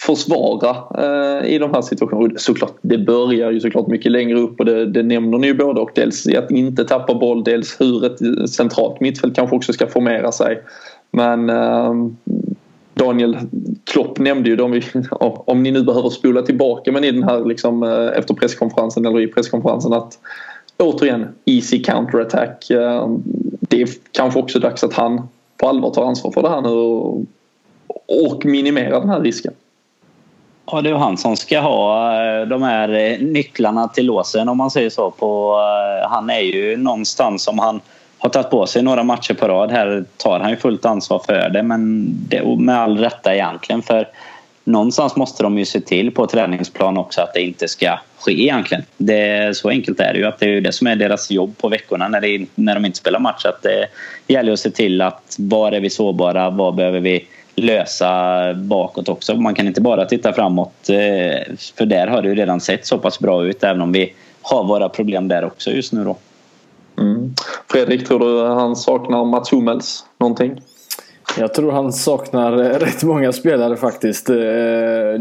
försvara 0.00 0.76
eh, 0.98 1.54
i 1.54 1.58
de 1.58 1.74
här 1.74 1.82
situationerna. 1.82 2.38
Såklart, 2.38 2.74
det 2.82 2.98
börjar 2.98 3.50
ju 3.50 3.60
såklart 3.60 3.86
mycket 3.86 4.12
längre 4.12 4.38
upp 4.38 4.60
och 4.60 4.66
det, 4.66 4.86
det 4.86 5.02
nämner 5.02 5.38
ni 5.38 5.46
ju 5.46 5.54
både 5.54 5.80
och. 5.80 5.90
Dels 5.94 6.26
i 6.26 6.36
att 6.36 6.50
inte 6.50 6.84
tappa 6.84 7.14
boll, 7.14 7.44
dels 7.44 7.80
hur 7.80 8.06
ett 8.06 8.50
centralt 8.50 9.00
mittfält 9.00 9.36
kanske 9.36 9.56
också 9.56 9.72
ska 9.72 9.86
formera 9.86 10.32
sig. 10.32 10.62
Men 11.10 11.50
eh, 11.50 11.94
Daniel 12.94 13.38
Klopp 13.84 14.18
nämnde 14.18 14.50
ju 14.50 14.56
dem, 14.56 14.80
om 15.20 15.62
ni 15.62 15.70
nu 15.70 15.82
behöver 15.82 16.10
spola 16.10 16.42
tillbaka 16.42 16.92
men 16.92 17.04
i 17.04 17.12
den 17.12 17.22
här 17.22 17.44
liksom, 17.44 17.82
eh, 17.82 18.18
efter 18.18 18.34
presskonferensen 18.34 19.06
eller 19.06 19.20
i 19.20 19.26
presskonferensen 19.26 19.92
att 19.92 20.18
återigen 20.78 21.28
easy 21.44 21.82
counterattack. 21.82 22.70
Eh, 22.70 23.08
det 23.60 23.82
är 23.82 23.88
kanske 24.12 24.40
också 24.40 24.58
dags 24.58 24.84
att 24.84 24.94
han 24.94 25.28
på 25.56 25.68
allvar 25.68 25.90
tar 25.90 26.04
ansvar 26.04 26.32
för 26.32 26.42
det 26.42 26.48
här 26.48 26.60
nu 26.60 26.68
och, 26.68 27.24
och 28.28 28.44
minimera 28.44 29.00
den 29.00 29.08
här 29.08 29.20
risken. 29.20 29.52
Ja, 30.72 30.82
det 30.82 30.90
är 30.90 30.94
han 30.94 31.16
som 31.16 31.36
ska 31.36 31.60
ha 31.60 32.14
eh, 32.14 32.46
de 32.46 32.62
här 32.62 32.88
eh, 32.88 33.18
nycklarna 33.18 33.88
till 33.88 34.06
låsen 34.06 34.48
om 34.48 34.58
man 34.58 34.70
säger 34.70 34.90
så. 34.90 35.10
På, 35.10 35.60
eh, 36.02 36.10
han 36.10 36.30
är 36.30 36.40
ju 36.40 36.76
någonstans 36.76 37.42
som 37.42 37.58
han 37.58 37.80
har 38.18 38.30
tagit 38.30 38.50
på 38.50 38.66
sig 38.66 38.82
några 38.82 39.02
matcher 39.02 39.34
på 39.34 39.48
rad. 39.48 39.70
Här 39.70 40.04
tar 40.16 40.40
han 40.40 40.50
ju 40.50 40.56
fullt 40.56 40.84
ansvar 40.84 41.18
för 41.26 41.48
det 41.48 41.62
men 41.62 42.06
det, 42.28 42.42
med 42.58 42.80
all 42.80 42.98
rätta 42.98 43.34
egentligen. 43.34 43.82
För 43.82 44.08
någonstans 44.64 45.16
måste 45.16 45.42
de 45.42 45.58
ju 45.58 45.64
se 45.64 45.80
till 45.80 46.10
på 46.10 46.26
träningsplan 46.26 46.98
också 46.98 47.20
att 47.20 47.34
det 47.34 47.40
inte 47.40 47.68
ska 47.68 47.98
ske 48.18 48.42
egentligen. 48.42 48.84
Det, 48.96 49.56
så 49.56 49.68
enkelt 49.68 50.00
är 50.00 50.12
det 50.12 50.18
ju. 50.18 50.26
Att 50.26 50.38
det 50.38 50.46
är 50.46 50.50
ju 50.50 50.60
det 50.60 50.72
som 50.72 50.86
är 50.86 50.96
deras 50.96 51.30
jobb 51.30 51.58
på 51.58 51.68
veckorna 51.68 52.08
när, 52.08 52.20
det, 52.20 52.46
när 52.54 52.74
de 52.74 52.84
inte 52.84 52.98
spelar 52.98 53.20
match. 53.20 53.44
Att 53.44 53.62
det 53.62 53.86
gäller 54.26 54.52
att 54.52 54.60
se 54.60 54.70
till 54.70 55.00
att 55.00 55.36
var 55.38 55.72
är 55.72 55.80
vi 55.80 55.90
sårbara? 55.90 56.50
Vad 56.50 56.74
behöver 56.74 57.00
vi 57.00 57.26
lösa 57.54 58.54
bakåt 58.54 59.08
också. 59.08 59.34
Man 59.34 59.54
kan 59.54 59.66
inte 59.66 59.80
bara 59.80 60.04
titta 60.04 60.32
framåt 60.32 60.88
eh, 60.88 61.54
för 61.78 61.86
där 61.86 62.06
har 62.06 62.22
det 62.22 62.28
ju 62.28 62.34
redan 62.34 62.60
sett 62.60 62.86
så 62.86 62.98
pass 62.98 63.18
bra 63.18 63.44
ut 63.44 63.64
även 63.64 63.82
om 63.82 63.92
vi 63.92 64.12
har 64.42 64.64
våra 64.64 64.88
problem 64.88 65.28
där 65.28 65.44
också 65.44 65.70
just 65.70 65.92
nu 65.92 66.04
då. 66.04 66.16
Mm. 66.98 67.34
Fredrik, 67.70 68.06
tror 68.06 68.18
du 68.18 68.46
han 68.46 68.76
saknar 68.76 69.24
Mats 69.24 69.52
Hummels 69.52 70.04
någonting? 70.18 70.60
Jag 71.38 71.54
tror 71.54 71.72
han 71.72 71.92
saknar 71.92 72.52
eh, 72.52 72.78
rätt 72.78 73.02
många 73.02 73.32
spelare 73.32 73.76
faktiskt. 73.76 74.30
Eh, 74.30 74.36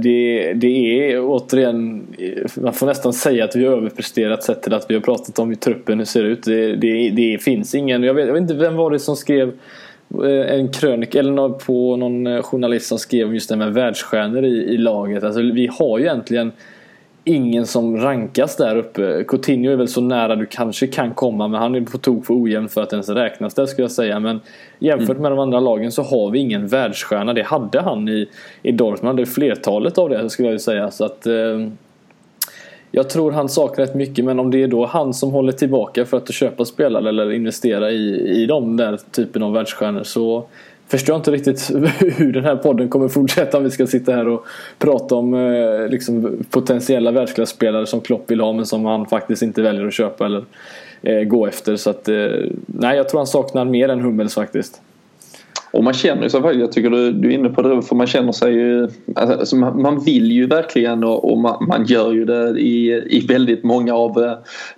det, 0.03 0.53
det 0.55 1.11
är 1.11 1.21
återigen, 1.21 2.07
man 2.55 2.73
får 2.73 2.85
nästan 2.85 3.13
säga 3.13 3.45
att 3.45 3.55
vi 3.55 3.65
har 3.65 3.73
överpresterat 3.73 4.43
sett 4.43 4.63
till 4.63 4.73
att 4.73 4.85
vi 4.89 4.93
har 4.93 5.01
pratat 5.01 5.39
om 5.39 5.49
hur 5.49 5.55
truppen 5.55 6.05
ser 6.05 6.23
ut. 6.23 6.43
Det, 6.43 6.75
det, 6.75 7.09
det 7.09 7.43
finns 7.43 7.75
ingen, 7.75 8.03
jag 8.03 8.13
vet, 8.13 8.27
jag 8.27 8.33
vet 8.33 8.41
inte 8.41 8.53
vem 8.53 8.75
var 8.75 8.91
det 8.91 8.99
som 8.99 9.15
skrev 9.15 9.53
en 10.47 10.71
krönika 10.71 11.19
eller 11.19 11.49
på 11.49 11.95
någon 11.95 12.27
eh, 12.27 12.41
journalist 12.41 12.87
som 12.87 12.99
skrev 12.99 13.33
just 13.33 13.49
det 13.49 13.55
med 13.55 13.73
världsstjärnor 13.73 14.45
i, 14.45 14.73
i 14.73 14.77
laget. 14.77 15.23
Alltså, 15.23 15.41
vi 15.41 15.69
har 15.79 15.99
ju 15.99 16.05
egentligen 16.05 16.51
ingen 17.23 17.65
som 17.65 17.97
rankas 17.97 18.55
där 18.55 18.75
uppe. 18.75 19.23
Coutinho 19.27 19.71
är 19.71 19.75
väl 19.75 19.87
så 19.87 20.01
nära 20.01 20.35
du 20.35 20.45
kanske 20.45 20.87
kan 20.87 21.13
komma 21.13 21.47
men 21.47 21.61
han 21.61 21.75
är 21.75 21.81
på 21.81 21.97
tok 21.97 22.25
för 22.25 22.43
ojämn 22.43 22.69
för 22.69 22.83
att 22.83 22.93
ens 22.93 23.09
räknas 23.09 23.53
där 23.53 23.65
skulle 23.65 23.83
jag 23.83 23.91
säga. 23.91 24.19
Men 24.19 24.39
jämfört 24.79 25.09
mm. 25.09 25.21
med 25.21 25.31
de 25.31 25.39
andra 25.39 25.59
lagen 25.59 25.91
så 25.91 26.03
har 26.03 26.31
vi 26.31 26.39
ingen 26.39 26.67
världsstjärna. 26.67 27.33
Det 27.33 27.43
hade 27.43 27.81
han 27.81 28.09
i, 28.09 28.29
i 28.61 28.71
Dortmund. 28.71 29.07
Han 29.07 29.17
hade 29.17 29.25
flertalet 29.25 29.97
av 29.97 30.09
det 30.09 30.29
skulle 30.29 30.51
jag 30.51 30.61
säga. 30.61 30.91
Så 30.91 31.05
att, 31.05 31.25
eh, 31.25 31.33
jag 32.91 33.09
tror 33.09 33.31
han 33.31 33.49
saknar 33.49 33.85
rätt 33.85 33.95
mycket 33.95 34.25
men 34.25 34.39
om 34.39 34.51
det 34.51 34.63
är 34.63 34.67
då 34.67 34.85
han 34.85 35.13
som 35.13 35.31
håller 35.31 35.51
tillbaka 35.51 36.05
för 36.05 36.17
att 36.17 36.33
köpa 36.33 36.65
spelare 36.65 37.09
eller 37.09 37.31
investera 37.31 37.91
i, 37.91 38.41
i 38.43 38.45
de 38.45 38.77
där 38.77 38.99
typen 39.11 39.43
av 39.43 39.53
världsstjärnor 39.53 40.03
så 40.03 40.45
förstår 40.87 41.13
jag 41.13 41.19
inte 41.19 41.31
riktigt 41.31 41.69
hur 41.99 42.33
den 42.33 42.43
här 42.43 42.55
podden 42.55 42.89
kommer 42.89 43.07
fortsätta 43.07 43.57
om 43.57 43.63
vi 43.63 43.71
ska 43.71 43.87
sitta 43.87 44.11
här 44.11 44.27
och 44.27 44.45
prata 44.77 45.15
om 45.15 45.33
eh, 45.33 45.87
liksom, 45.87 46.43
potentiella 46.49 47.11
världsklasspelare 47.11 47.85
som 47.85 48.01
Klopp 48.01 48.31
vill 48.31 48.41
ha 48.41 48.53
men 48.53 48.65
som 48.65 48.85
han 48.85 49.05
faktiskt 49.05 49.41
inte 49.41 49.61
väljer 49.61 49.87
att 49.87 49.93
köpa 49.93 50.25
eller 50.25 50.43
eh, 51.01 51.23
gå 51.23 51.47
efter. 51.47 51.75
Så 51.75 51.89
att, 51.89 52.09
eh, 52.09 52.27
nej, 52.65 52.97
jag 52.97 53.09
tror 53.09 53.19
han 53.19 53.27
saknar 53.27 53.65
mer 53.65 53.89
än 53.89 53.99
Hummels 53.99 54.35
faktiskt. 54.35 54.81
Och 55.71 55.83
man 55.83 55.93
känner 55.93 56.29
sig 56.29 56.41
faktiskt, 56.41 56.61
jag 56.61 56.71
tycker 56.71 56.89
du, 56.89 57.11
du 57.11 57.27
är 57.27 57.33
inne 57.33 57.49
på 57.49 57.61
det, 57.61 57.81
för 57.81 57.95
man 57.95 58.07
känner 58.07 58.31
sig 58.31 58.53
ju, 58.53 58.83
alltså, 59.15 59.39
alltså 59.39 59.55
man 59.55 60.03
vill 60.03 60.31
ju 60.31 60.47
verkligen 60.47 61.03
och, 61.03 61.31
och 61.31 61.37
man, 61.37 61.65
man, 61.67 61.85
gör 61.85 62.11
ju 62.11 62.25
det 62.25 62.59
i, 62.59 63.03
i 63.09 63.25
väldigt 63.27 63.63
många 63.63 63.95
av 63.95 64.19
uh, 64.19 64.31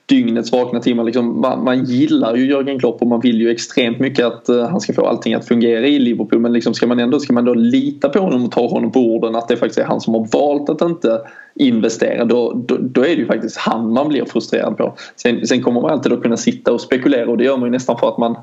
dygnets 0.05 0.51
vakna 0.51 0.79
timmar. 0.79 1.03
Liksom, 1.03 1.41
man, 1.41 1.63
man, 1.63 1.83
gillar 1.83 2.35
ju 2.35 2.45
Jörgen 2.45 2.79
Klopp 2.79 3.01
och 3.01 3.07
man 3.07 3.19
vill 3.19 3.41
ju 3.41 3.49
extremt 3.49 3.99
mycket 3.99 4.25
att 4.25 4.49
uh, 4.49 4.63
han 4.63 4.81
ska 4.81 4.93
få 4.93 5.05
allting 5.05 5.33
att 5.33 5.47
fungera 5.47 5.87
i 5.87 5.99
Liverpool. 5.99 6.39
Men 6.39 6.53
liksom, 6.53 6.73
ska 6.73 6.87
man 6.87 6.99
ändå 6.99 7.19
ska 7.19 7.33
man 7.33 7.45
då 7.45 7.53
lita 7.53 8.09
på 8.09 8.19
honom 8.19 8.45
och 8.45 8.51
ta 8.51 8.67
honom 8.67 8.91
på 8.91 8.99
orden 8.99 9.35
att 9.35 9.47
det 9.47 9.57
faktiskt 9.57 9.79
är 9.79 9.85
han 9.85 10.01
som 10.01 10.13
har 10.13 10.27
valt 10.31 10.69
att 10.69 10.81
inte 10.81 11.21
investera 11.55 12.25
då, 12.25 12.53
då, 12.67 12.77
då, 12.79 13.01
är 13.01 13.15
det 13.15 13.21
ju 13.21 13.25
faktiskt 13.25 13.57
han 13.57 13.93
man 13.93 14.07
blir 14.07 14.25
frustrerad 14.25 14.77
på. 14.77 14.93
Sen, 15.15 15.47
sen 15.47 15.61
kommer 15.61 15.81
man 15.81 15.91
alltid 15.91 16.13
att 16.13 16.21
kunna 16.21 16.37
sitta 16.37 16.73
och 16.73 16.81
spekulera 16.81 17.29
och 17.29 17.37
det 17.37 17.43
gör 17.43 17.57
man 17.57 17.67
ju 17.67 17.71
nästan 17.71 17.97
för 17.97 18.09
att 18.09 18.17
man 18.17 18.35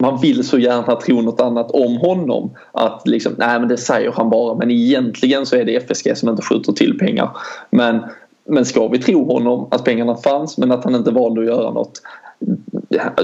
man 0.00 0.20
vill 0.20 0.44
så 0.44 0.58
gärna 0.58 0.96
tro 0.96 1.20
något 1.20 1.40
annat 1.40 1.70
om 1.70 1.96
honom. 1.96 2.50
Att 2.72 3.02
liksom, 3.04 3.32
nej 3.38 3.58
men 3.58 3.68
det 3.68 3.76
säger 3.76 4.12
han 4.12 4.30
bara 4.30 4.54
men 4.54 4.70
egentligen 4.70 5.46
så 5.46 5.56
är 5.56 5.64
det 5.64 5.76
FSG 5.76 6.16
som 6.16 6.28
inte 6.28 6.42
skjuter 6.42 6.72
till 6.72 6.98
pengar. 6.98 7.30
Men, 7.70 8.00
men 8.44 8.64
ska 8.64 8.88
vi 8.88 8.98
tro 8.98 9.32
honom 9.32 9.68
att 9.70 9.84
pengarna 9.84 10.16
fanns 10.16 10.58
men 10.58 10.72
att 10.72 10.84
han 10.84 10.94
inte 10.94 11.10
valde 11.10 11.40
att 11.40 11.46
göra 11.46 11.70
något. 11.70 12.02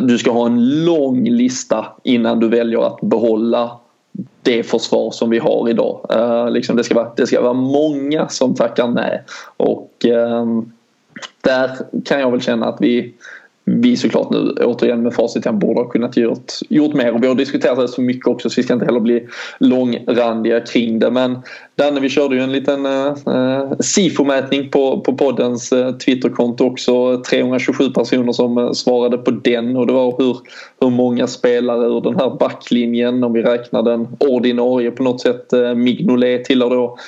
Du 0.01 0.19
ska 0.19 0.31
ha 0.31 0.47
en 0.47 0.85
lång 0.85 1.25
lista 1.29 1.87
innan 2.03 2.41
du 2.41 2.49
väljer 2.49 2.87
att 2.87 3.01
behålla 3.01 3.71
det 4.43 4.63
försvar 4.63 5.11
som 5.11 5.31
vi 5.31 5.39
har 5.39 5.69
idag. 5.69 6.11
Uh, 6.15 6.51
liksom 6.51 6.77
det, 6.77 6.85
ska 6.85 6.95
vara, 6.95 7.13
det 7.17 7.27
ska 7.27 7.43
vara 7.43 7.53
många 7.53 8.29
som 8.29 8.55
tackar 8.55 8.89
nej. 8.89 9.23
Och 9.57 9.91
uh, 10.07 10.63
där 11.41 11.71
kan 12.05 12.21
jag 12.21 12.31
väl 12.31 12.41
känna 12.41 12.67
att 12.67 12.77
vi 12.81 13.15
vi 13.69 13.97
såklart 13.97 14.31
nu 14.31 14.55
återigen 14.61 15.03
med 15.03 15.15
facit 15.15 15.45
han 15.45 15.59
borde 15.59 15.81
ha 15.81 15.89
kunnat 15.89 16.17
gjort, 16.17 16.53
gjort 16.69 16.95
mer. 16.95 17.13
Och 17.13 17.23
vi 17.23 17.27
har 17.27 17.35
diskuterat 17.35 17.79
det 17.79 17.89
så 17.89 18.01
mycket 18.01 18.27
också 18.27 18.51
så 18.51 18.61
vi 18.61 18.63
ska 18.63 18.75
inte 18.75 18.87
heller 18.87 19.01
bli 19.01 19.27
långrandiga 19.61 20.61
kring 20.61 20.99
det. 20.99 21.11
Men 21.11 21.39
Danne 21.75 22.01
vi 22.01 22.09
körde 22.09 22.37
ju 22.37 22.43
en 22.43 22.53
liten 22.53 22.87
eh, 22.87 23.15
SIFO-mätning 23.81 24.71
på, 24.71 25.01
på 25.01 25.13
poddens 25.13 25.73
eh, 25.73 25.93
Twitterkonto 25.93 26.65
också. 26.65 27.23
327 27.31 27.91
personer 27.91 28.33
som 28.33 28.59
eh, 28.59 28.73
svarade 28.73 29.19
på 29.19 29.31
den. 29.31 29.77
Och 29.77 29.87
det 29.87 29.93
var 29.93 30.15
hur, 30.19 30.37
hur 30.81 30.91
många 30.91 31.27
spelare 31.27 31.87
ur 31.87 32.01
den 32.01 32.17
här 32.17 32.31
backlinjen 32.39 33.25
om 33.25 33.33
vi 33.33 33.43
räknar 33.43 33.83
den 33.83 34.09
ordinarie 34.21 34.91
på 34.91 35.03
något 35.03 35.21
sätt 35.21 35.53
eh, 35.53 35.75
Mignolet 35.75 36.45
tillhör 36.45 36.71
då 36.71 36.99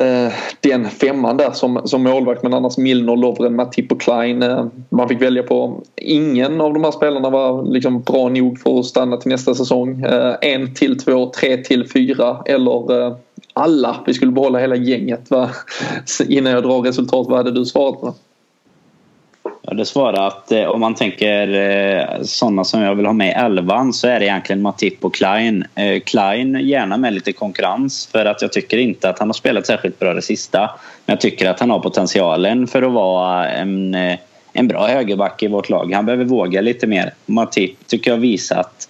Eh, 0.00 0.32
den 0.60 0.90
femman 0.90 1.36
där 1.36 1.50
som, 1.50 1.80
som 1.84 2.02
målvakt 2.02 2.42
men 2.42 2.54
annars 2.54 2.78
Milner, 2.78 3.16
Lovren, 3.16 3.56
Matip 3.56 3.92
och 3.92 4.00
Klein. 4.00 4.42
Eh, 4.42 4.66
man 4.88 5.08
fick 5.08 5.22
välja 5.22 5.42
på 5.42 5.82
ingen 5.96 6.60
av 6.60 6.74
de 6.74 6.84
här 6.84 6.90
spelarna 6.90 7.30
var 7.30 7.64
liksom 7.64 8.02
bra 8.02 8.28
nog 8.28 8.58
för 8.58 8.78
att 8.78 8.86
stanna 8.86 9.16
till 9.16 9.30
nästa 9.30 9.54
säsong. 9.54 10.02
Eh, 10.02 10.34
en 10.40 10.74
till 10.74 10.98
två, 10.98 11.26
tre 11.26 11.56
till 11.56 11.88
fyra 11.88 12.42
eller 12.46 13.06
eh, 13.06 13.16
alla. 13.52 13.96
Vi 14.06 14.14
skulle 14.14 14.32
behålla 14.32 14.58
hela 14.58 14.76
gänget. 14.76 15.30
Va? 15.30 15.50
Innan 16.28 16.52
jag 16.52 16.62
drar 16.62 16.82
resultat, 16.82 17.26
vad 17.28 17.36
hade 17.36 17.50
du 17.50 17.64
svarat 17.64 18.00
på? 18.00 18.14
Jag 19.62 19.70
hade 19.70 19.84
svarat, 19.84 20.18
att 20.18 20.52
eh, 20.52 20.64
om 20.64 20.80
man 20.80 20.94
tänker 20.94 21.48
eh, 21.54 22.22
sådana 22.22 22.64
som 22.64 22.82
jag 22.82 22.94
vill 22.94 23.06
ha 23.06 23.12
med 23.12 23.28
i 23.28 23.30
elvan 23.30 23.92
så 23.92 24.08
är 24.08 24.20
det 24.20 24.26
egentligen 24.26 24.62
Matip 24.62 25.04
och 25.04 25.14
Klein. 25.14 25.64
Eh, 25.74 26.00
Klein 26.00 26.54
gärna 26.54 26.96
med 26.96 27.14
lite 27.14 27.32
konkurrens 27.32 28.08
för 28.12 28.24
att 28.24 28.42
jag 28.42 28.52
tycker 28.52 28.78
inte 28.78 29.08
att 29.08 29.18
han 29.18 29.28
har 29.28 29.34
spelat 29.34 29.66
särskilt 29.66 29.98
bra 29.98 30.14
det 30.14 30.22
sista. 30.22 30.60
Men 31.06 31.12
jag 31.12 31.20
tycker 31.20 31.50
att 31.50 31.60
han 31.60 31.70
har 31.70 31.78
potentialen 31.78 32.66
för 32.66 32.82
att 32.82 32.92
vara 32.92 33.48
en, 33.48 33.94
eh, 33.94 34.18
en 34.52 34.68
bra 34.68 34.86
högerback 34.86 35.42
i 35.42 35.48
vårt 35.48 35.68
lag. 35.68 35.92
Han 35.92 36.06
behöver 36.06 36.24
våga 36.24 36.60
lite 36.60 36.86
mer. 36.86 37.14
Matip 37.26 37.86
tycker 37.86 38.10
jag 38.10 38.18
visat 38.18 38.88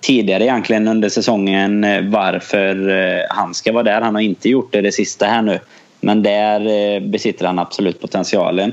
tidigare 0.00 0.44
egentligen 0.44 0.88
under 0.88 1.08
säsongen 1.08 1.84
eh, 1.84 2.02
varför 2.02 2.88
eh, 2.88 3.22
han 3.30 3.54
ska 3.54 3.72
vara 3.72 3.82
där. 3.82 4.00
Han 4.00 4.14
har 4.14 4.22
inte 4.22 4.48
gjort 4.48 4.72
det 4.72 4.80
det 4.80 4.92
sista 4.92 5.26
här 5.26 5.42
nu. 5.42 5.58
Men 6.00 6.22
där 6.22 7.00
besitter 7.00 7.46
han 7.46 7.58
absolut 7.58 8.00
potentialen. 8.00 8.72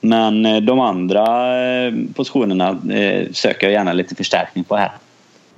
Men 0.00 0.46
eh, 0.46 0.56
de 0.56 0.80
andra 0.80 1.24
eh, 1.62 1.92
positionerna 2.14 2.68
eh, 2.94 3.32
söker 3.32 3.66
jag 3.66 3.72
gärna 3.72 3.92
lite 3.92 4.14
förstärkning 4.14 4.64
på 4.64 4.76
här. 4.76 4.92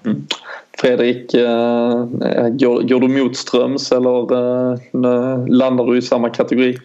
Mm. 0.05 0.27
Fredrik, 0.79 1.33
går, 2.51 2.89
går 2.89 3.01
du 3.01 3.09
motströms 3.09 3.93
eller 3.93 5.49
landar 5.49 5.87
du 5.87 5.99
i 5.99 6.03
samma 6.03 6.31
kategori? 6.31 6.79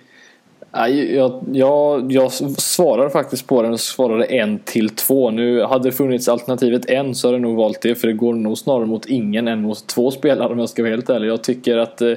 Jag, 0.86 1.44
jag, 1.52 2.12
jag 2.12 2.32
svarade 2.32 3.10
faktiskt 3.10 3.48
på 3.48 3.62
den 3.62 3.72
och 3.72 3.80
svarade 3.80 4.26
en 4.26 4.60
till 4.60 4.90
två. 4.90 5.32
Nu 5.32 5.62
hade 5.62 5.90
det 5.90 5.92
funnits 5.92 6.28
alternativet 6.28 6.90
en 6.90 7.16
så 7.16 7.28
hade 7.28 7.36
jag 7.36 7.42
nog 7.42 7.58
valt 7.58 7.82
det 7.82 7.96
för 7.96 8.08
det 8.08 8.14
går 8.14 8.34
nog 8.34 8.58
snarare 8.58 8.86
mot 8.86 9.06
ingen 9.06 9.48
än 9.48 9.62
mot 9.62 9.88
två 9.88 10.12
spelare 10.12 10.54
om 10.54 10.60
jag 10.60 10.70
ska 10.70 10.82
vara 10.82 10.90
helt 10.90 11.10
ärlig. 11.10 11.28
Jag 11.28 11.44
tycker 11.44 11.78
att 11.78 12.02
eh, 12.02 12.14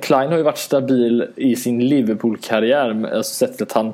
Klein 0.00 0.30
har 0.30 0.36
ju 0.36 0.42
varit 0.42 0.58
stabil 0.58 1.24
i 1.36 1.56
sin 1.56 1.88
Liverpool-karriär. 1.88 2.90
Alltså 2.90 3.44
eh, 3.44 3.48
sättet 3.48 3.62
att 3.62 3.72
han, 3.72 3.92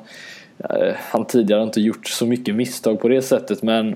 eh, 0.57 0.93
han 0.97 1.25
tidigare 1.25 1.63
inte 1.63 1.81
gjort 1.81 2.07
så 2.07 2.25
mycket 2.25 2.55
misstag 2.55 2.99
på 2.99 3.07
det 3.07 3.21
sättet 3.21 3.63
men 3.63 3.95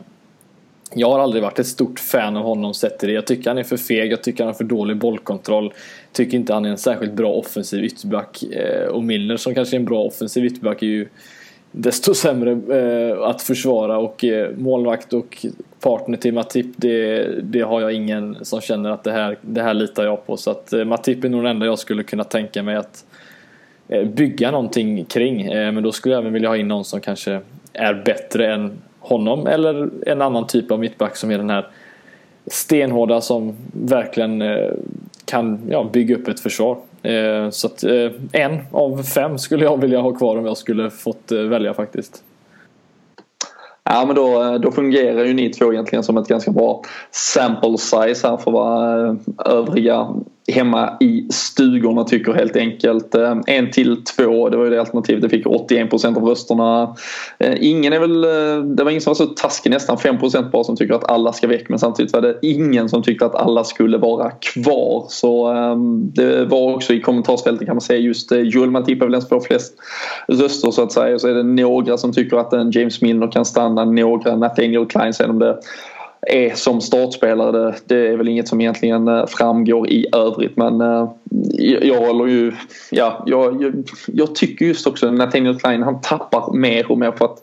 jag 0.93 1.09
har 1.09 1.20
aldrig 1.20 1.43
varit 1.43 1.59
ett 1.59 1.68
stort 1.68 1.99
fan 1.99 2.38
av 2.38 2.43
honom 2.43 2.74
sett 2.74 2.99
till 2.99 3.09
det. 3.09 3.16
Jag 3.16 3.28
tycker 3.28 3.49
han 3.49 3.57
är 3.57 3.63
för 3.63 3.78
feg, 3.78 4.11
jag 4.11 4.24
tycker 4.24 4.43
han 4.43 4.53
har 4.53 4.57
för 4.57 4.63
dålig 4.63 4.97
bollkontroll. 4.97 5.74
Tycker 6.16 6.38
inte 6.38 6.53
han 6.53 6.66
är 6.66 6.70
en 6.70 6.78
särskilt 6.78 7.13
bra 7.13 7.32
offensiv 7.32 7.84
ytterback. 7.84 8.43
Eh, 8.43 8.88
och 8.88 9.03
Milner 9.03 9.38
som 9.38 9.55
kanske 9.55 9.76
är 9.76 9.80
en 9.80 9.86
bra 9.86 10.01
offensiv 10.03 10.45
ytterback 10.45 10.82
är 10.82 10.88
ju 10.88 11.07
desto 11.72 12.13
sämre 12.13 12.51
eh, 12.51 13.22
att 13.22 13.41
försvara 13.41 13.97
och 13.97 14.24
eh, 14.24 14.49
målvakt 14.57 15.13
och 15.13 15.45
partner 15.80 16.18
till 16.18 16.34
Matip 16.34 16.66
det, 16.76 17.28
det 17.43 17.61
har 17.61 17.82
jag 17.82 17.93
ingen 17.93 18.45
som 18.45 18.61
känner 18.61 18.89
att 18.89 19.03
det 19.03 19.11
här, 19.11 19.38
det 19.41 19.61
här 19.61 19.74
litar 19.74 20.05
jag 20.05 20.26
på. 20.26 20.38
Så 20.38 20.51
att 20.51 20.74
eh, 20.74 20.86
Matip 20.86 21.24
är 21.24 21.30
nog 21.30 21.43
den 21.43 21.51
enda 21.51 21.66
jag 21.66 21.80
skulle 21.80 22.03
kunna 22.03 22.24
tänka 22.24 22.63
mig 22.63 22.76
att 22.76 23.05
eh, 23.88 24.03
bygga 24.03 24.51
någonting 24.51 25.05
kring. 25.05 25.41
Eh, 25.41 25.72
men 25.72 25.84
då 25.84 25.91
skulle 25.91 26.16
jag 26.16 26.22
även 26.22 26.34
vilja 26.34 26.49
ha 26.49 26.57
in 26.57 26.68
någon 26.68 26.86
som 26.86 27.01
kanske 27.01 27.41
är 27.74 27.93
bättre 28.05 28.53
än 28.53 28.72
honom 28.99 29.47
eller 29.47 29.89
en 30.05 30.22
annan 30.22 30.47
typ 30.47 30.72
av 30.72 30.80
mittback 30.80 31.16
som 31.16 31.32
är 31.32 31.38
den 31.38 31.49
här 31.49 31.68
stenhårda 32.47 33.22
som 33.22 33.55
verkligen 33.74 34.41
eh, 34.41 34.72
kan 35.26 35.61
ja, 35.69 35.89
bygga 35.93 36.15
upp 36.15 36.28
ett 36.28 36.39
försvar. 36.39 36.78
Eh, 37.03 37.49
så 37.49 37.67
att 37.67 37.84
eh, 37.84 38.11
en 38.32 38.59
av 38.71 39.03
fem 39.03 39.38
skulle 39.38 39.63
jag 39.63 39.82
vilja 39.82 40.01
ha 40.01 40.11
kvar 40.11 40.38
om 40.38 40.45
jag 40.45 40.57
skulle 40.57 40.89
fått 40.89 41.32
eh, 41.32 41.39
välja 41.39 41.73
faktiskt. 41.73 42.23
Ja 43.84 44.05
men 44.05 44.15
då, 44.15 44.43
eh, 44.43 44.53
då 44.53 44.71
fungerar 44.71 45.26
ju 45.26 45.34
ni 45.34 45.49
två 45.49 45.73
egentligen 45.73 46.03
som 46.03 46.17
ett 46.17 46.28
ganska 46.28 46.51
bra 46.51 46.82
sample 47.11 47.78
size 47.78 48.28
här 48.28 48.38
för 48.38 48.51
vad 48.51 49.05
eh, 49.05 49.15
övriga 49.45 50.07
hemma 50.48 50.98
i 51.00 51.28
stugorna 51.30 52.04
tycker 52.04 52.34
helt 52.34 52.56
enkelt. 52.56 53.16
Eh, 53.16 53.38
en 53.48 53.72
till 53.72 54.04
två, 54.04 54.50
det 54.50 54.58
var 54.58 54.64
ju 54.64 54.70
det 54.70 54.80
alternativet. 54.80 55.22
Det 55.22 55.30
fick 55.30 55.46
81% 55.46 56.18
av 56.18 56.24
rösterna. 56.24 56.96
Eh, 57.39 57.54
ingen 57.60 57.93
är 57.93 58.00
väl, 58.00 58.24
eh, 58.24 58.64
det 58.64 58.84
var 58.84 58.91
ingen 58.91 59.02
som 59.02 59.10
var 59.10 59.16
så 59.16 59.26
taskig, 59.26 59.70
nästan 59.70 59.98
5% 59.98 60.52
bara 60.52 60.64
som 60.64 60.76
tycker 60.76 60.93
att 60.93 61.12
alla 61.12 61.34
ska 61.34 61.48
väck. 61.48 61.70
Men 61.70 61.80
samtidigt 61.80 62.14
var 62.14 62.22
det 62.22 62.39
ingen 62.41 62.89
som 62.89 63.04
tyckte 63.04 63.26
att 63.26 63.36
alla 63.36 63.64
skulle 63.64 63.98
vara 63.98 64.32
kvar. 64.32 65.06
Så 65.10 65.48
ehm, 65.48 66.12
det 66.14 66.46
var 66.46 66.76
också 66.76 66.93
i 66.93 67.02
kommentarsfältet 67.02 67.66
kan 67.66 67.76
man 67.76 67.82
säga 67.82 68.00
just 68.00 68.32
Joel 68.32 68.72
Matip 68.72 69.02
är 69.02 69.06
väl 69.06 69.12
den 69.12 69.22
som 69.22 69.30
får 69.30 69.39
flest 69.39 69.74
röster 70.28 70.72
så 70.72 70.84
att 70.84 70.91
säga. 70.91 71.16
Och 71.16 71.22
så 71.22 71.28
är 71.28 71.34
det 71.34 71.43
några 71.43 71.98
som 71.98 72.14
tycker 72.14 72.38
att 72.38 72.54
en 72.54 72.72
James 72.72 73.02
Milner 73.02 73.32
kan 73.32 73.46
stanna, 73.46 73.86
några 73.86 74.36
Nathaniel 74.36 74.86
Klein. 74.86 75.14
Sen 75.14 75.30
om 75.30 75.39
det 75.39 75.60
är 76.26 76.55
som 76.55 76.82
startspelare. 76.82 77.51
Det, 77.51 77.76
det, 77.86 78.07
är 78.07 78.17
väl 78.17 78.28
inget 78.28 78.47
som 78.47 78.61
egentligen 78.61 79.07
eh, 79.07 79.26
framgår 79.28 79.89
i 79.89 80.05
övrigt 80.15 80.57
men 80.57 80.82
eh, 80.82 81.09
jag 81.82 82.07
håller 82.07 82.26
ju, 82.26 82.51
ja, 82.91 83.23
jag, 83.26 83.63
jag, 83.63 83.73
jag, 84.07 84.36
tycker 84.36 84.65
just 84.65 84.88
också 84.88 85.11
Nathaniel 85.11 85.59
Klein 85.59 85.84
han 85.84 86.01
tappar 86.01 86.53
mer 86.53 86.91
och 86.91 86.97
mer 86.97 87.11
för 87.11 87.26
att 87.26 87.41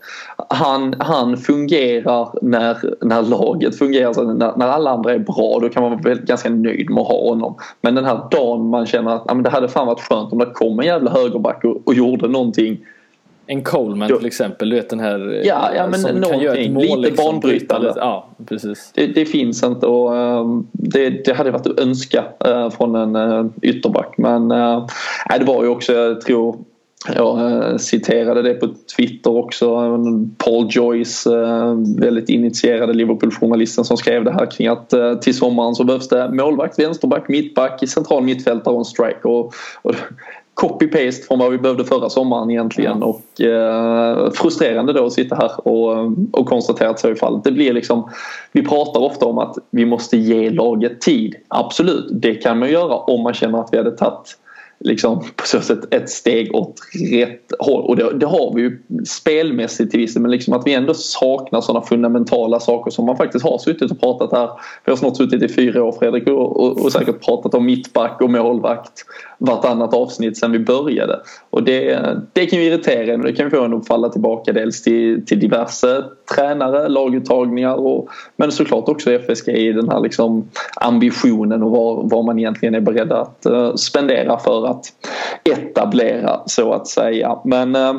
han, 0.49 0.95
han 0.99 1.37
fungerar 1.37 2.29
när, 2.43 3.05
när 3.05 3.23
laget 3.23 3.79
fungerar. 3.79 4.13
Så 4.13 4.33
när, 4.33 4.57
när 4.57 4.67
alla 4.67 4.91
andra 4.91 5.13
är 5.13 5.19
bra 5.19 5.59
då 5.61 5.69
kan 5.69 5.83
man 5.83 6.03
vara 6.03 6.15
ganska 6.15 6.51
nöjd 6.51 6.91
med 6.91 7.01
att 7.01 7.09
ha 7.09 7.29
honom. 7.29 7.55
Men 7.81 7.95
den 7.95 8.05
här 8.05 8.21
dagen 8.31 8.71
man 8.71 8.87
känner 8.87 9.11
att 9.11 9.25
ja, 9.27 9.35
men 9.35 9.43
det 9.43 9.51
hade 9.51 9.69
fan 9.69 9.87
varit 9.87 10.01
skönt 10.01 10.33
om 10.33 10.39
det 10.39 10.47
kom 10.47 10.81
en 10.81 10.87
jävla 10.87 11.11
högerback 11.11 11.65
och, 11.65 11.83
och 11.85 11.95
gjorde 11.95 12.29
någonting 12.29 12.79
en 13.53 13.63
Coleman 13.63 14.09
till 14.19 14.27
exempel, 14.27 14.71
du 14.71 14.77
vet 14.77 14.91
den 14.91 15.01
här 15.01 15.35
eh, 15.35 15.47
ja, 15.47 15.71
ja, 15.77 15.87
men 15.87 16.01
som 16.01 16.23
kan 16.23 16.41
göra 16.41 16.57
ett 16.57 16.73
mål. 16.73 16.83
Lite 16.83 16.97
liksom, 16.97 17.25
banbrytande. 17.25 17.93
Ja, 17.97 18.29
precis. 18.47 18.93
Det, 18.95 19.07
det, 19.07 19.27
finns 19.27 19.63
inte 19.63 19.87
och 19.87 20.13
um, 20.13 20.67
det, 20.73 21.25
det 21.25 21.33
hade 21.35 21.51
varit 21.51 21.67
att 21.67 21.81
önska 21.81 22.25
uh, 22.47 22.71
från 22.71 22.95
en 22.95 23.17
uh, 23.17 23.47
ytterback. 23.63 24.15
Men 24.19 24.49
det 25.39 25.45
var 25.47 25.63
ju 25.63 25.69
också, 25.69 25.93
jag 25.93 26.21
tror 26.21 26.57
jag 27.15 27.81
citerade 27.81 28.43
det 28.43 28.55
på 28.55 28.69
Twitter 28.97 29.37
också. 29.37 29.99
Paul 30.39 30.67
Joyce, 30.71 31.31
väldigt 31.99 32.29
initierade 32.29 32.93
Liverpool-journalisten 32.93 33.85
som 33.85 33.97
skrev 33.97 34.25
det 34.25 34.33
här 34.33 34.51
kring 34.51 34.67
att 34.67 34.95
till 35.23 35.37
sommaren 35.37 35.75
så 35.75 35.85
behövs 35.85 36.09
det 36.09 36.31
målvakt, 36.33 36.79
vänsterback, 36.79 37.29
mittback, 37.29 37.89
central 37.89 38.23
mittfältare 38.23 38.75
och 38.75 38.81
en 38.81 38.85
striker. 38.85 39.27
Och, 39.27 39.55
och 39.83 39.95
copy-paste 40.55 41.27
från 41.27 41.39
vad 41.39 41.51
vi 41.51 41.59
behövde 41.59 41.85
förra 41.85 42.11
sommaren 42.11 42.51
egentligen 42.51 42.93
mm. 42.93 43.09
och 43.09 43.41
eh, 43.41 44.31
frustrerande 44.31 44.93
då 44.93 45.07
att 45.07 45.13
sitta 45.13 45.37
här 45.37 45.69
och, 45.69 46.13
och 46.33 46.47
konstatera 46.47 46.91
att 46.91 47.01
så 47.01 47.09
är 47.09 47.15
fallet. 47.15 47.45
Det 47.45 47.53
blir 47.53 47.73
liksom, 47.73 48.11
vi 48.53 48.63
pratar 48.63 49.01
ofta 49.01 49.27
om 49.27 49.39
att 49.39 49.59
vi 49.71 49.87
måste 49.87 50.17
ge 50.17 50.51
laget 50.51 51.01
tid. 51.01 51.35
Absolut, 51.49 52.09
det 52.13 52.35
kan 52.35 52.59
man 52.59 52.71
göra 52.71 52.95
om 52.95 53.23
man 53.23 53.35
känner 53.35 53.61
att 53.61 53.69
vi 53.73 53.77
hade 53.77 53.91
tagit 53.91 54.39
liksom 54.85 55.21
på 55.37 55.47
så 55.47 55.61
sätt 55.61 55.95
ett 55.95 56.11
steg 56.11 56.55
åt 56.55 56.75
rätt 57.13 57.53
håll. 57.59 57.85
Och 57.85 57.97
det, 57.97 58.19
det 58.19 58.27
har 58.27 58.55
vi 58.55 58.63
ju 58.63 58.83
spelmässigt 59.07 59.91
till 59.91 60.01
viss 60.01 60.17
men 60.17 60.31
liksom 60.31 60.55
att 60.55 60.67
vi 60.67 60.75
ändå 60.75 60.95
saknar 60.95 61.61
sådana 61.61 61.87
fundamentala 61.87 62.61
saker 62.61 62.91
som 62.91 63.07
man 63.07 63.17
faktiskt 63.17 63.45
har 63.45 63.59
suttit 63.59 63.91
och 63.91 64.01
pratat 64.01 64.33
här. 64.33 64.51
Vi 64.85 64.93
har 64.93 64.97
snart 64.97 65.17
suttit 65.17 65.43
i 65.43 65.49
fyra 65.49 65.85
år 65.85 65.93
Fredrik 65.93 66.27
och, 66.27 66.61
och, 66.61 66.85
och 66.85 66.93
säkert 66.93 67.25
pratat 67.25 67.55
om 67.55 67.67
mittback 67.67 68.21
och 68.21 68.31
målvakt 68.31 69.05
vartannat 69.39 69.95
avsnitt 69.95 70.37
sedan 70.37 70.53
vi 70.53 70.59
började. 70.59 71.21
Och 71.51 71.63
det, 71.63 72.01
det 72.33 72.47
kan 72.47 72.59
ju 72.59 72.65
irritera 72.65 73.15
en 73.15 73.21
och 73.21 73.27
det 73.27 73.33
kan 73.33 73.51
få 73.51 73.65
en 73.65 73.75
att 73.75 73.87
falla 73.87 74.09
tillbaka 74.09 74.53
dels 74.53 74.83
till, 74.83 75.27
till 75.27 75.41
diverse 75.41 76.05
tränare, 76.35 76.89
laguttagningar 76.89 77.75
och, 77.75 78.09
men 78.37 78.53
såklart 78.53 78.89
också 78.89 79.11
FSG 79.11 79.49
i 79.49 79.73
den 79.73 79.89
här 79.89 80.01
liksom 80.01 80.51
ambitionen 80.77 81.63
och 81.63 81.71
vad, 81.71 82.11
vad 82.11 82.25
man 82.25 82.39
egentligen 82.39 82.75
är 82.75 82.81
beredd 82.81 83.13
att 83.13 83.47
uh, 83.51 83.75
spendera 83.75 84.39
för 84.39 84.71
att 84.73 84.87
etablera 85.45 86.41
så 86.47 86.73
att 86.73 86.87
säga. 86.87 87.39
Men 87.45 87.77
eh, 87.77 87.95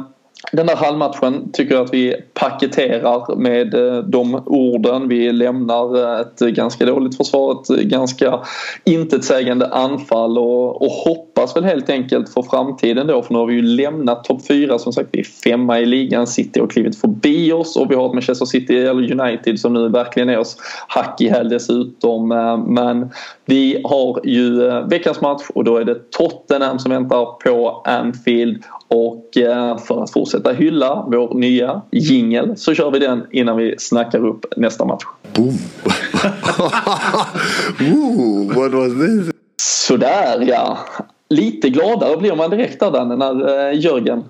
den 0.51 0.67
där 0.67 0.75
halvmatchen 0.75 1.51
tycker 1.53 1.75
jag 1.75 1.83
att 1.83 1.93
vi 1.93 2.15
paketerar 2.33 3.35
med 3.35 3.73
eh, 3.73 3.97
de 3.97 4.43
orden. 4.45 5.07
Vi 5.07 5.31
lämnar 5.31 6.15
eh, 6.15 6.19
ett 6.19 6.39
ganska 6.39 6.85
dåligt 6.85 7.17
försvar, 7.17 7.61
ett 7.61 7.83
ganska 7.83 8.39
intetsägande 8.83 9.67
anfall 9.67 10.37
och, 10.37 10.81
och 10.81 10.91
hoppas 10.91 11.55
väl 11.55 11.63
helt 11.63 11.89
enkelt 11.89 12.29
för 12.29 12.41
framtiden 12.41 13.07
då 13.07 13.21
för 13.21 13.33
nu 13.33 13.39
har 13.39 13.45
vi 13.45 13.53
ju 13.53 13.61
lämnat 13.61 14.23
topp 14.23 14.47
4 14.47 14.79
som 14.79 14.93
sagt. 14.93 15.09
Vi 15.11 15.19
är 15.19 15.23
femma 15.23 15.79
i 15.79 15.85
ligan, 15.85 16.27
City 16.27 16.59
har 16.59 16.67
klivit 16.67 17.01
förbi 17.01 17.51
oss 17.51 17.77
och 17.77 17.91
vi 17.91 17.95
har 17.95 18.05
ett 18.05 18.13
Manchester 18.13 18.45
City 18.45 18.77
eller 18.77 19.21
United 19.21 19.59
som 19.59 19.73
nu 19.73 19.89
verkligen 19.89 20.29
är 20.29 20.37
oss 20.37 20.57
hack 20.87 21.21
i 21.21 21.29
häl 21.29 21.49
dessutom. 21.49 22.27
Men 22.67 23.09
vi 23.45 23.81
har 23.83 24.19
ju 24.23 24.67
eh, 24.67 24.87
veckans 24.87 25.21
match 25.21 25.43
och 25.55 25.63
då 25.63 25.77
är 25.77 25.85
det 25.85 26.11
Tottenham 26.11 26.79
som 26.79 26.91
väntar 26.91 27.25
på 27.25 27.81
Anfield 27.85 28.63
och 28.87 29.37
eh, 29.37 29.77
för 29.77 30.03
att 30.03 30.11
fortsätta 30.11 30.51
hylla 30.51 31.05
vår 31.07 31.33
nya 31.33 31.81
jingel 31.91 32.57
så 32.57 32.73
kör 32.73 32.91
vi 32.91 32.99
den 32.99 33.27
innan 33.31 33.57
vi 33.57 33.75
snackar 33.77 34.25
upp 34.25 34.45
nästa 34.57 34.85
match. 34.85 35.03
Boom! 35.35 35.57
Ooh, 37.93 38.55
what 38.55 38.71
was 38.73 38.93
this? 38.93 39.35
Sådär 39.61 40.45
ja. 40.47 40.77
Lite 41.29 41.69
gladare 41.69 42.17
blir 42.17 42.35
man 42.35 42.49
direkt 42.49 42.79
där 42.79 42.91
Danne 42.91 43.15
när 43.15 43.69
eh, 43.69 43.79
Jörgen 43.79 44.23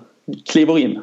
kliver 0.46 0.78
in. 0.78 1.00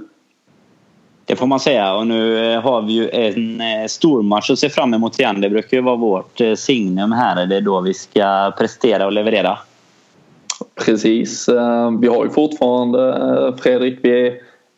Det 1.26 1.36
får 1.36 1.48
man 1.48 1.60
säga 1.60 1.94
och 1.94 2.08
nu 2.08 2.54
eh, 2.54 2.62
har 2.62 2.82
vi 2.82 2.94
ju 2.94 3.10
en 3.10 3.62
eh, 3.62 3.88
stormatch 3.88 4.50
att 4.50 4.60
se 4.60 4.70
fram 4.70 4.94
emot 4.94 5.20
igen. 5.20 5.42
Det 5.42 5.50
brukar 5.50 5.78
ju 5.78 5.84
vara 5.84 5.96
vårt 5.96 6.42
eh, 6.42 6.54
signum 6.54 7.12
här. 7.12 7.46
Det 7.46 7.56
är 7.56 7.62
då 7.62 7.82
vi 7.82 7.94
ska 7.94 8.54
prestera 8.58 9.06
och 9.06 9.12
leverera. 9.12 9.58
Precis. 10.86 11.50
Vi 12.02 12.08
har 12.08 12.24
ju 12.24 12.30
fortfarande 12.30 13.54
Fredrik, 13.62 14.00
vi 14.02 14.28
är 14.28 14.34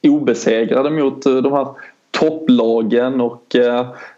obesegrade 0.08 0.90
mot 0.90 1.24
de 1.24 1.54
här 1.54 1.68
topplagen 2.12 3.22
och 3.22 3.56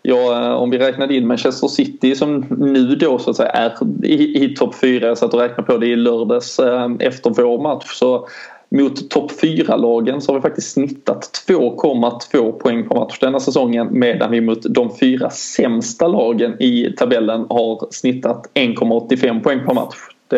ja, 0.01 0.55
om 0.55 0.69
vi 0.69 0.77
räknar 0.77 1.11
in 1.11 1.27
Manchester 1.27 1.67
City 1.67 2.15
som 2.15 2.45
nu 2.59 2.95
då 2.95 3.19
så 3.19 3.29
att 3.29 3.35
säga 3.35 3.49
är 3.49 3.73
i, 4.03 4.45
i 4.45 4.55
topp 4.55 4.75
4, 4.75 5.07
jag 5.07 5.17
satt 5.17 5.33
och 5.33 5.39
räknade 5.39 5.63
på 5.63 5.77
det 5.77 5.87
i 5.87 5.95
lördags 5.95 6.59
efter 6.99 7.29
vår 7.29 7.61
match 7.61 7.85
så 7.85 8.27
mot 8.69 9.09
topp 9.09 9.31
4-lagen 9.41 10.21
så 10.21 10.31
har 10.31 10.39
vi 10.39 10.41
faktiskt 10.41 10.71
snittat 10.71 11.45
2,2 11.47 12.51
poäng 12.51 12.89
per 12.89 12.95
match 12.95 13.19
denna 13.19 13.39
säsongen 13.39 13.87
medan 13.91 14.31
vi 14.31 14.41
mot 14.41 14.61
de 14.69 14.97
fyra 14.97 15.29
sämsta 15.29 16.07
lagen 16.07 16.61
i 16.61 16.93
tabellen 16.97 17.45
har 17.49 17.87
snittat 17.91 18.49
1,85 18.53 19.43
poäng 19.43 19.59
per 19.65 19.73
match. 19.73 19.95
Det, 20.27 20.37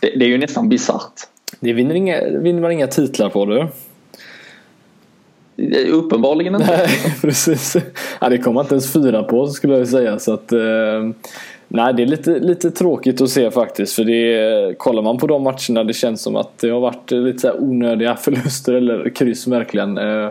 det, 0.00 0.18
det 0.18 0.24
är 0.24 0.28
ju 0.28 0.38
nästan 0.38 0.68
bisarrt. 0.68 1.20
Det 1.60 1.72
vinner, 1.72 1.94
inga, 1.94 2.20
vinner 2.38 2.60
man 2.60 2.72
inga 2.72 2.86
titlar 2.86 3.28
på 3.28 3.46
du. 3.46 3.68
Uppenbarligen 5.90 6.54
inte. 6.54 6.76
Nej, 6.76 7.14
precis. 7.20 7.76
Ja, 8.20 8.28
det 8.28 8.38
kommer 8.38 8.60
inte 8.60 8.74
ens 8.74 8.92
fyra 8.92 9.22
på 9.22 9.46
skulle 9.46 9.78
jag 9.78 9.88
säga. 9.88 10.18
Så 10.18 10.32
att, 10.34 10.52
eh, 10.52 10.58
nej, 11.68 11.94
det 11.94 12.02
är 12.02 12.06
lite, 12.06 12.38
lite 12.38 12.70
tråkigt 12.70 13.20
att 13.20 13.30
se 13.30 13.50
faktiskt. 13.50 13.94
För 13.94 14.04
det, 14.04 14.78
kollar 14.78 15.02
man 15.02 15.18
på 15.18 15.26
de 15.26 15.42
matcherna 15.42 15.84
det 15.84 15.92
känns 15.92 16.22
som 16.22 16.36
att 16.36 16.58
det 16.58 16.70
har 16.70 16.80
varit 16.80 17.10
lite 17.10 17.38
så 17.38 17.52
onödiga 17.58 18.16
förluster 18.20 18.74
eller 18.74 19.10
kryss 19.10 19.46
verkligen. 19.46 19.98
Eh, 19.98 20.28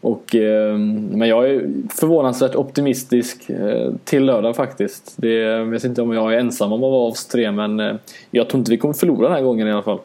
och, 0.00 0.34
eh, 0.34 0.76
men 1.10 1.28
jag 1.28 1.50
är 1.50 1.66
förvånansvärt 2.00 2.54
optimistisk 2.54 3.50
eh, 3.50 3.92
till 4.04 4.24
lördag 4.24 4.56
faktiskt. 4.56 5.14
Det, 5.16 5.34
jag 5.34 5.64
vet 5.64 5.84
inte 5.84 6.02
om 6.02 6.12
jag 6.12 6.34
är 6.34 6.38
ensam 6.38 6.72
om 6.72 6.84
att 6.84 6.90
vara 6.90 7.02
av 7.02 7.12
oss 7.12 7.26
tre 7.26 7.52
men 7.52 7.98
jag 8.30 8.48
tror 8.48 8.58
inte 8.58 8.70
vi 8.70 8.78
kommer 8.78 8.94
förlora 8.94 9.28
den 9.28 9.36
här 9.36 9.42
gången 9.42 9.68
i 9.68 9.72
alla 9.72 9.82
fall. 9.82 9.98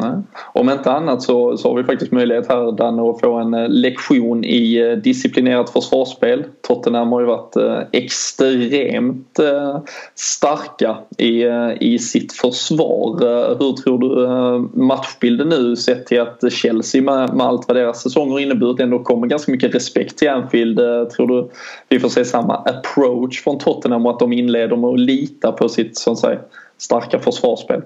Nej. 0.00 0.22
Om 0.52 0.70
inte 0.70 0.92
annat 0.92 1.22
så, 1.22 1.56
så 1.56 1.68
har 1.68 1.76
vi 1.76 1.84
faktiskt 1.84 2.12
möjlighet 2.12 2.48
här 2.48 2.72
Danne 2.72 3.10
att 3.10 3.20
få 3.20 3.34
en 3.34 3.54
eh, 3.54 3.68
lektion 3.68 4.44
i 4.44 4.76
eh, 4.76 4.92
disciplinerat 4.92 5.70
försvarsspel. 5.70 6.44
Tottenham 6.68 7.12
har 7.12 7.20
ju 7.20 7.26
varit 7.26 7.56
eh, 7.56 7.78
extremt 7.92 9.40
starka 10.14 10.96
i, 11.18 11.44
i 11.80 11.98
sitt 11.98 12.32
försvar. 12.32 13.18
Hur 13.58 13.72
tror 13.72 13.98
du 13.98 14.80
matchbilden 14.82 15.48
nu 15.48 15.76
sett 15.76 16.06
till 16.06 16.20
att 16.20 16.52
Chelsea 16.52 17.02
med, 17.02 17.34
med 17.34 17.46
allt 17.46 17.68
vad 17.68 17.76
deras 17.76 18.02
säsonger 18.02 18.38
inneburit 18.38 18.80
ändå 18.80 18.98
kommer 18.98 19.26
ganska 19.26 19.52
mycket 19.52 19.74
respekt 19.74 20.18
till 20.18 20.28
Anfield. 20.28 20.76
Tror 21.16 21.26
du 21.26 21.50
vi 21.88 22.00
får 22.00 22.08
se 22.08 22.24
samma 22.24 22.54
approach 22.54 23.42
från 23.42 23.58
Tottenham 23.58 24.06
och 24.06 24.12
att 24.12 24.18
de 24.18 24.32
inleder 24.32 24.76
med 24.76 24.90
att 24.90 25.00
lita 25.00 25.52
på 25.52 25.68
sitt 25.68 25.98
så 25.98 26.12
att 26.12 26.18
säga, 26.18 26.38
starka 26.78 27.18
försvarsspel? 27.18 27.82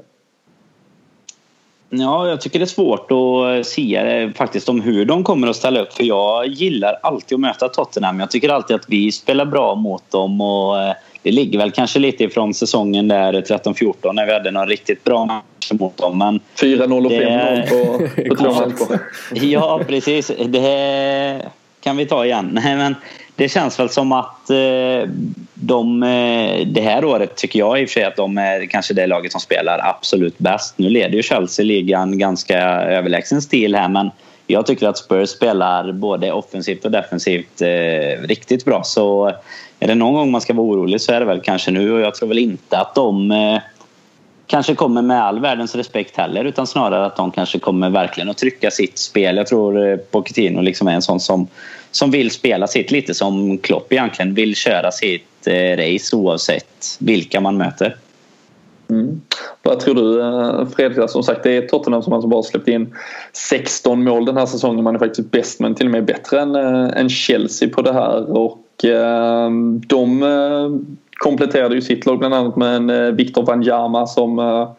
Ja, 1.95 2.29
jag 2.29 2.41
tycker 2.41 2.59
det 2.59 2.65
är 2.65 2.67
svårt 2.67 3.11
att 3.11 3.67
se 3.67 4.33
faktiskt 4.37 4.69
om 4.69 4.81
hur 4.81 5.05
de 5.05 5.25
kommer 5.25 5.49
att 5.49 5.57
ställa 5.57 5.81
upp. 5.81 5.93
För 5.93 6.05
jag 6.05 6.47
gillar 6.47 6.99
alltid 7.03 7.37
att 7.37 7.41
möta 7.41 7.69
Tottenham. 7.69 8.21
Jag 8.21 8.31
tycker 8.31 8.49
alltid 8.49 8.77
att 8.77 8.85
vi 8.89 9.13
spelar 9.13 9.45
bra 9.45 9.75
mot 9.75 10.11
dem. 10.11 10.41
Och 10.41 10.81
eh, 10.83 10.95
det 11.23 11.31
ligger 11.31 11.59
väl 11.59 11.71
kanske 11.71 11.99
lite 11.99 12.25
ifrån 12.25 12.55
säsongen 12.55 13.09
där 13.09 13.33
13-14 13.33 14.13
när 14.13 14.27
vi 14.27 14.33
hade 14.33 14.51
någon 14.51 14.69
riktigt 14.69 15.05
bra 15.05 15.25
match 15.25 15.73
mot 15.73 15.97
dem. 15.97 16.41
4-0 16.57 17.07
och 17.07 17.13
5-0 17.13 17.69
på, 17.69 17.99
på 18.29 18.37
två 18.37 18.53
matcher. 18.53 18.99
Ja, 19.33 19.81
precis. 19.89 20.31
Det 20.47 21.43
kan 21.81 21.97
vi 21.97 22.07
ta 22.07 22.25
igen. 22.25 22.61
Men 22.65 22.95
det 23.37 23.49
känns 23.49 23.81
väl 23.81 23.89
som 23.89 24.13
att 24.13 24.51
eh, 24.51 25.09
de, 25.55 26.03
eh, 26.03 26.67
det 26.67 26.81
här 26.81 27.05
året 27.05 27.37
tycker 27.37 27.59
jag 27.59 27.81
i 27.81 27.85
och 27.85 27.89
för 27.89 27.93
sig 27.93 28.05
att 28.05 28.17
de 28.17 28.39
är 28.39 28.67
kanske 28.67 28.95
det 28.95 29.07
laget 29.07 29.33
som 29.33 29.41
spelar 29.41 29.81
absolut 29.83 30.39
bäst. 30.39 30.79
Nu 30.79 30.89
leder 30.89 31.17
ju 31.17 31.23
Chelsea 31.23 31.65
ligan 31.65 32.19
ganska 32.19 32.59
överlägsen 32.83 33.43
stil 33.43 33.75
här 33.75 33.89
men 33.89 34.11
jag 34.47 34.67
tycker 34.67 34.89
att 34.89 34.99
Spurs 34.99 35.29
spelar 35.29 35.93
både 35.93 36.33
offensivt 36.33 36.85
och 36.85 36.91
defensivt 36.91 37.63
eh, 37.63 38.27
riktigt 38.27 38.65
bra. 38.65 38.83
Så 38.85 39.33
är 39.81 39.87
det 39.87 39.95
någon 39.95 40.15
gång 40.15 40.31
man 40.31 40.41
ska 40.41 40.55
vara 40.55 40.67
orolig 40.67 41.01
så 41.01 41.13
är 41.13 41.21
det 41.21 41.27
väl 41.27 41.41
kanske 41.41 41.71
nu 41.71 41.93
och 41.93 42.01
jag 42.01 42.15
tror 42.15 42.29
väl 42.29 42.39
inte 42.39 42.79
att 42.79 42.95
de 42.95 43.31
eh, 43.31 43.59
kanske 44.47 44.75
kommer 44.75 45.03
med 45.03 45.23
all 45.23 45.41
världens 45.41 45.75
respekt 45.75 46.17
heller 46.17 46.45
utan 46.45 46.67
snarare 46.67 47.07
att 47.07 47.17
de 47.17 47.31
kanske 47.31 47.59
kommer 47.59 47.91
verkligen 47.91 48.31
att 48.31 48.39
trycka 48.39 48.71
sitt 48.71 48.99
spel. 48.99 49.37
Jag 49.37 49.47
tror 49.47 49.89
eh, 49.89 49.97
Pochettino 49.97 50.61
liksom 50.61 50.89
är 50.89 50.93
en 50.93 51.03
sån 51.03 51.21
som, 51.21 51.49
som 51.93 52.11
vill 52.11 52.31
spela 52.31 52.67
sitt 52.67 52.91
lite 52.91 53.15
som 53.15 53.59
Klopp 53.59 53.93
egentligen 53.93 54.35
vill 54.35 54.57
köra 54.57 54.91
sitt 54.91 55.47
eh, 55.47 55.77
race 55.77 56.17
oavsett 56.17 56.97
vilka 56.99 57.41
man 57.41 57.57
möter. 57.57 57.97
Mm. 58.91 59.21
Vad 59.63 59.81
tror 59.81 59.95
du 59.95 60.21
eh, 60.21 60.69
Fredrik? 60.77 61.11
Som 61.11 61.23
sagt 61.23 61.43
det 61.43 61.57
är 61.57 61.63
Tottenham 61.63 62.03
som 62.03 62.13
alltså 62.13 62.29
bara 62.29 62.43
släppt 62.43 62.69
in 62.69 62.95
16 63.33 64.05
mål 64.05 64.25
den 64.25 64.37
här 64.37 64.47
säsongen. 64.47 64.85
Man 64.85 64.95
är 64.95 64.99
faktiskt 64.99 65.31
bäst 65.31 65.61
men 65.61 65.75
till 65.75 65.87
och 65.87 65.93
med 65.93 66.05
bättre 66.05 66.41
än, 66.41 66.55
eh, 66.55 67.01
än 67.01 67.09
Chelsea 67.09 67.69
på 67.69 67.83
det 67.83 67.93
här. 67.93 68.37
Och 68.37 68.85
ehm, 68.85 69.77
eh, 69.77 69.81
de 69.87 70.23
kompletterade 71.23 71.75
ju 71.75 71.81
sitt 71.81 72.07
lag 72.07 72.19
bland 72.19 72.35
annat 72.35 72.57
med 72.57 72.77
en 72.77 72.91
eh, 72.91 73.11
Victor 73.11 73.43
Wanyama 73.43 74.07
som 74.07 74.39
eh, 74.39 74.71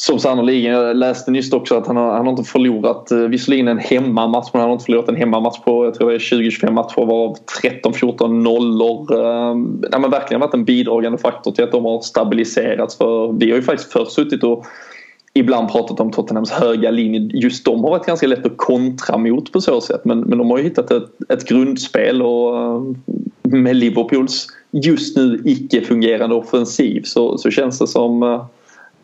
som 0.00 0.18
sannoliken, 0.18 0.72
jag 0.72 0.96
läste 0.96 1.30
nyss 1.30 1.52
också 1.52 1.76
att 1.76 1.86
han 1.86 1.96
har, 1.96 2.12
han 2.12 2.26
har 2.26 2.32
inte 2.32 2.50
förlorat, 2.50 3.10
eh, 3.10 3.18
visserligen 3.18 3.68
en 3.68 3.78
hemmamatch, 3.78 4.50
men 4.52 4.60
han 4.60 4.68
har 4.68 4.74
inte 4.74 4.84
förlorat 4.84 5.08
en 5.08 5.16
hemmamatch 5.16 5.58
på 5.58 5.84
jag 5.84 5.94
tror 5.94 6.10
det 6.10 6.16
är 6.16 6.18
20-25 6.18 6.70
matcher 6.70 7.06
varav 7.06 7.36
13-14 7.62 8.42
nollor. 8.42 9.24
Ehm, 9.24 9.84
ja, 9.92 9.98
men 9.98 10.10
verkligen 10.10 10.40
varit 10.40 10.54
en 10.54 10.64
bidragande 10.64 11.18
faktor 11.18 11.52
till 11.52 11.64
att 11.64 11.72
de 11.72 11.84
har 11.84 12.00
stabiliserats. 12.00 12.98
För 12.98 13.32
vi 13.32 13.50
har 13.50 13.56
ju 13.56 13.62
faktiskt 13.62 13.92
först 13.92 14.12
suttit 14.12 14.44
och 14.44 14.66
ibland 15.34 15.72
pratat 15.72 16.00
om 16.00 16.10
Tottenhams 16.10 16.50
höga 16.50 16.90
linje. 16.90 17.20
Just 17.20 17.64
de 17.64 17.84
har 17.84 17.90
varit 17.90 18.06
ganska 18.06 18.26
lätt 18.26 18.46
att 18.46 18.56
kontra 18.56 19.18
mot 19.18 19.52
på 19.52 19.60
så 19.60 19.80
sätt. 19.80 20.04
Men, 20.04 20.20
men 20.20 20.38
de 20.38 20.50
har 20.50 20.58
ju 20.58 20.64
hittat 20.64 20.90
ett, 20.90 21.08
ett 21.28 21.48
grundspel 21.48 22.22
och 22.22 22.58
eh, 22.58 22.82
med 23.42 23.76
Liverpools 23.76 24.46
just 24.70 25.16
nu 25.16 25.42
icke-fungerande 25.44 26.34
offensiv 26.34 27.02
så, 27.04 27.38
så 27.38 27.50
känns 27.50 27.78
det 27.78 27.86
som 27.86 28.22
eh, 28.22 28.44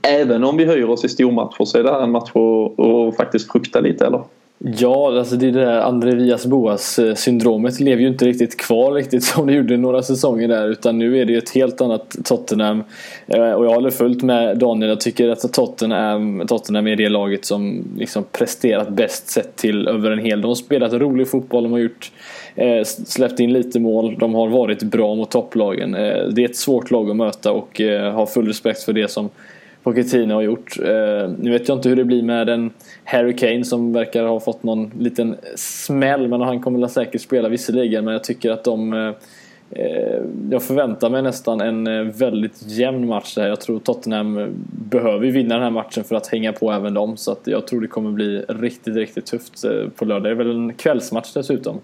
även 0.04 0.44
om 0.44 0.56
vi 0.56 0.64
höjer 0.64 0.90
oss 0.90 1.04
i 1.04 1.08
stormatcher 1.08 1.64
så 1.64 1.78
är 1.78 1.82
det 1.82 1.90
här 1.90 2.02
en 2.02 2.10
match 2.10 2.30
att 2.34 3.16
faktiskt 3.16 3.52
frukta 3.52 3.80
lite 3.80 4.06
eller? 4.06 4.20
Ja, 4.58 5.18
alltså 5.18 5.36
det 5.36 5.50
där 5.50 5.80
André 5.80 6.14
Vias 6.14 6.46
Boas 6.46 6.98
eh, 6.98 7.14
syndromet 7.14 7.80
lever 7.80 8.02
ju 8.02 8.08
inte 8.08 8.24
riktigt 8.24 8.56
kvar 8.56 8.92
riktigt 8.92 9.24
som 9.24 9.46
det 9.46 9.52
gjorde 9.52 9.76
några 9.76 10.02
säsonger 10.02 10.48
där 10.48 10.68
utan 10.68 10.98
nu 10.98 11.18
är 11.18 11.24
det 11.24 11.32
ju 11.32 11.38
ett 11.38 11.50
helt 11.50 11.80
annat 11.80 12.16
Tottenham 12.24 12.84
eh, 13.26 13.52
och 13.52 13.64
jag 13.64 13.74
håller 13.74 13.90
fullt 13.90 14.22
med 14.22 14.58
Daniel. 14.58 14.88
Jag 14.88 15.00
tycker 15.00 15.28
att 15.28 15.52
Tottenham, 15.52 16.46
Tottenham 16.46 16.86
är 16.86 16.96
det 16.96 17.08
laget 17.08 17.44
som 17.44 17.84
liksom 17.98 18.24
presterat 18.32 18.88
bäst 18.88 19.28
sett 19.28 19.56
till 19.56 19.88
över 19.88 20.10
en 20.10 20.18
hel. 20.18 20.40
De 20.40 20.48
har 20.48 20.54
spelat 20.54 20.92
rolig 20.92 21.28
fotboll, 21.28 21.62
de 21.62 21.72
har 21.72 21.78
gjort 21.78 22.12
eh, 22.54 22.84
släppt 22.84 23.40
in 23.40 23.52
lite 23.52 23.80
mål, 23.80 24.16
de 24.18 24.34
har 24.34 24.48
varit 24.48 24.82
bra 24.82 25.14
mot 25.14 25.30
topplagen. 25.30 25.92
Det 25.92 26.38
är 26.38 26.44
ett 26.44 26.56
svårt 26.56 26.90
lag 26.90 27.10
att 27.10 27.16
möta 27.16 27.52
och 27.52 27.80
har 28.12 28.26
full 28.26 28.46
respekt 28.46 28.82
för 28.82 28.92
det 28.92 29.10
som 29.10 29.30
Pochettino 29.84 30.34
har 30.34 30.42
gjort. 30.42 30.78
Eh, 30.80 31.30
nu 31.38 31.50
vet 31.50 31.68
jag 31.68 31.78
inte 31.78 31.88
hur 31.88 31.96
det 31.96 32.04
blir 32.04 32.22
med 32.22 32.48
en 32.48 32.70
Harry 33.04 33.36
Kane 33.36 33.64
som 33.64 33.92
verkar 33.92 34.24
ha 34.24 34.40
fått 34.40 34.62
någon 34.62 34.90
liten 34.98 35.36
smäll 35.56 36.28
men 36.28 36.40
han 36.40 36.60
kommer 36.60 36.88
säkert 36.88 37.20
spela 37.20 37.48
visserligen 37.48 38.04
men 38.04 38.12
jag 38.12 38.24
tycker 38.24 38.50
att 38.50 38.64
de 38.64 38.92
eh, 38.92 39.12
eh, 39.70 40.20
jag 40.50 40.62
förväntar 40.62 41.10
mig 41.10 41.22
nästan 41.22 41.60
en 41.60 42.10
väldigt 42.10 42.62
jämn 42.66 43.06
match 43.06 43.36
här. 43.36 43.48
Jag 43.48 43.60
tror 43.60 43.78
Tottenham 43.78 44.54
behöver 44.90 45.26
vinna 45.26 45.54
den 45.54 45.62
här 45.62 45.70
matchen 45.70 46.04
för 46.04 46.16
att 46.16 46.26
hänga 46.26 46.52
på 46.52 46.72
även 46.72 46.94
dem. 46.94 47.16
Så 47.16 47.32
att 47.32 47.40
jag 47.44 47.66
tror 47.66 47.80
det 47.80 47.88
kommer 47.88 48.10
bli 48.10 48.44
riktigt, 48.48 48.96
riktigt 48.96 49.26
tufft 49.26 49.64
på 49.96 50.04
lördag. 50.04 50.22
Det 50.22 50.30
är 50.30 50.34
väl 50.34 50.50
en 50.50 50.74
kvällsmatch 50.74 51.32
dessutom. 51.32 51.80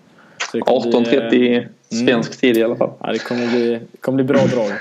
18.30 0.52 1.34
mm. 1.34 1.68
svensk 2.06 2.40
tid 2.40 2.56
i 2.56 2.62
alla 2.62 2.76
fall. 2.76 2.90
Ja, 3.00 3.12
det 3.12 3.18
kommer 3.18 3.46
bli, 3.46 3.80
kommer 4.00 4.16
bli 4.16 4.24
bra 4.24 4.46
drag. 4.46 4.72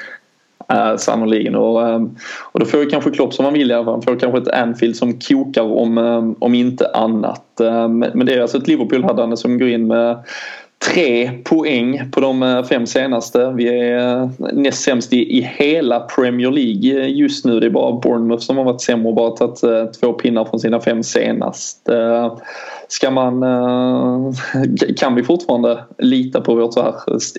Eh, 0.74 0.98
sannoliken. 0.98 1.56
Och, 1.56 1.88
ehm, 1.88 2.16
och 2.52 2.60
då 2.60 2.66
får 2.66 2.80
ju 2.80 2.90
kanske 2.90 3.12
Klopp 3.12 3.34
som 3.34 3.46
han 3.46 3.54
vill 3.54 3.72
i 3.72 3.74
alla 3.74 3.86
fall. 3.86 3.94
Han 3.94 4.02
får 4.02 4.20
kanske 4.20 4.38
ett 4.38 4.48
Anfield 4.48 4.96
som 4.96 5.20
kokar 5.20 5.64
om, 5.64 5.98
ehm, 5.98 6.36
om 6.40 6.54
inte 6.54 6.92
annat. 6.94 7.60
Ehm, 7.60 8.00
men 8.00 8.26
det 8.26 8.34
är 8.34 8.42
alltså 8.42 8.58
ett 8.58 8.68
Liverpool 8.68 9.04
hade 9.04 9.38
som 9.38 9.60
går 9.60 9.70
in 9.70 9.88
med 9.88 10.24
tre 10.86 11.32
poäng 11.44 12.12
på 12.12 12.20
de 12.20 12.44
eh, 12.44 12.64
fem 12.64 12.88
senaste. 12.88 13.54
Vi 13.56 13.68
är 13.68 14.22
eh, 14.22 14.30
näst 14.54 14.82
sämst 14.82 15.14
i, 15.14 15.38
i 15.38 15.42
hela 15.42 16.00
Premier 16.00 16.52
League 16.52 17.02
eh, 17.02 17.18
just 17.18 17.46
nu. 17.46 17.60
Det 17.60 17.66
är 17.66 17.70
bara 17.70 17.92
Bournemouth 17.92 18.44
som 18.44 18.58
har 18.58 18.64
varit 18.64 18.82
sämre 18.82 19.08
och 19.08 19.16
bara 19.16 19.32
tagit 19.32 19.62
två 20.02 20.14
pinnar 20.14 20.46
från 20.46 20.60
sina 20.60 20.80
fem 20.82 21.04
senast. 21.04 21.90
Ska 22.92 23.12
man, 23.12 23.44
eh, 23.44 24.32
kan 24.98 25.16
vi 25.16 25.24
fortfarande 25.24 25.84
lita 25.98 26.42
på 26.42 26.56
vårt 26.56 26.74
så 26.74 26.82
här 26.82 26.94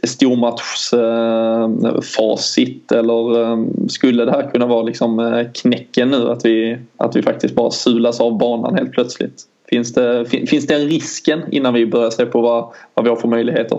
stormatchsfacit 0.07 2.93
eller 2.93 3.43
eh, 3.43 3.59
skulle 3.89 4.25
det 4.25 4.31
här 4.31 4.51
kunna 4.51 4.67
vara 4.67 4.83
liksom 4.83 5.19
eh, 5.19 5.47
knäcken 5.55 6.11
nu 6.11 6.31
att 6.31 6.45
vi, 6.45 6.79
att 6.97 7.17
vi 7.17 7.23
faktiskt 7.23 7.55
bara 7.55 7.71
sulas 7.71 8.21
av 8.21 8.39
banan 8.39 8.75
helt 8.75 8.93
plötsligt? 8.93 9.43
Finns 9.71 9.95
det, 9.95 10.25
finns 10.25 10.67
det 10.67 10.75
en 10.75 10.89
risken 10.89 11.43
innan 11.51 11.75
vi 11.75 11.87
börjar 11.87 12.11
se 12.11 12.27
på 12.27 12.41
vad, 12.41 12.69
vad 12.95 13.05
vi 13.05 13.09
har 13.09 13.17
för 13.17 13.29
möjligheter? 13.29 13.79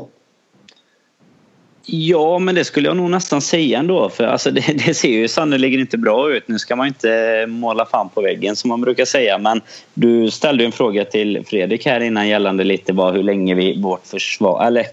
Ja, 1.85 2.39
men 2.39 2.55
det 2.55 2.63
skulle 2.63 2.87
jag 2.87 2.97
nog 2.97 3.09
nästan 3.09 3.41
säga 3.41 3.79
ändå. 3.79 4.09
För 4.09 4.23
alltså 4.23 4.51
det, 4.51 4.61
det 4.85 4.93
ser 4.93 5.09
ju 5.09 5.27
sannerligen 5.27 5.79
inte 5.79 5.97
bra 5.97 6.31
ut. 6.31 6.47
Nu 6.47 6.59
ska 6.59 6.75
man 6.75 6.87
inte 6.87 7.45
måla 7.47 7.85
fan 7.85 8.09
på 8.09 8.21
väggen 8.21 8.55
som 8.55 8.69
man 8.69 8.81
brukar 8.81 9.05
säga. 9.05 9.37
Men 9.37 9.61
du 9.93 10.31
ställde 10.31 10.65
en 10.65 10.71
fråga 10.71 11.05
till 11.05 11.45
Fredrik 11.47 11.85
här 11.85 11.99
innan 11.99 12.27
gällande 12.27 12.63
lite 12.63 12.93
vad, 12.93 13.13
hur 13.13 13.23
länge 13.23 13.55
vi, 13.55 13.81
vårt 13.81 14.07
försvar, 14.07 14.65
eller 14.65 14.85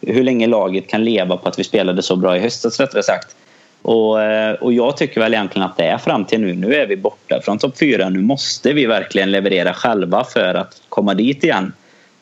hur 0.00 0.22
länge 0.22 0.46
laget 0.46 0.88
kan 0.88 1.04
leva 1.04 1.36
på 1.36 1.48
att 1.48 1.58
vi 1.58 1.64
spelade 1.64 2.02
så 2.02 2.16
bra 2.16 2.36
i 2.36 2.40
höstas 2.40 2.80
rättare 2.80 3.02
sagt. 3.02 3.36
Och, 3.82 4.22
eh, 4.22 4.54
och 4.54 4.72
jag 4.72 4.96
tycker 4.96 5.20
väl 5.20 5.34
egentligen 5.34 5.68
att 5.68 5.76
det 5.76 5.84
är 5.84 5.98
fram 5.98 6.24
till 6.24 6.40
nu. 6.40 6.54
Nu 6.54 6.74
är 6.74 6.86
vi 6.86 6.96
borta 6.96 7.40
från 7.44 7.58
topp 7.58 7.78
fyra. 7.78 8.08
Nu 8.08 8.20
måste 8.22 8.72
vi 8.72 8.86
verkligen 8.86 9.30
leverera 9.30 9.74
själva 9.74 10.24
för 10.24 10.54
att 10.54 10.82
komma 10.88 11.14
dit 11.14 11.44
igen. 11.44 11.72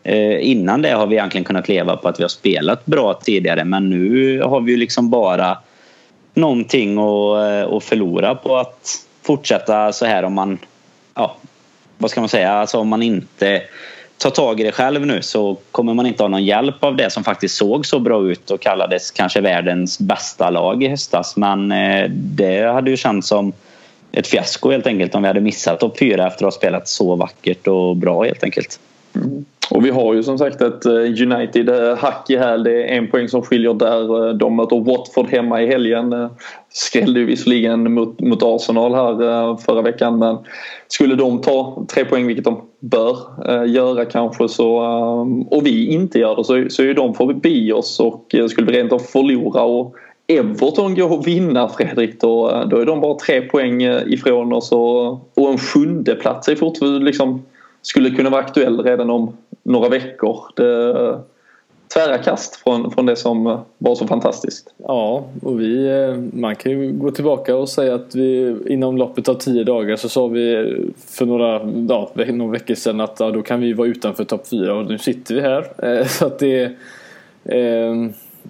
Eh, 0.04 0.50
innan 0.50 0.82
det 0.82 0.90
har 0.90 1.06
vi 1.06 1.16
egentligen 1.16 1.44
kunnat 1.44 1.68
leva 1.68 1.96
på 1.96 2.08
att 2.08 2.18
vi 2.18 2.24
har 2.24 2.28
spelat 2.28 2.86
bra 2.86 3.14
tidigare 3.14 3.64
men 3.64 3.90
nu 3.90 4.40
har 4.42 4.60
vi 4.60 4.72
ju 4.72 4.78
liksom 4.78 5.10
bara 5.10 5.58
någonting 6.34 6.98
att, 6.98 7.36
eh, 7.36 7.76
att 7.76 7.84
förlora 7.84 8.34
på 8.34 8.56
att 8.56 9.06
fortsätta 9.22 9.92
så 9.92 10.06
här 10.06 10.22
om 10.22 10.34
man 10.34 10.58
ja, 11.14 11.36
vad 11.98 12.10
ska 12.10 12.20
man 12.20 12.28
säga, 12.28 12.52
alltså 12.52 12.78
om 12.78 12.88
man 12.88 13.02
inte 13.02 13.62
tar 14.18 14.30
tag 14.30 14.60
i 14.60 14.64
det 14.64 14.72
själv 14.72 15.06
nu 15.06 15.22
så 15.22 15.56
kommer 15.70 15.94
man 15.94 16.06
inte 16.06 16.22
ha 16.22 16.28
någon 16.28 16.44
hjälp 16.44 16.84
av 16.84 16.96
det 16.96 17.10
som 17.10 17.24
faktiskt 17.24 17.56
såg 17.56 17.86
så 17.86 17.98
bra 17.98 18.24
ut 18.24 18.50
och 18.50 18.60
kallades 18.60 19.10
kanske 19.10 19.40
världens 19.40 19.98
bästa 19.98 20.50
lag 20.50 20.82
i 20.82 20.88
höstas. 20.88 21.36
Men 21.36 21.72
eh, 21.72 22.10
det 22.10 22.72
hade 22.72 22.90
ju 22.90 22.96
känts 22.96 23.28
som 23.28 23.52
ett 24.12 24.26
fiasko 24.26 24.70
helt 24.70 24.86
enkelt 24.86 25.14
om 25.14 25.22
vi 25.22 25.28
hade 25.28 25.40
missat 25.40 25.80
topp 25.80 25.98
fyra 25.98 26.26
efter 26.26 26.46
att 26.46 26.54
ha 26.54 26.58
spelat 26.58 26.88
så 26.88 27.16
vackert 27.16 27.66
och 27.66 27.96
bra 27.96 28.24
helt 28.24 28.44
enkelt. 28.44 28.80
Mm. 29.14 29.44
Och 29.70 29.84
vi 29.84 29.90
har 29.90 30.14
ju 30.14 30.22
som 30.22 30.38
sagt 30.38 30.60
ett 30.60 30.86
eh, 30.86 30.92
United-hack 30.92 32.30
eh, 32.30 32.36
i 32.36 32.38
häl. 32.38 32.64
Det 32.64 32.82
är 32.82 32.96
en 32.96 33.10
poäng 33.10 33.28
som 33.28 33.42
skiljer 33.42 33.74
där. 33.74 34.28
Eh, 34.28 34.34
de 34.34 34.56
möter 34.56 34.80
Watford 34.80 35.30
hemma 35.30 35.62
i 35.62 35.66
helgen. 35.66 36.28
Skrällde 36.68 37.20
ju 37.20 37.26
visserligen 37.26 37.92
mot, 37.94 38.20
mot 38.20 38.42
Arsenal 38.42 38.94
här 38.94 39.56
förra 39.56 39.82
veckan 39.82 40.18
men 40.18 40.38
skulle 40.88 41.14
de 41.14 41.40
ta 41.40 41.86
tre 41.94 42.04
poäng, 42.04 42.26
vilket 42.26 42.44
de 42.44 42.60
bör 42.80 43.16
göra 43.66 44.04
kanske 44.04 44.48
så 44.48 44.76
och 45.50 45.66
vi 45.66 45.86
inte 45.86 46.18
gör 46.18 46.36
det 46.36 46.44
så, 46.44 46.64
så 46.68 46.82
är 46.82 46.94
de 46.94 47.14
förbi 47.14 47.72
oss 47.72 48.00
och 48.00 48.34
skulle 48.50 48.66
vi 48.66 48.78
rent 48.78 48.92
av 48.92 48.98
förlora 48.98 49.62
och 49.62 49.94
Everton 50.26 50.94
går 50.94 51.18
att 51.18 51.26
vinna 51.26 51.68
Fredrik 51.68 52.20
då, 52.20 52.64
då 52.70 52.76
är 52.76 52.86
de 52.86 53.00
bara 53.00 53.14
tre 53.14 53.40
poäng 53.40 53.82
ifrån 53.82 54.52
oss 54.52 54.72
och, 54.72 55.12
och 55.12 55.50
en 55.50 55.58
sjunde 55.58 56.14
plats 56.14 56.48
är 56.48 56.56
fortfarande 56.56 57.04
liksom 57.04 57.42
skulle 57.86 58.10
kunna 58.10 58.30
vara 58.30 58.40
aktuell 58.40 58.80
redan 58.80 59.10
om 59.10 59.36
några 59.64 59.88
veckor. 59.88 60.38
Det, 60.56 61.20
tvära 61.94 62.18
kast 62.18 62.56
från, 62.56 62.90
från 62.90 63.06
det 63.06 63.16
som 63.16 63.58
var 63.78 63.94
så 63.94 64.06
fantastiskt. 64.06 64.74
Ja, 64.76 65.24
och 65.42 65.60
vi, 65.60 65.86
eh, 65.86 66.40
man 66.40 66.56
kan 66.56 66.72
ju 66.72 66.92
gå 66.92 67.10
tillbaka 67.10 67.56
och 67.56 67.68
säga 67.68 67.94
att 67.94 68.14
vi 68.14 68.56
inom 68.66 68.96
loppet 68.96 69.28
av 69.28 69.34
tio 69.34 69.64
dagar 69.64 69.96
så 69.96 70.08
sa 70.08 70.26
vi 70.26 70.74
för 71.06 71.26
några, 71.26 71.60
ja, 71.88 72.10
några 72.26 72.52
veckor 72.52 72.74
sedan 72.74 73.00
att 73.00 73.20
ja, 73.20 73.30
då 73.30 73.42
kan 73.42 73.60
vi 73.60 73.72
vara 73.72 73.88
utanför 73.88 74.24
topp 74.24 74.46
fyra 74.48 74.74
och 74.74 74.86
nu 74.86 74.98
sitter 74.98 75.34
vi 75.34 75.40
här. 75.40 75.66
Eh, 75.82 76.06
så 76.06 76.26
att 76.26 76.38
det 76.38 76.62
eh, 77.44 77.94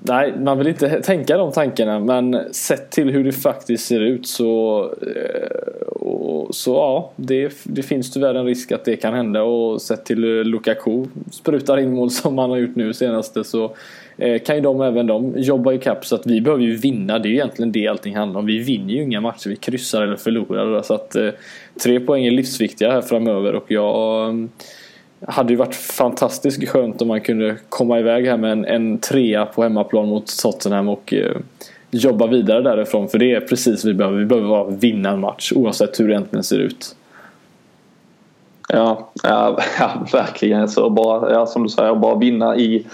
Nej, 0.03 0.35
man 0.39 0.59
vill 0.59 0.67
inte 0.67 1.01
tänka 1.03 1.37
de 1.37 1.53
tankarna 1.53 1.99
men 1.99 2.55
sett 2.55 2.91
till 2.91 3.11
hur 3.11 3.25
det 3.25 3.33
faktiskt 3.33 3.87
ser 3.87 4.01
ut 4.01 4.27
så, 4.27 4.83
eh, 5.03 6.51
så 6.51 6.75
ja, 6.75 7.13
det, 7.17 7.53
det 7.63 7.83
finns 7.83 8.13
tyvärr 8.13 8.35
en 8.35 8.47
risk 8.47 8.73
att 8.73 8.85
det 8.85 8.97
kan 8.97 9.15
hända 9.15 9.43
och 9.43 9.83
sett 9.83 10.05
till 10.05 10.25
eh, 10.25 10.45
Lukaku 10.45 11.05
sprutar 11.31 11.79
in 11.79 11.95
mål 11.95 12.11
som 12.11 12.39
han 12.39 12.51
har 12.51 12.57
gjort 12.57 12.77
nu 12.77 12.93
senaste 12.93 13.45
så 13.45 13.77
eh, 14.17 14.43
kan 14.43 14.57
ju 14.57 14.63
de 14.63 14.81
även 14.81 15.07
de 15.07 15.33
jobba 15.37 15.73
i 15.73 15.79
kapp 15.79 16.07
så 16.07 16.15
att 16.15 16.27
vi 16.27 16.41
behöver 16.41 16.63
ju 16.65 16.77
vinna. 16.77 17.19
Det 17.19 17.29
är 17.29 17.31
ju 17.31 17.37
egentligen 17.37 17.73
det 17.73 17.89
allting 17.89 18.17
handlar 18.17 18.41
om. 18.41 18.47
Vi 18.47 18.59
vinner 18.59 18.95
ju 18.95 19.03
inga 19.03 19.21
matcher, 19.21 19.49
vi 19.49 19.57
kryssar 19.57 20.03
eller 20.03 20.17
förlorar. 20.17 20.83
Så 20.83 20.95
att 20.95 21.17
tre 21.83 22.01
poäng 22.01 22.25
är 22.27 22.31
livsviktiga 22.31 22.93
här 22.93 23.03
framöver 23.03 23.55
och 23.55 23.71
jag 23.71 24.49
hade 25.27 25.53
ju 25.53 25.57
varit 25.57 25.75
fantastiskt 25.75 26.69
skönt 26.69 27.03
om 27.03 27.09
man 27.09 27.21
kunde 27.21 27.57
komma 27.69 27.99
iväg 27.99 28.27
här 28.27 28.37
med 28.37 28.53
en, 28.53 28.65
en 28.65 28.99
trea 28.99 29.47
på 29.47 29.63
hemmaplan 29.63 30.09
mot 30.09 30.39
Tottenham 30.43 30.89
och 30.89 31.15
eh, 31.15 31.37
jobba 31.91 32.27
vidare 32.27 32.63
därifrån. 32.63 33.09
För 33.09 33.19
det 33.19 33.33
är 33.33 33.41
precis 33.41 33.85
vad 33.85 33.93
vi 33.93 33.99
behöver. 33.99 34.19
Vi 34.19 34.27
behöver 34.27 34.49
bara 34.49 34.65
vinna 34.65 35.11
en 35.11 35.21
match 35.21 35.53
oavsett 35.55 36.01
hur 36.01 36.09
det 36.09 36.15
egentligen 36.15 36.45
ser 36.45 36.59
ut. 36.59 36.97
Ja, 38.69 39.11
ja, 39.23 39.59
ja 39.79 40.07
verkligen. 40.13 40.69
Så 40.69 40.91
bara, 40.91 41.33
ja, 41.33 41.47
som 41.47 41.63
du 41.63 41.69
säger, 41.69 41.95
bara 41.95 42.19
vinna 42.19 42.57
i 42.57 42.87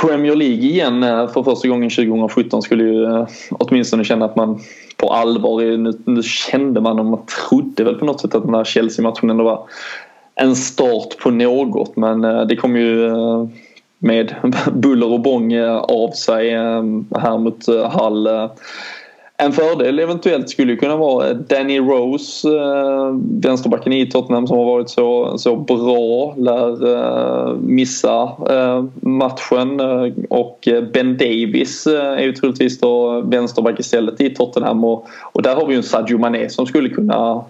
Premier 0.00 0.36
League 0.36 0.64
igen 0.64 1.02
eh, 1.02 1.28
för 1.28 1.42
första 1.42 1.68
gången 1.68 1.90
2017 1.90 2.62
skulle 2.62 2.84
ju 2.84 3.04
eh, 3.04 3.26
åtminstone 3.50 4.04
känna 4.04 4.24
att 4.24 4.36
man 4.36 4.60
på 4.96 5.12
allvar, 5.12 5.76
nu, 5.76 5.92
nu 6.04 6.22
kände 6.22 6.80
man 6.80 6.98
och 6.98 7.06
man 7.06 7.26
trodde 7.48 7.84
väl 7.84 7.94
på 7.94 8.04
något 8.04 8.20
sätt 8.20 8.34
att 8.34 8.44
den 8.44 8.54
här 8.54 8.64
Chelsea-matchen 8.64 9.30
ändå 9.30 9.44
var 9.44 9.68
en 10.36 10.56
start 10.56 11.18
på 11.18 11.30
något 11.30 11.96
men 11.96 12.24
eh, 12.24 12.42
det 12.42 12.56
kom 12.56 12.76
ju 12.76 13.06
eh, 13.06 13.46
med 13.98 14.34
buller 14.72 15.12
och 15.12 15.20
bång 15.20 15.52
eh, 15.52 15.76
av 15.76 16.10
sig 16.10 16.50
här 17.16 17.38
mot 17.38 17.66
Hall. 17.92 18.28
En 19.38 19.52
fördel 19.52 19.98
eventuellt 19.98 20.50
skulle 20.50 20.76
kunna 20.76 20.96
vara 20.96 21.34
Danny 21.34 21.80
Rose, 21.80 22.48
vänsterbacken 23.42 23.92
i 23.92 24.06
Tottenham 24.10 24.46
som 24.46 24.58
har 24.58 24.64
varit 24.64 24.90
så, 24.90 25.38
så 25.38 25.56
bra, 25.56 26.34
lär 26.36 27.54
missa 27.54 28.32
matchen 29.00 29.80
och 30.28 30.68
Ben 30.92 31.16
Davis 31.16 31.86
är 31.86 32.22
ju 32.22 32.32
troligtvis 32.32 32.80
då 32.80 33.20
vänsterback 33.20 33.80
istället 33.80 34.20
i 34.20 34.30
Tottenham 34.30 34.84
och, 34.84 35.06
och 35.32 35.42
där 35.42 35.54
har 35.54 35.66
vi 35.66 35.72
ju 35.72 35.76
en 35.76 35.82
Sadio 35.82 36.18
Mané 36.18 36.48
som 36.48 36.66
skulle 36.66 36.88
kunna 36.88 37.44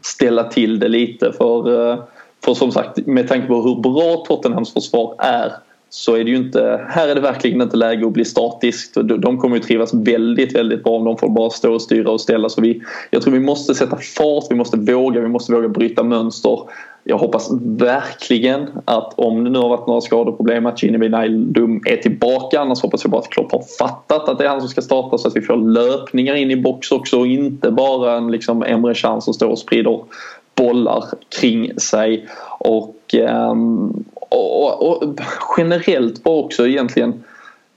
ställa 0.00 0.44
till 0.44 0.78
det 0.78 0.88
lite 0.88 1.32
för 1.32 1.98
för 2.44 2.54
som 2.54 2.72
sagt, 2.72 3.06
med 3.06 3.28
tanke 3.28 3.46
på 3.46 3.62
hur 3.62 3.74
bra 3.74 4.24
Tottenhams 4.26 4.72
försvar 4.72 5.14
är 5.18 5.52
så 5.94 6.14
är 6.14 6.24
det 6.24 6.30
ju 6.30 6.36
inte, 6.36 6.86
här 6.88 7.08
är 7.08 7.14
det 7.14 7.20
verkligen 7.20 7.62
inte 7.62 7.76
läge 7.76 8.06
att 8.06 8.12
bli 8.12 8.24
statiskt. 8.24 8.94
De 9.18 9.38
kommer 9.38 9.56
ju 9.56 9.62
trivas 9.62 9.94
väldigt, 9.94 10.54
väldigt 10.54 10.84
bra 10.84 10.92
om 10.92 11.04
de 11.04 11.18
får 11.18 11.28
bara 11.28 11.50
stå 11.50 11.74
och 11.74 11.82
styra 11.82 12.10
och 12.10 12.20
ställa. 12.20 12.48
Så 12.48 12.60
vi, 12.60 12.82
jag 13.10 13.22
tror 13.22 13.32
vi 13.32 13.40
måste 13.40 13.74
sätta 13.74 13.96
fart, 13.96 14.44
vi 14.50 14.54
måste 14.54 14.76
våga, 14.76 15.20
vi 15.20 15.28
måste 15.28 15.52
våga 15.52 15.68
bryta 15.68 16.02
mönster. 16.02 16.58
Jag 17.04 17.18
hoppas 17.18 17.50
verkligen 17.62 18.68
att 18.84 19.14
om 19.16 19.44
det 19.44 19.50
nu 19.50 19.58
har 19.58 19.68
varit 19.68 19.86
några 19.86 20.00
skadeproblem 20.00 20.66
att 20.66 20.82
Gini 20.82 20.98
Wijnaldum 20.98 21.82
är 21.86 21.96
tillbaka. 21.96 22.60
Annars 22.60 22.82
hoppas 22.82 23.04
jag 23.04 23.10
bara 23.10 23.20
att 23.20 23.30
Klopp 23.30 23.52
har 23.52 23.62
fattat 23.78 24.28
att 24.28 24.38
det 24.38 24.44
är 24.44 24.48
han 24.48 24.60
som 24.60 24.68
ska 24.68 24.82
starta 24.82 25.18
så 25.18 25.28
att 25.28 25.36
vi 25.36 25.40
får 25.40 25.56
löpningar 25.56 26.34
in 26.34 26.50
i 26.50 26.56
box 26.56 26.92
också 26.92 27.18
och 27.18 27.26
inte 27.26 27.70
bara 27.70 28.16
en 28.16 28.30
liksom 28.30 28.62
Emre 28.62 28.94
Can 28.94 29.22
som 29.22 29.34
står 29.34 29.48
och 29.48 29.58
sprider 29.58 30.00
bollar 30.54 31.04
kring 31.40 31.80
sig. 31.80 32.28
Ehm, 33.12 34.04
och, 34.14 34.82
och, 34.82 35.02
och 35.02 35.20
generellt 35.58 36.24
var 36.24 36.32
också 36.32 36.66
egentligen 36.66 37.22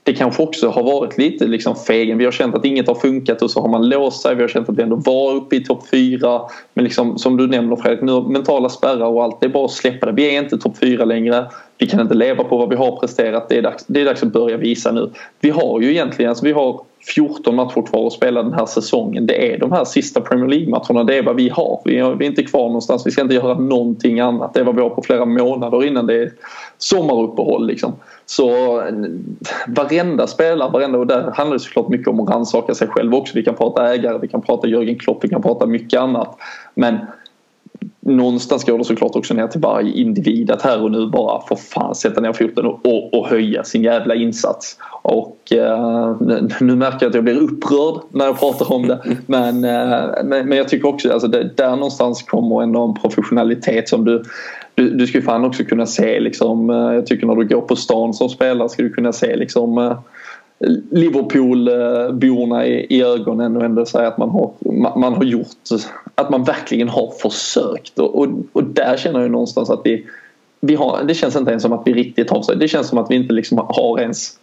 det 0.06 0.12
kanske 0.12 0.42
också 0.42 0.68
har 0.68 0.82
varit 0.82 1.18
lite 1.18 1.46
liksom 1.46 1.76
fegen. 1.76 2.18
Vi 2.18 2.24
har 2.24 2.32
känt 2.32 2.54
att 2.54 2.64
inget 2.64 2.88
har 2.88 2.94
funkat 2.94 3.42
och 3.42 3.50
så 3.50 3.60
har 3.60 3.68
man 3.68 3.88
låst 3.88 4.22
sig. 4.22 4.34
Vi 4.34 4.42
har 4.42 4.48
känt 4.48 4.68
att 4.68 4.78
vi 4.78 4.82
ändå 4.82 4.96
var 4.96 5.34
uppe 5.34 5.56
i 5.56 5.64
topp 5.64 5.88
fyra. 5.88 6.40
Men 6.74 6.84
liksom, 6.84 7.18
som 7.18 7.36
du 7.36 7.46
nämner 7.46 7.76
Fredrik, 7.76 8.02
nu 8.02 8.20
mentala 8.20 8.68
spärrar 8.68 9.06
och 9.06 9.24
allt. 9.24 9.40
Det 9.40 9.46
är 9.46 9.50
bara 9.50 9.64
att 9.64 9.70
släppa 9.70 10.06
det. 10.06 10.12
Vi 10.12 10.36
är 10.36 10.42
inte 10.42 10.58
topp 10.58 10.78
fyra 10.78 11.04
längre. 11.04 11.46
Vi 11.78 11.86
kan 11.86 12.00
inte 12.00 12.14
leva 12.14 12.44
på 12.44 12.56
vad 12.56 12.68
vi 12.68 12.76
har 12.76 12.96
presterat. 12.96 13.48
Det 13.48 13.58
är 13.58 13.62
dags, 13.62 13.84
det 13.86 14.00
är 14.00 14.04
dags 14.04 14.22
att 14.22 14.32
börja 14.32 14.56
visa 14.56 14.92
nu. 14.92 15.10
Vi 15.40 15.50
har 15.50 15.80
ju 15.80 15.90
egentligen, 15.90 16.28
alltså 16.28 16.44
vi 16.44 16.52
har 16.52 16.80
14 17.14 17.54
matcher 17.54 17.86
kvar 17.86 18.06
att 18.06 18.12
spela 18.12 18.42
den 18.42 18.52
här 18.52 18.66
säsongen. 18.66 19.26
Det 19.26 19.54
är 19.54 19.58
de 19.58 19.72
här 19.72 19.84
sista 19.84 20.20
Premier 20.20 20.48
League-matcherna. 20.48 21.04
Det 21.04 21.18
är 21.18 21.22
vad 21.22 21.36
vi 21.36 21.48
har. 21.48 21.80
Vi 21.84 21.98
är 21.98 22.22
inte 22.22 22.42
kvar 22.42 22.66
någonstans. 22.66 23.06
Vi 23.06 23.10
ska 23.10 23.22
inte 23.22 23.34
göra 23.34 23.58
någonting 23.58 24.20
annat. 24.20 24.54
Det 24.54 24.60
är 24.60 24.64
vad 24.64 24.74
vi 24.74 24.82
har 24.82 24.90
på 24.90 25.02
flera 25.02 25.24
månader 25.24 25.84
innan 25.84 26.06
det 26.06 26.14
är 26.14 26.32
sommaruppehåll. 26.78 27.66
Liksom. 27.66 27.92
Så 28.26 28.50
varenda 29.68 30.26
spelare, 30.26 30.70
varenda, 30.70 30.98
och 30.98 31.06
där 31.06 31.30
handlar 31.34 31.56
det 31.56 31.60
såklart 31.60 31.88
mycket 31.88 32.08
om 32.08 32.20
att 32.20 32.30
rannsaka 32.30 32.74
sig 32.74 32.88
själv 32.88 33.14
också. 33.14 33.32
Vi 33.34 33.44
kan 33.44 33.54
prata 33.54 33.94
ägare, 33.94 34.18
vi 34.18 34.28
kan 34.28 34.42
prata 34.42 34.68
Jörgen 34.68 34.98
Klopp, 34.98 35.24
vi 35.24 35.28
kan 35.28 35.42
prata 35.42 35.66
mycket 35.66 36.00
annat. 36.00 36.36
Men 36.74 36.98
någonstans 38.06 38.64
går 38.64 38.78
det 38.78 38.84
såklart 38.84 39.16
också 39.16 39.34
ner 39.34 39.46
till 39.46 39.60
varje 39.60 39.92
individ 39.92 40.50
att 40.50 40.62
här 40.62 40.82
och 40.82 40.90
nu 40.90 41.06
bara 41.06 41.42
få 41.48 41.56
fan 41.56 41.94
sätta 41.94 42.20
ner 42.20 42.32
foten 42.32 42.66
och, 42.66 42.86
och, 42.86 43.14
och 43.14 43.26
höja 43.26 43.64
sin 43.64 43.82
jävla 43.82 44.14
insats. 44.14 44.78
Och 45.02 45.52
eh, 45.52 46.16
nu 46.60 46.76
märker 46.76 46.98
jag 47.00 47.08
att 47.08 47.14
jag 47.14 47.24
blir 47.24 47.42
upprörd 47.42 48.00
när 48.10 48.24
jag 48.24 48.40
pratar 48.40 48.72
om 48.72 48.86
det. 48.86 49.02
Men, 49.26 49.64
eh, 49.64 50.08
men, 50.24 50.48
men, 50.48 50.58
jag 50.58 50.68
tycker 50.68 50.88
också 50.88 51.12
alltså 51.12 51.28
det, 51.28 51.50
där 51.56 51.70
någonstans 51.70 52.22
kommer 52.22 52.62
ändå 52.62 52.82
en 52.82 52.94
professionalitet 52.94 53.88
som 53.88 54.04
du 54.04 54.22
du, 54.76 54.90
du 54.90 55.06
ska 55.06 55.22
fan 55.22 55.44
också 55.44 55.64
kunna 55.64 55.86
se 55.86 56.20
liksom, 56.20 56.70
eh, 56.70 56.76
jag 56.76 57.06
tycker 57.06 57.26
när 57.26 57.34
du 57.34 57.48
går 57.48 57.60
på 57.60 57.76
stan 57.76 58.14
som 58.14 58.28
spelare 58.28 58.68
ska 58.68 58.82
du 58.82 58.90
kunna 58.90 59.12
se 59.12 59.36
liksom 59.36 59.78
eh, 59.78 59.98
Liverpoolborna 60.90 62.66
i, 62.66 62.86
i 62.90 63.02
ögonen 63.02 63.56
och 63.56 63.64
ändå 63.64 63.86
säga 63.86 64.08
att 64.08 64.18
man 64.18 64.30
har, 64.30 64.52
man 64.98 65.14
har 65.14 65.24
gjort, 65.24 65.46
att 66.18 66.30
man 66.30 66.44
verkligen 66.44 66.88
har 66.88 67.10
försökt 67.10 67.98
och, 67.98 68.18
och, 68.18 68.28
och 68.52 68.64
där 68.64 68.96
känner 68.96 69.20
jag 69.20 69.30
någonstans 69.30 69.70
att 69.70 69.80
vi, 69.84 70.06
vi 70.60 70.74
har, 70.74 71.04
det 71.04 71.14
känns 71.14 71.36
inte 71.36 71.50
ens 71.50 71.62
som 71.62 71.72
att 71.72 71.82
vi 71.86 71.94
riktigt 71.94 72.30
har 72.30 72.40
försökt. 72.40 72.60
Det 72.60 72.68
känns 72.68 72.88
som 72.88 72.98
att 72.98 73.10
vi 73.10 73.14
inte 73.14 73.34
liksom 73.34 73.58
har 73.58 74.00
ens 74.00 74.38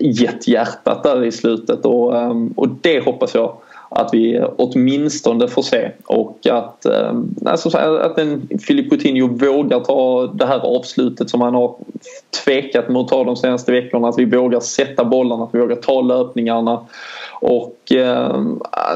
gett 0.00 0.48
hjärtat 0.48 1.02
där 1.02 1.24
i 1.24 1.32
slutet 1.32 1.86
och, 1.86 2.16
ehm, 2.16 2.52
och 2.56 2.68
det 2.68 3.04
hoppas 3.04 3.34
jag 3.34 3.56
att 3.88 4.08
vi 4.12 4.44
åtminstone 4.56 5.48
får 5.48 5.62
se 5.62 5.90
och 6.06 6.46
att, 6.46 6.86
alltså, 7.44 7.78
att 7.78 8.18
en 8.18 8.48
Filip 8.66 8.90
Coutinho 8.90 9.28
vågar 9.28 9.80
ta 9.80 10.26
det 10.26 10.46
här 10.46 10.60
avslutet 10.60 11.30
som 11.30 11.40
han 11.40 11.54
har 11.54 11.76
tvekat 12.44 12.88
mot 12.88 13.04
att 13.04 13.08
ta 13.08 13.24
de 13.24 13.36
senaste 13.36 13.72
veckorna. 13.72 14.08
Att 14.08 14.18
vi 14.18 14.24
vågar 14.24 14.60
sätta 14.60 15.04
bollarna, 15.04 15.44
att 15.44 15.54
vi 15.54 15.58
vågar 15.58 15.76
ta 15.76 16.00
löpningarna 16.00 16.80
och 17.40 17.92
eh, 17.92 18.42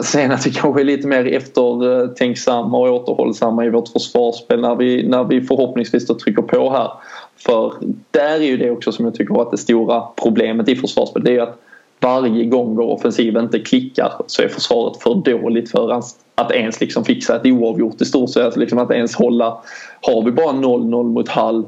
sen 0.03 0.32
att 0.32 0.47
vi 0.47 0.51
kanske 0.51 0.80
är 0.80 0.84
lite 0.84 1.07
mer 1.07 1.26
eftertänksamma 1.26 2.78
och 2.78 2.95
återhållsamma 2.95 3.64
i 3.64 3.70
vårt 3.70 3.88
försvarsspel 3.88 4.61
när 4.61 4.74
vi, 4.74 5.09
när 5.09 5.24
vi 5.24 5.41
förhoppningsvis 5.41 6.07
då 6.07 6.14
trycker 6.14 6.43
på 6.43 6.70
här. 6.70 6.91
För 7.36 7.72
där 8.11 8.34
är 8.34 8.45
ju 8.45 8.57
det 8.57 8.70
också 8.70 8.93
som 8.93 9.05
jag 9.05 9.14
tycker 9.14 9.34
har 9.34 9.45
varit 9.45 9.51
det 9.51 9.59
stora 9.59 10.03
problemet 10.22 10.68
i 10.68 10.76
försvarsspel. 10.76 11.24
Det 11.24 11.30
är 11.30 11.34
ju 11.34 11.41
att 11.41 11.59
varje 12.01 12.45
gång 12.45 12.77
vår 12.77 12.85
offensiv 12.85 13.37
inte 13.37 13.59
klickar 13.59 14.13
så 14.27 14.43
är 14.43 14.49
försvaret 14.49 15.03
för 15.03 15.15
dåligt 15.15 15.71
för 15.71 16.03
att 16.35 16.53
ens 16.53 16.81
liksom 16.81 17.05
fixa 17.05 17.37
ett 17.37 17.47
oavgjort 17.47 18.01
i 18.01 18.05
stort 18.05 18.31
sett. 18.31 18.57
Liksom 18.57 18.79
att 18.79 18.91
ens 18.91 19.15
hålla... 19.15 19.59
Har 20.01 20.23
vi 20.23 20.31
bara 20.31 20.53
0-0 20.53 21.05
mot 21.05 21.29
Hall 21.29 21.65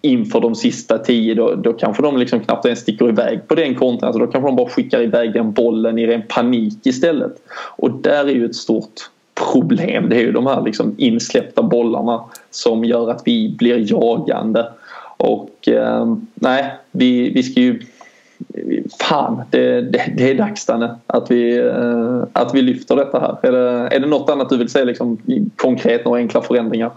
inför 0.00 0.40
de 0.40 0.54
sista 0.54 0.98
tio 0.98 1.34
då, 1.34 1.54
då 1.54 1.72
kanske 1.72 2.02
de 2.02 2.16
liksom 2.16 2.40
knappt 2.40 2.64
ens 2.64 2.80
sticker 2.80 3.08
iväg 3.08 3.48
på 3.48 3.54
den 3.54 3.74
konten. 3.74 4.06
Alltså 4.06 4.18
då 4.18 4.26
kanske 4.26 4.48
de 4.48 4.56
bara 4.56 4.68
skickar 4.68 5.02
iväg 5.02 5.32
den 5.32 5.52
bollen 5.52 5.98
i 5.98 6.06
ren 6.06 6.22
panik 6.28 6.86
istället. 6.86 7.32
Och 7.76 7.90
där 7.90 8.24
är 8.24 8.32
ju 8.32 8.44
ett 8.44 8.56
stort 8.56 9.10
problem. 9.52 10.08
Det 10.08 10.16
är 10.16 10.20
ju 10.20 10.32
de 10.32 10.46
här 10.46 10.62
liksom 10.62 10.94
insläppta 10.98 11.62
bollarna 11.62 12.24
som 12.50 12.84
gör 12.84 13.10
att 13.10 13.22
vi 13.24 13.54
blir 13.58 13.92
jagande. 13.92 14.72
Och 15.16 15.68
eh, 15.68 16.16
nej, 16.34 16.74
vi, 16.90 17.30
vi 17.30 17.42
ska 17.42 17.60
ju... 17.60 17.80
Fan, 19.00 19.42
det, 19.50 19.80
det, 19.80 20.12
det 20.16 20.30
är 20.30 20.34
dags 20.34 20.66
Danne 20.66 20.96
att 21.06 21.30
vi, 21.30 21.58
eh, 21.58 22.22
att 22.32 22.54
vi 22.54 22.62
lyfter 22.62 22.96
detta 22.96 23.20
här. 23.20 23.48
Är 23.48 23.52
det, 23.52 23.96
är 23.96 24.00
det 24.00 24.06
något 24.06 24.30
annat 24.30 24.48
du 24.48 24.56
vill 24.56 24.68
säga 24.68 24.84
liksom, 24.84 25.18
konkret, 25.56 26.04
några 26.04 26.18
enkla 26.18 26.42
förändringar? 26.42 26.90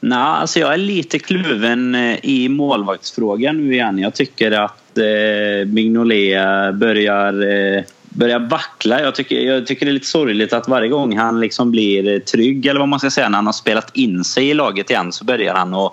Nej, 0.00 0.18
alltså 0.18 0.60
jag 0.60 0.72
är 0.72 0.78
lite 0.78 1.18
kluven 1.18 1.94
eh, 1.94 2.18
i 2.22 2.48
målvaktsfrågan 2.48 3.56
nu 3.56 3.72
igen. 3.72 3.98
Jag 3.98 4.14
tycker 4.14 4.52
att 4.52 4.98
eh, 4.98 5.68
Mignolet 5.68 6.74
börjar, 6.74 7.42
eh, 7.48 7.82
börjar 8.16 8.38
vackla. 8.38 9.00
Jag 9.00 9.14
tycker, 9.14 9.40
jag 9.40 9.66
tycker 9.66 9.86
det 9.86 9.90
är 9.90 9.94
lite 9.94 10.06
sorgligt 10.06 10.52
att 10.52 10.68
varje 10.68 10.88
gång 10.88 11.16
han 11.16 11.40
liksom 11.40 11.70
blir 11.70 12.18
trygg, 12.20 12.66
eller 12.66 12.80
vad 12.80 12.88
man 12.88 12.98
ska 12.98 13.10
säga, 13.10 13.28
när 13.28 13.38
han 13.38 13.46
har 13.46 13.52
spelat 13.52 13.96
in 13.96 14.24
sig 14.24 14.48
i 14.48 14.54
laget 14.54 14.90
igen 14.90 15.12
så 15.12 15.24
börjar 15.24 15.54
han 15.54 15.74
att 15.74 15.92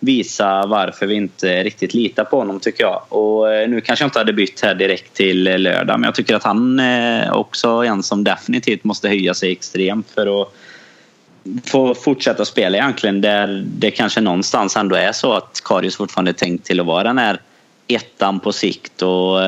visa 0.00 0.66
varför 0.66 1.06
vi 1.06 1.14
inte 1.14 1.62
riktigt 1.62 1.94
litar 1.94 2.24
på 2.24 2.38
honom, 2.38 2.60
tycker 2.60 2.84
jag. 2.84 3.02
Och 3.08 3.54
eh, 3.54 3.68
nu 3.68 3.80
kanske 3.80 4.02
jag 4.02 4.06
inte 4.06 4.18
hade 4.18 4.32
bytt 4.32 4.60
här 4.60 4.74
direkt 4.74 5.14
till 5.14 5.46
eh, 5.46 5.58
lördag, 5.58 6.00
men 6.00 6.06
jag 6.06 6.14
tycker 6.14 6.34
att 6.34 6.44
han 6.44 6.80
eh, 6.80 7.32
också 7.32 7.68
är 7.68 7.84
en 7.84 8.02
som 8.02 8.24
definitivt 8.24 8.84
måste 8.84 9.08
höja 9.08 9.34
sig 9.34 9.52
extremt 9.52 10.10
för 10.10 10.42
att 10.42 10.54
få 11.64 11.94
fortsätta 11.94 12.44
spela 12.44 12.78
egentligen 12.78 13.20
där 13.20 13.64
det 13.66 13.90
kanske 13.90 14.20
någonstans 14.20 14.76
ändå 14.76 14.96
är 14.96 15.12
så 15.12 15.32
att 15.32 15.60
Karius 15.64 15.96
fortfarande 15.96 16.30
är 16.30 16.32
tänkt 16.32 16.66
till 16.66 16.80
att 16.80 16.86
vara 16.86 17.02
den 17.02 17.18
här 17.18 17.40
ettan 17.88 18.40
på 18.40 18.52
sikt 18.52 19.02
och 19.02 19.38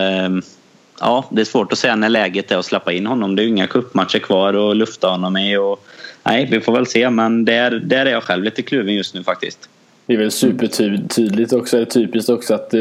ja, 1.00 1.24
det 1.30 1.40
är 1.40 1.44
svårt 1.44 1.72
att 1.72 1.78
säga 1.78 1.96
när 1.96 2.08
läget 2.08 2.52
är 2.52 2.56
att 2.56 2.64
släppa 2.64 2.92
in 2.92 3.06
honom. 3.06 3.36
Det 3.36 3.42
är 3.42 3.44
ju 3.44 3.50
inga 3.50 3.66
kuppmatcher 3.66 4.18
kvar 4.18 4.70
att 4.70 4.76
lufta 4.76 5.08
honom 5.08 5.36
i 5.36 5.56
och 5.56 5.86
nej, 6.22 6.48
vi 6.50 6.60
får 6.60 6.72
väl 6.72 6.86
se 6.86 7.10
men 7.10 7.44
där, 7.44 7.70
där 7.70 8.06
är 8.06 8.10
jag 8.10 8.22
själv 8.22 8.44
lite 8.44 8.62
kluven 8.62 8.94
just 8.94 9.14
nu 9.14 9.22
faktiskt. 9.22 9.68
Det 10.06 10.14
är 10.14 10.18
väl 10.18 10.30
supertydligt 10.30 11.52
också, 11.52 11.76
eller 11.76 11.86
typiskt 11.86 12.30
också 12.30 12.54
att 12.54 12.74
eh, 12.74 12.80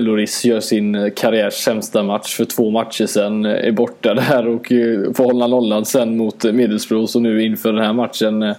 Loris 0.00 0.44
gör 0.44 0.60
sin 0.60 1.10
karriärs 1.16 1.54
sämsta 1.54 2.02
match 2.02 2.36
för 2.36 2.44
två 2.44 2.70
matcher 2.70 3.06
sen. 3.06 3.44
Eh, 3.44 3.66
är 3.66 3.72
borta 3.72 4.14
där 4.14 4.46
och 4.46 4.72
eh, 4.72 5.12
får 5.12 5.24
hålla 5.24 5.46
nollan 5.46 5.84
sen 5.84 6.16
mot 6.16 6.44
Middlesbrough 6.44 7.06
Så 7.06 7.20
nu 7.20 7.42
inför 7.44 7.72
den 7.72 7.84
här 7.84 7.92
matchen. 7.92 8.42
Eh, 8.42 8.56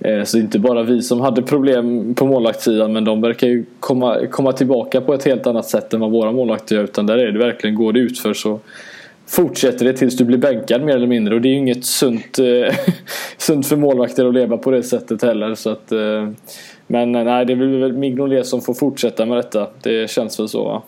Eh, 0.00 0.24
så 0.24 0.38
inte 0.38 0.58
bara 0.58 0.82
vi 0.82 1.02
som 1.02 1.20
hade 1.20 1.42
problem 1.42 2.14
på 2.14 2.26
målvaktssidan 2.26 2.92
men 2.92 3.04
de 3.04 3.20
verkar 3.20 3.46
ju 3.46 3.64
komma, 3.80 4.26
komma 4.30 4.52
tillbaka 4.52 5.00
på 5.00 5.14
ett 5.14 5.24
helt 5.24 5.46
annat 5.46 5.66
sätt 5.66 5.94
än 5.94 6.00
vad 6.00 6.10
våra 6.10 6.32
målvakter 6.32 6.76
gör. 6.76 6.84
Utan 6.84 7.06
där 7.06 7.18
är 7.18 7.32
det 7.32 7.38
verkligen, 7.38 7.76
går 7.76 7.92
det 7.92 8.00
utför 8.00 8.34
så 8.34 8.60
fortsätter 9.30 9.84
det 9.84 9.92
tills 9.92 10.16
du 10.16 10.24
blir 10.24 10.38
bänkad 10.38 10.82
mer 10.82 10.96
eller 10.96 11.06
mindre. 11.06 11.34
Och 11.34 11.40
det 11.40 11.48
är 11.48 11.50
ju 11.50 11.58
inget 11.58 11.84
sunt, 11.84 12.38
eh, 12.38 12.74
sunt 13.38 13.66
för 13.66 13.76
målvakter 13.76 14.26
att 14.26 14.34
leva 14.34 14.56
på 14.56 14.70
det 14.70 14.82
sättet 14.82 15.22
heller. 15.22 15.54
Så 15.54 15.70
att, 15.70 15.92
eh, 15.92 16.28
men 16.86 17.14
eh, 17.14 17.24
nej, 17.24 17.46
det 17.46 17.56
blir 17.56 17.80
väl 17.80 17.92
Mignolet 17.92 18.46
som 18.46 18.60
får 18.60 18.74
fortsätta 18.74 19.26
med 19.26 19.36
detta. 19.36 19.68
Det 19.82 20.10
känns 20.10 20.40
väl 20.40 20.48
så 20.48 20.64
va? 20.64 20.82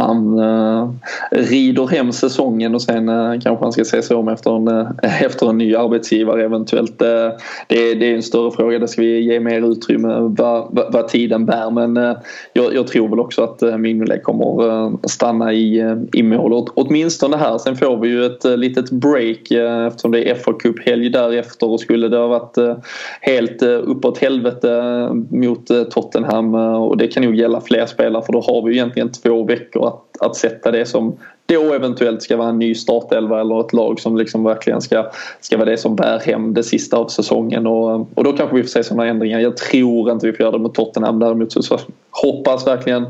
Han 0.00 0.38
eh, 0.38 0.88
rider 1.30 1.86
hem 1.86 2.12
säsongen 2.12 2.74
och 2.74 2.82
sen 2.82 3.08
eh, 3.08 3.40
kanske 3.40 3.64
han 3.64 3.72
ska 3.72 3.84
se 3.84 4.02
sig 4.02 4.16
om 4.16 4.28
efter 4.28 4.56
en, 4.56 4.68
eh, 4.68 5.22
efter 5.24 5.50
en 5.50 5.58
ny 5.58 5.74
arbetsgivare 5.74 6.44
eventuellt. 6.44 7.02
Eh, 7.02 7.28
det, 7.68 7.94
det 7.94 8.10
är 8.10 8.14
en 8.14 8.22
större 8.22 8.50
fråga, 8.50 8.78
där 8.78 8.86
ska 8.86 9.02
vi 9.02 9.20
ge 9.20 9.40
mer 9.40 9.70
utrymme 9.72 10.14
vad, 10.20 10.68
vad, 10.70 10.92
vad 10.92 11.08
tiden 11.08 11.46
bär 11.46 11.70
men 11.70 11.96
eh, 11.96 12.16
jag, 12.52 12.74
jag, 12.74 12.86
tror 12.86 13.08
väl 13.08 13.20
också 13.20 13.42
att 13.42 13.62
eh, 13.62 13.76
Mignolet 13.76 14.24
kommer 14.24 14.68
eh, 14.68 14.92
stanna 15.02 15.52
i, 15.52 15.96
i 16.12 16.22
mål. 16.22 16.68
åtminstone 16.74 17.36
här. 17.36 17.58
Sen 17.58 17.76
får 17.76 17.96
vi 17.96 18.08
ju 18.08 18.24
ett 18.24 18.44
litet 18.44 18.90
break 18.90 19.50
eftersom 19.86 20.10
det 20.10 20.30
är 20.30 20.34
FA 20.34 20.52
Cup-helg 20.52 21.10
därefter 21.10 21.70
och 21.70 21.80
skulle 21.80 22.08
det 22.08 22.16
ha 22.16 22.26
varit 22.26 22.78
helt 23.20 23.62
uppåt 23.62 24.18
helvete 24.18 25.08
mot 25.30 25.66
Tottenham 25.90 26.54
och 26.54 26.96
det 26.96 27.08
kan 27.08 27.22
nog 27.22 27.34
gälla 27.34 27.60
fler 27.60 27.86
spelare 27.86 28.22
för 28.22 28.32
då 28.32 28.40
har 28.40 28.66
vi 28.66 28.72
egentligen 28.72 29.12
två 29.12 29.44
veckor 29.44 29.89
att, 29.90 30.22
att 30.22 30.36
sätta 30.36 30.70
det 30.70 30.86
som 30.86 31.18
då 31.46 31.74
eventuellt 31.74 32.22
ska 32.22 32.36
vara 32.36 32.48
en 32.48 32.58
ny 32.58 32.74
startelva 32.74 33.40
eller 33.40 33.60
ett 33.60 33.72
lag 33.72 34.00
som 34.00 34.16
liksom 34.16 34.44
verkligen 34.44 34.80
ska, 34.80 35.10
ska 35.40 35.56
vara 35.56 35.70
det 35.70 35.76
som 35.76 35.96
bär 35.96 36.18
hem 36.18 36.54
det 36.54 36.62
sista 36.62 36.96
av 36.96 37.08
säsongen. 37.08 37.66
Och, 37.66 38.08
och 38.14 38.24
då 38.24 38.32
kanske 38.32 38.56
vi 38.56 38.62
får 38.62 38.68
se 38.68 38.84
sådana 38.84 39.06
ändringar. 39.06 39.40
Jag 39.40 39.56
tror 39.56 40.10
inte 40.10 40.26
vi 40.26 40.32
får 40.32 40.40
göra 40.40 40.52
det 40.52 40.58
mot 40.58 40.74
Tottenham 40.74 41.18
däremot 41.18 41.52
så, 41.52 41.62
så 41.62 41.78
hoppas 42.10 42.66
verkligen 42.66 43.06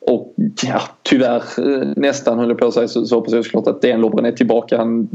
och 0.00 0.34
ja, 0.62 0.80
tyvärr 1.02 1.42
eh, 1.58 1.88
nästan 1.96 2.38
höll 2.38 2.48
jag 2.48 2.58
på 2.58 2.66
att 2.66 2.74
säga 2.74 2.88
så, 2.88 3.06
så 3.06 3.14
hoppas 3.14 3.32
jag 3.32 3.44
såklart 3.44 3.66
att 3.66 3.82
Dan 3.82 4.00
Lovren 4.00 4.24
är 4.24 4.32
tillbaka. 4.32 4.78
Han, 4.78 5.08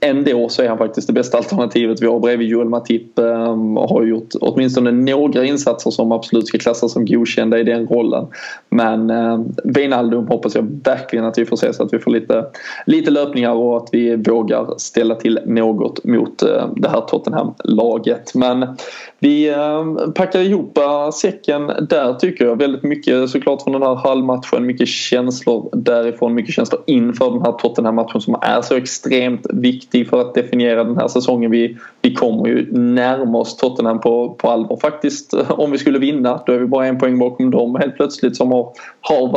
ändå 0.00 0.48
så 0.48 0.62
är 0.62 0.68
han 0.68 0.78
faktiskt 0.78 1.06
det 1.06 1.12
bästa 1.12 1.38
alternativet 1.38 2.02
vi 2.02 2.06
har 2.06 2.20
bredvid 2.20 2.48
Joel 2.48 2.68
Matip. 2.68 3.18
Um, 3.18 3.76
har 3.76 4.04
gjort 4.04 4.28
åtminstone 4.40 4.92
några 4.92 5.44
insatser 5.44 5.90
som 5.90 6.12
absolut 6.12 6.48
ska 6.48 6.58
klassas 6.58 6.92
som 6.92 7.06
godkända 7.06 7.58
i 7.58 7.64
den 7.64 7.86
rollen. 7.86 8.26
Men 8.68 9.10
um, 9.10 9.54
Wijnaldum 9.64 10.28
hoppas 10.28 10.54
jag 10.54 10.80
verkligen 10.84 11.24
att 11.24 11.38
vi 11.38 11.46
får 11.46 11.56
se 11.56 11.72
så 11.72 11.82
att 11.82 11.92
vi 11.92 11.98
får 11.98 12.10
lite, 12.10 12.44
lite 12.86 13.10
löpningar 13.10 13.52
och 13.52 13.76
att 13.76 13.88
vi 13.92 14.16
vågar 14.16 14.74
ställa 14.78 15.14
till 15.14 15.38
något 15.46 16.04
mot 16.04 16.42
uh, 16.42 16.74
det 16.76 16.88
här 16.88 17.00
Tottenham-laget. 17.00 18.34
Men 18.34 18.76
vi 19.18 19.50
um, 19.50 20.12
packar 20.14 20.40
ihop 20.40 20.78
eh, 20.78 21.10
säcken 21.10 21.66
där 21.66 22.14
tycker 22.14 22.44
jag. 22.44 22.56
Väldigt 22.56 22.82
mycket 22.82 23.30
såklart 23.30 23.66
från 23.70 23.80
den 23.80 23.88
här 23.90 23.96
halvmatchen. 23.96 24.66
Mycket 24.66 24.88
känslor 24.88 25.68
därifrån. 25.72 26.34
Mycket 26.34 26.54
känslor 26.54 26.82
inför 26.86 27.30
den 27.30 27.42
här 27.42 27.52
Tottenham-matchen 27.52 28.20
som 28.20 28.36
är 28.42 28.62
så 28.62 28.74
extremt 28.74 29.46
viktig 29.50 30.08
för 30.08 30.20
att 30.20 30.34
definiera 30.34 30.84
den 30.84 30.96
här 30.96 31.08
säsongen. 31.08 31.50
Vi, 31.50 31.76
vi 32.02 32.14
kommer 32.14 32.48
ju 32.48 32.72
närma 32.72 33.38
oss 33.38 33.56
Tottenham 33.56 34.00
på, 34.00 34.34
på 34.34 34.50
allvar 34.50 34.76
faktiskt. 34.76 35.34
Eh, 35.34 35.50
om 35.50 35.70
vi 35.70 35.78
skulle 35.78 35.98
vinna 35.98 36.42
då 36.46 36.52
är 36.52 36.58
vi 36.58 36.66
bara 36.66 36.86
en 36.86 36.98
poäng 36.98 37.18
bakom 37.18 37.50
dem 37.50 37.74
helt 37.74 37.96
plötsligt 37.96 38.36
som 38.36 38.52
har, 38.52 38.72
har 39.00 39.28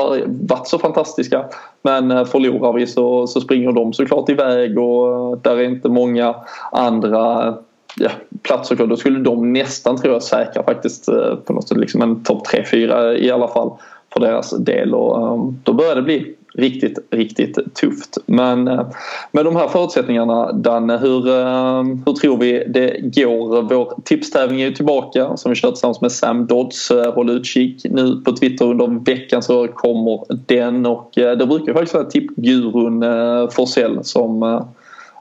varit 0.50 0.68
så 0.68 0.80
fantastiska. 0.80 1.46
Men 1.82 2.12
eh, 2.12 2.26
förlorar 2.26 2.74
vi 2.74 2.88
så, 2.88 3.28
så 3.28 3.42
springer 3.42 3.72
de 3.72 3.94
såklart 3.94 4.30
iväg 4.30 4.80
och 4.80 5.34
eh, 5.34 5.40
där 5.42 5.58
är 5.58 5.64
inte 5.64 5.90
många 5.90 6.36
andra 6.72 7.56
ja, 7.96 8.10
platser 8.42 8.76
kvar. 8.76 8.88
Då 8.88 8.98
skulle 8.98 9.20
de 9.20 9.54
nästan 9.54 9.98
tror 9.98 10.14
jag 10.14 10.24
säkra 10.24 10.64
faktiskt 10.64 11.06
på 11.46 11.54
något 11.54 11.68
sätt 11.68 11.78
liksom 11.78 12.02
en 12.02 12.24
topp 12.24 12.48
3-4 12.48 13.14
i 13.14 13.32
alla 13.32 13.48
fall 13.48 13.72
för 14.14 14.20
deras 14.20 14.50
del 14.50 14.94
och 14.94 15.34
ehm, 15.34 15.60
då 15.64 15.74
börjar 15.74 15.96
det 15.96 16.02
bli 16.02 16.36
riktigt, 16.54 17.00
riktigt 17.12 17.76
tufft. 17.76 18.18
Men 18.26 18.68
eh, 18.68 18.88
med 19.32 19.46
de 19.46 19.56
här 19.56 19.68
förutsättningarna 19.68 20.52
Danne, 20.52 20.98
hur, 20.98 21.30
ehm, 21.30 22.04
hur 22.06 22.14
tror 22.14 22.38
vi 22.38 22.64
det 22.68 22.98
går? 23.02 23.62
Vår 23.62 23.94
tipstävling 24.04 24.62
är 24.62 24.66
ju 24.66 24.74
tillbaka 24.74 25.38
som 25.38 25.50
vi 25.52 25.56
kört 25.56 25.74
tillsammans 25.74 26.02
med 26.02 26.12
Sam 26.12 26.48
Dodds. 26.48 26.92
Eh, 26.92 27.14
håll 27.14 27.30
utkik 27.30 27.86
nu 27.90 28.22
på 28.26 28.32
Twitter 28.32 28.66
under 28.66 28.88
veckan 28.88 29.44
så 29.44 29.68
kommer 29.68 30.24
den 30.46 30.86
och 30.86 31.18
eh, 31.18 31.38
det 31.38 31.46
brukar 31.46 31.74
faktiskt 31.74 31.94
vara 31.94 32.06
tippgurun 32.06 33.04
Forsell 33.52 34.04
som 34.04 34.64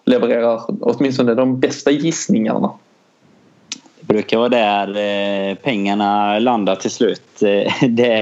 levererar 0.05 0.61
åtminstone 0.81 1.35
de 1.35 1.61
bästa 1.61 1.91
gissningarna 1.91 2.71
brukar 4.07 4.39
vara 4.39 4.49
där 4.49 4.89
eh, 4.89 5.55
pengarna 5.55 6.39
landar 6.39 6.77
till 6.77 6.91
slut. 6.91 7.43
Eh, 7.43 7.73
det, 7.89 8.19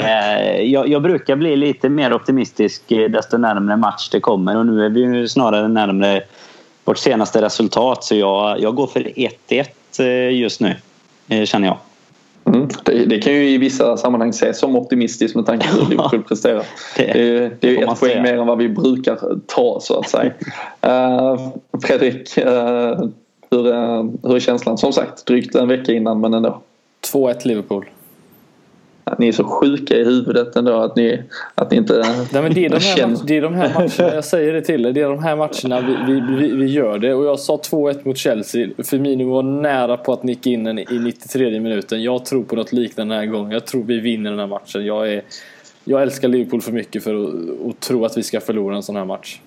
jag, 0.62 0.88
jag, 0.88 1.02
brukar 1.02 1.36
bli 1.36 1.56
lite 1.56 1.88
mer 1.88 2.12
optimistisk 2.12 2.92
eh, 2.92 3.10
desto 3.10 3.38
närmare 3.38 3.76
match 3.76 4.08
det 4.12 4.20
kommer 4.20 4.56
och 4.56 4.66
nu 4.66 4.84
är 4.84 4.88
vi 4.88 5.00
ju 5.00 5.28
snarare 5.28 5.68
närmare 5.68 6.22
vårt 6.84 6.98
senaste 6.98 7.42
resultat 7.42 8.04
så 8.04 8.14
jag, 8.14 8.60
jag 8.60 8.74
går 8.74 8.86
för 8.86 9.00
1-1 9.00 10.30
just 10.30 10.60
nu, 10.60 10.76
känner 11.46 11.68
jag. 11.68 11.76
Mm. 12.46 12.68
Det, 12.84 13.04
det, 13.04 13.18
kan 13.18 13.32
ju 13.32 13.50
i 13.50 13.58
vissa 13.58 13.96
sammanhang 13.96 14.30
ses 14.30 14.58
som 14.58 14.76
optimistiskt 14.76 15.36
med 15.36 15.46
tanke 15.46 15.68
på 15.68 15.76
hur 15.76 15.86
Liverpool 15.90 16.22
presterar. 16.22 16.62
det, 16.96 17.12
det, 17.12 17.56
det 17.60 17.76
är 17.76 17.92
ett 17.92 18.00
poäng 18.00 18.22
mer 18.22 18.38
än 18.38 18.46
vad 18.46 18.58
vi 18.58 18.68
brukar 18.68 19.18
ta 19.46 19.78
så 19.80 19.98
att 19.98 20.08
säga. 20.08 20.32
Uh, 20.86 21.48
Fredrik, 21.82 22.38
uh, 22.38 23.08
hur, 23.50 23.66
uh, 23.66 24.10
hur 24.22 24.36
är 24.36 24.40
känslan? 24.40 24.78
Som 24.78 24.92
sagt, 24.92 25.26
drygt 25.26 25.54
en 25.54 25.68
vecka 25.68 25.92
innan 25.92 26.20
men 26.20 26.34
ändå. 26.34 26.62
2-1 27.12 27.46
Liverpool 27.46 27.86
ni 29.20 29.28
är 29.28 29.32
så 29.32 29.44
sjuka 29.44 29.96
i 29.96 30.04
huvudet 30.04 30.56
ändå 30.56 30.80
att 30.80 30.96
ni, 30.96 31.22
att 31.54 31.70
ni 31.70 31.76
inte 31.76 32.02
Nej, 32.32 32.42
men 32.42 32.54
det, 32.54 32.64
är 32.64 32.68
de 32.70 32.80
här 32.80 33.06
match, 33.06 33.20
det 33.26 33.36
är 33.36 33.42
de 33.42 33.54
här 33.54 33.74
matcherna, 33.74 34.14
jag 34.14 34.24
säger 34.24 34.52
det 34.52 34.62
till 34.62 34.86
er, 34.86 34.92
det 34.92 35.00
är 35.00 35.08
de 35.08 35.22
här 35.22 35.36
matcherna 35.36 35.80
vi, 35.80 36.12
vi, 36.12 36.20
vi, 36.20 36.56
vi 36.56 36.66
gör 36.66 36.98
det. 36.98 37.14
Och 37.14 37.24
jag 37.24 37.40
sa 37.40 37.56
2-1 37.56 38.08
mot 38.08 38.16
Chelsea. 38.16 38.68
Firmino 38.84 39.30
var 39.30 39.42
nära 39.42 39.96
på 39.96 40.12
att 40.12 40.22
nicka 40.22 40.50
in 40.50 40.64
den 40.64 40.78
i 40.78 40.86
93 40.90 41.60
minuten. 41.60 42.02
Jag 42.02 42.24
tror 42.24 42.42
på 42.42 42.56
något 42.56 42.72
liknande 42.72 43.14
den 43.14 43.20
här 43.20 43.26
gången. 43.26 43.50
Jag 43.50 43.66
tror 43.66 43.82
vi 43.82 44.00
vinner 44.00 44.30
den 44.30 44.38
här 44.38 44.46
matchen. 44.46 44.86
Jag, 44.86 45.12
är, 45.12 45.22
jag 45.84 46.02
älskar 46.02 46.28
Liverpool 46.28 46.60
för 46.60 46.72
mycket 46.72 47.04
för 47.04 47.24
att, 47.24 47.70
att 47.70 47.80
tro 47.80 48.04
att 48.04 48.16
vi 48.16 48.22
ska 48.22 48.40
förlora 48.40 48.76
en 48.76 48.82
sån 48.82 48.96
här 48.96 49.04
match. 49.04 49.40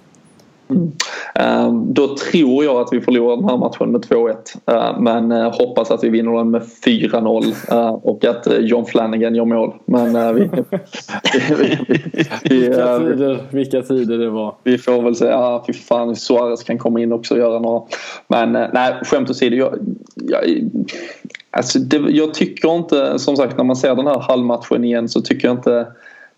Mm. 0.70 1.94
Då 1.94 2.16
tror 2.16 2.64
jag 2.64 2.76
att 2.76 2.88
vi 2.92 3.02
förlorar 3.02 3.36
den 3.36 3.46
här 3.50 3.58
matchen 3.58 3.92
med 3.92 4.02
2-1. 4.02 4.36
Eh, 4.66 5.00
men 5.00 5.32
eh, 5.32 5.52
hoppas 5.60 5.92
att 5.92 6.04
vi 6.04 6.10
vinner 6.10 6.38
den 6.38 6.52
med 6.52 6.62
4-0 6.86 7.72
eh, 7.72 7.88
och 7.88 8.26
att 8.26 8.48
John 8.60 8.86
Flanagan 8.86 9.36
gör 9.36 9.46
mål. 9.46 9.74
Men 9.86 10.36
vi, 10.36 10.42
vi, 11.50 11.78
vi, 11.88 12.00
vilka, 12.44 13.00
tider, 13.00 13.44
vilka 13.50 13.82
tider 13.82 14.18
det 14.18 14.30
var. 14.30 14.56
Vi 14.64 14.78
får 14.78 15.02
väl 15.02 15.16
säga, 15.16 15.32
ja 15.32 15.64
fy 15.68 15.74
fan 15.74 16.16
Suarez 16.16 16.64
kan 16.64 16.78
komma 16.78 17.02
in 17.02 17.14
också 17.14 17.34
och 17.34 17.40
göra 17.40 17.60
några. 17.60 17.82
Men 18.28 18.52
nej, 18.52 18.94
skämt 19.04 19.30
åsido. 19.30 19.56
Jag, 19.56 19.80
jag, 20.16 20.70
alltså 21.52 21.80
det, 21.80 21.98
jag 22.10 22.34
tycker 22.34 22.76
inte, 22.76 23.20
som 23.20 23.38
sagt 23.38 23.58
när 23.58 23.64
man 23.64 23.76
ser 23.76 23.96
den 23.96 24.08
här 24.08 24.20
halvmatchen 24.20 24.84
igen 24.84 25.10
så 25.10 25.22
tycker 25.22 25.48
jag 25.48 25.58
inte 25.58 25.88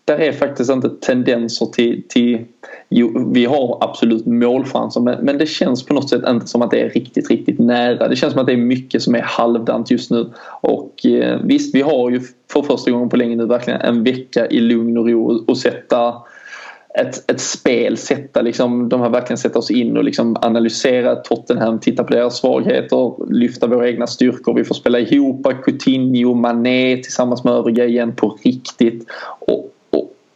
där 0.05 0.17
är 0.17 0.31
faktiskt 0.31 0.71
inte 0.71 0.89
tendenser 0.89 1.65
till, 1.65 2.03
till 2.07 2.45
jo, 2.89 3.31
vi 3.33 3.45
har 3.45 3.77
absolut 3.81 4.25
målchanser 4.25 5.01
men, 5.01 5.25
men 5.25 5.37
det 5.37 5.45
känns 5.45 5.85
på 5.85 5.93
något 5.93 6.09
sätt 6.09 6.21
inte 6.27 6.47
som 6.47 6.61
att 6.61 6.71
det 6.71 6.81
är 6.81 6.89
riktigt, 6.89 7.29
riktigt 7.29 7.59
nära. 7.59 8.07
Det 8.07 8.15
känns 8.15 8.33
som 8.33 8.41
att 8.41 8.47
det 8.47 8.53
är 8.53 8.57
mycket 8.57 9.01
som 9.01 9.15
är 9.15 9.21
halvdant 9.21 9.91
just 9.91 10.11
nu. 10.11 10.29
Och 10.61 11.05
eh, 11.05 11.39
visst, 11.43 11.75
vi 11.75 11.81
har 11.81 12.09
ju 12.09 12.21
för 12.51 12.61
första 12.61 12.91
gången 12.91 13.09
på 13.09 13.17
länge 13.17 13.35
nu 13.35 13.45
verkligen 13.45 13.81
en 13.81 14.03
vecka 14.03 14.47
i 14.47 14.59
lugn 14.59 14.97
och 14.97 15.09
ro 15.09 15.43
och 15.47 15.57
sätta 15.57 16.13
ett, 16.99 17.31
ett 17.31 17.41
spel, 17.41 17.97
sätta 17.97 18.41
liksom, 18.41 18.89
de 18.89 19.01
här 19.01 19.09
verkligen 19.09 19.37
sätta 19.37 19.59
oss 19.59 19.71
in 19.71 19.97
och 19.97 20.03
liksom 20.03 20.37
analysera 20.41 21.15
Tottenham, 21.15 21.79
titta 21.79 22.03
på 22.03 22.13
deras 22.13 22.37
svagheter, 22.37 23.33
lyfta 23.33 23.67
våra 23.67 23.89
egna 23.89 24.07
styrkor. 24.07 24.53
Vi 24.53 24.63
får 24.63 24.75
spela 24.75 24.99
ihop 24.99 25.47
Coutinho, 25.65 26.33
Mané 26.33 26.97
tillsammans 26.97 27.43
med 27.43 27.53
övriga 27.53 27.85
igen 27.85 28.15
på 28.15 28.37
riktigt. 28.43 29.05
Och, 29.39 29.71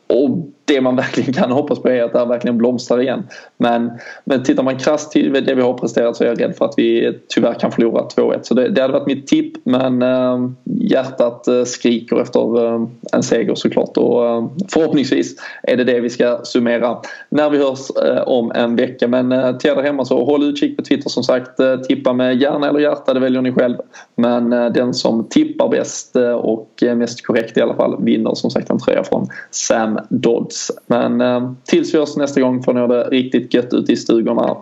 och 0.10 0.50
det 0.70 0.82
man 0.82 0.96
verkligen 0.96 1.34
kan 1.34 1.52
hoppas 1.52 1.80
på 1.80 1.90
är 1.90 2.04
att 2.04 2.14
det 2.14 2.20
här 2.20 2.26
verkligen 2.26 2.58
blomstrar 2.58 3.02
igen. 3.02 3.28
Men, 3.58 3.92
men 4.24 4.44
tittar 4.44 4.64
man 4.64 4.78
krasst 4.78 5.12
till 5.12 5.34
det 5.34 5.56
vi 5.56 5.62
har 5.62 5.74
presterat 5.74 6.16
så 6.16 6.24
är 6.24 6.28
jag 6.28 6.42
rädd 6.42 6.56
för 6.56 6.66
att 6.66 6.74
vi 6.78 7.20
tyvärr 7.28 7.54
kan 7.54 7.72
förlora 7.72 8.04
2-1. 8.04 8.40
Så 8.42 8.54
det, 8.54 8.70
det 8.70 8.82
hade 8.82 8.94
varit 8.94 9.08
mitt 9.08 9.28
tipp 9.28 9.54
men 9.64 10.02
eh, 10.02 10.50
hjärtat 10.64 11.48
eh, 11.48 11.64
skriker 11.64 12.22
efter 12.22 12.66
eh, 12.66 12.88
en 13.12 13.24
seger 13.24 13.56
såklart. 13.56 13.98
Och 13.98 14.28
eh, 14.28 14.46
förhoppningsvis 14.74 15.36
är 15.64 15.78
det 15.78 15.84
det 15.84 16.00
vi 16.00 16.10
ska 16.10 16.40
summera 16.44 16.98
när 17.30 17.50
vi 17.50 17.58
hörs 17.58 17.90
eh, 18.06 18.22
om 18.22 18.52
en 18.52 18.76
vecka. 18.76 19.08
Men 19.08 19.32
eh, 19.32 19.58
till 19.58 19.72
er 19.72 19.76
där 19.76 19.84
hemma 19.84 20.06
så 20.06 20.26
håll 20.26 20.44
utkik 20.44 20.78
på 20.78 20.84
Twitter 20.84 21.10
som 21.10 21.24
sagt. 21.24 21.60
Eh, 21.60 21.76
tippa 21.76 22.14
med 22.14 22.42
hjärna 22.42 22.70
eller 22.70 22.80
hjärta, 22.80 23.14
det 23.14 23.20
väljer 23.20 23.42
ni 23.42 23.52
själv. 23.52 23.78
Men 24.16 24.50
den 24.50 24.94
som 24.94 25.30
tippar 25.30 25.70
bäst 25.70 26.16
och 26.42 26.84
mest 26.96 27.26
korrekt 27.26 27.58
i 27.58 27.62
alla 27.62 27.76
fall 27.76 28.04
vinner 28.04 28.34
som 28.34 28.50
sagt 28.50 28.70
en 28.70 28.80
tröja 28.80 29.04
från 29.04 29.28
Sam 29.52 30.00
Dodds. 30.10 30.59
Men 30.88 31.22
eh, 31.22 31.52
tills 31.64 31.94
vi 31.94 31.98
hörs 31.98 32.16
nästa 32.16 32.42
gång 32.42 32.64
får 32.64 32.74
ni 32.74 32.80
ha 32.80 32.88
det 32.88 33.04
riktigt 33.04 33.54
gött 33.54 33.74
ute 33.74 33.92
i 33.92 33.96
stugorna. 33.96 34.58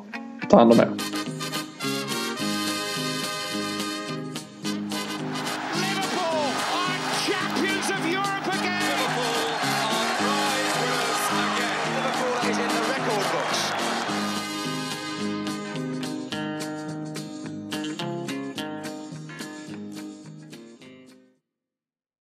Ta 0.50 0.58
hand 0.58 0.72
om 0.72 0.80
er. 0.80 0.90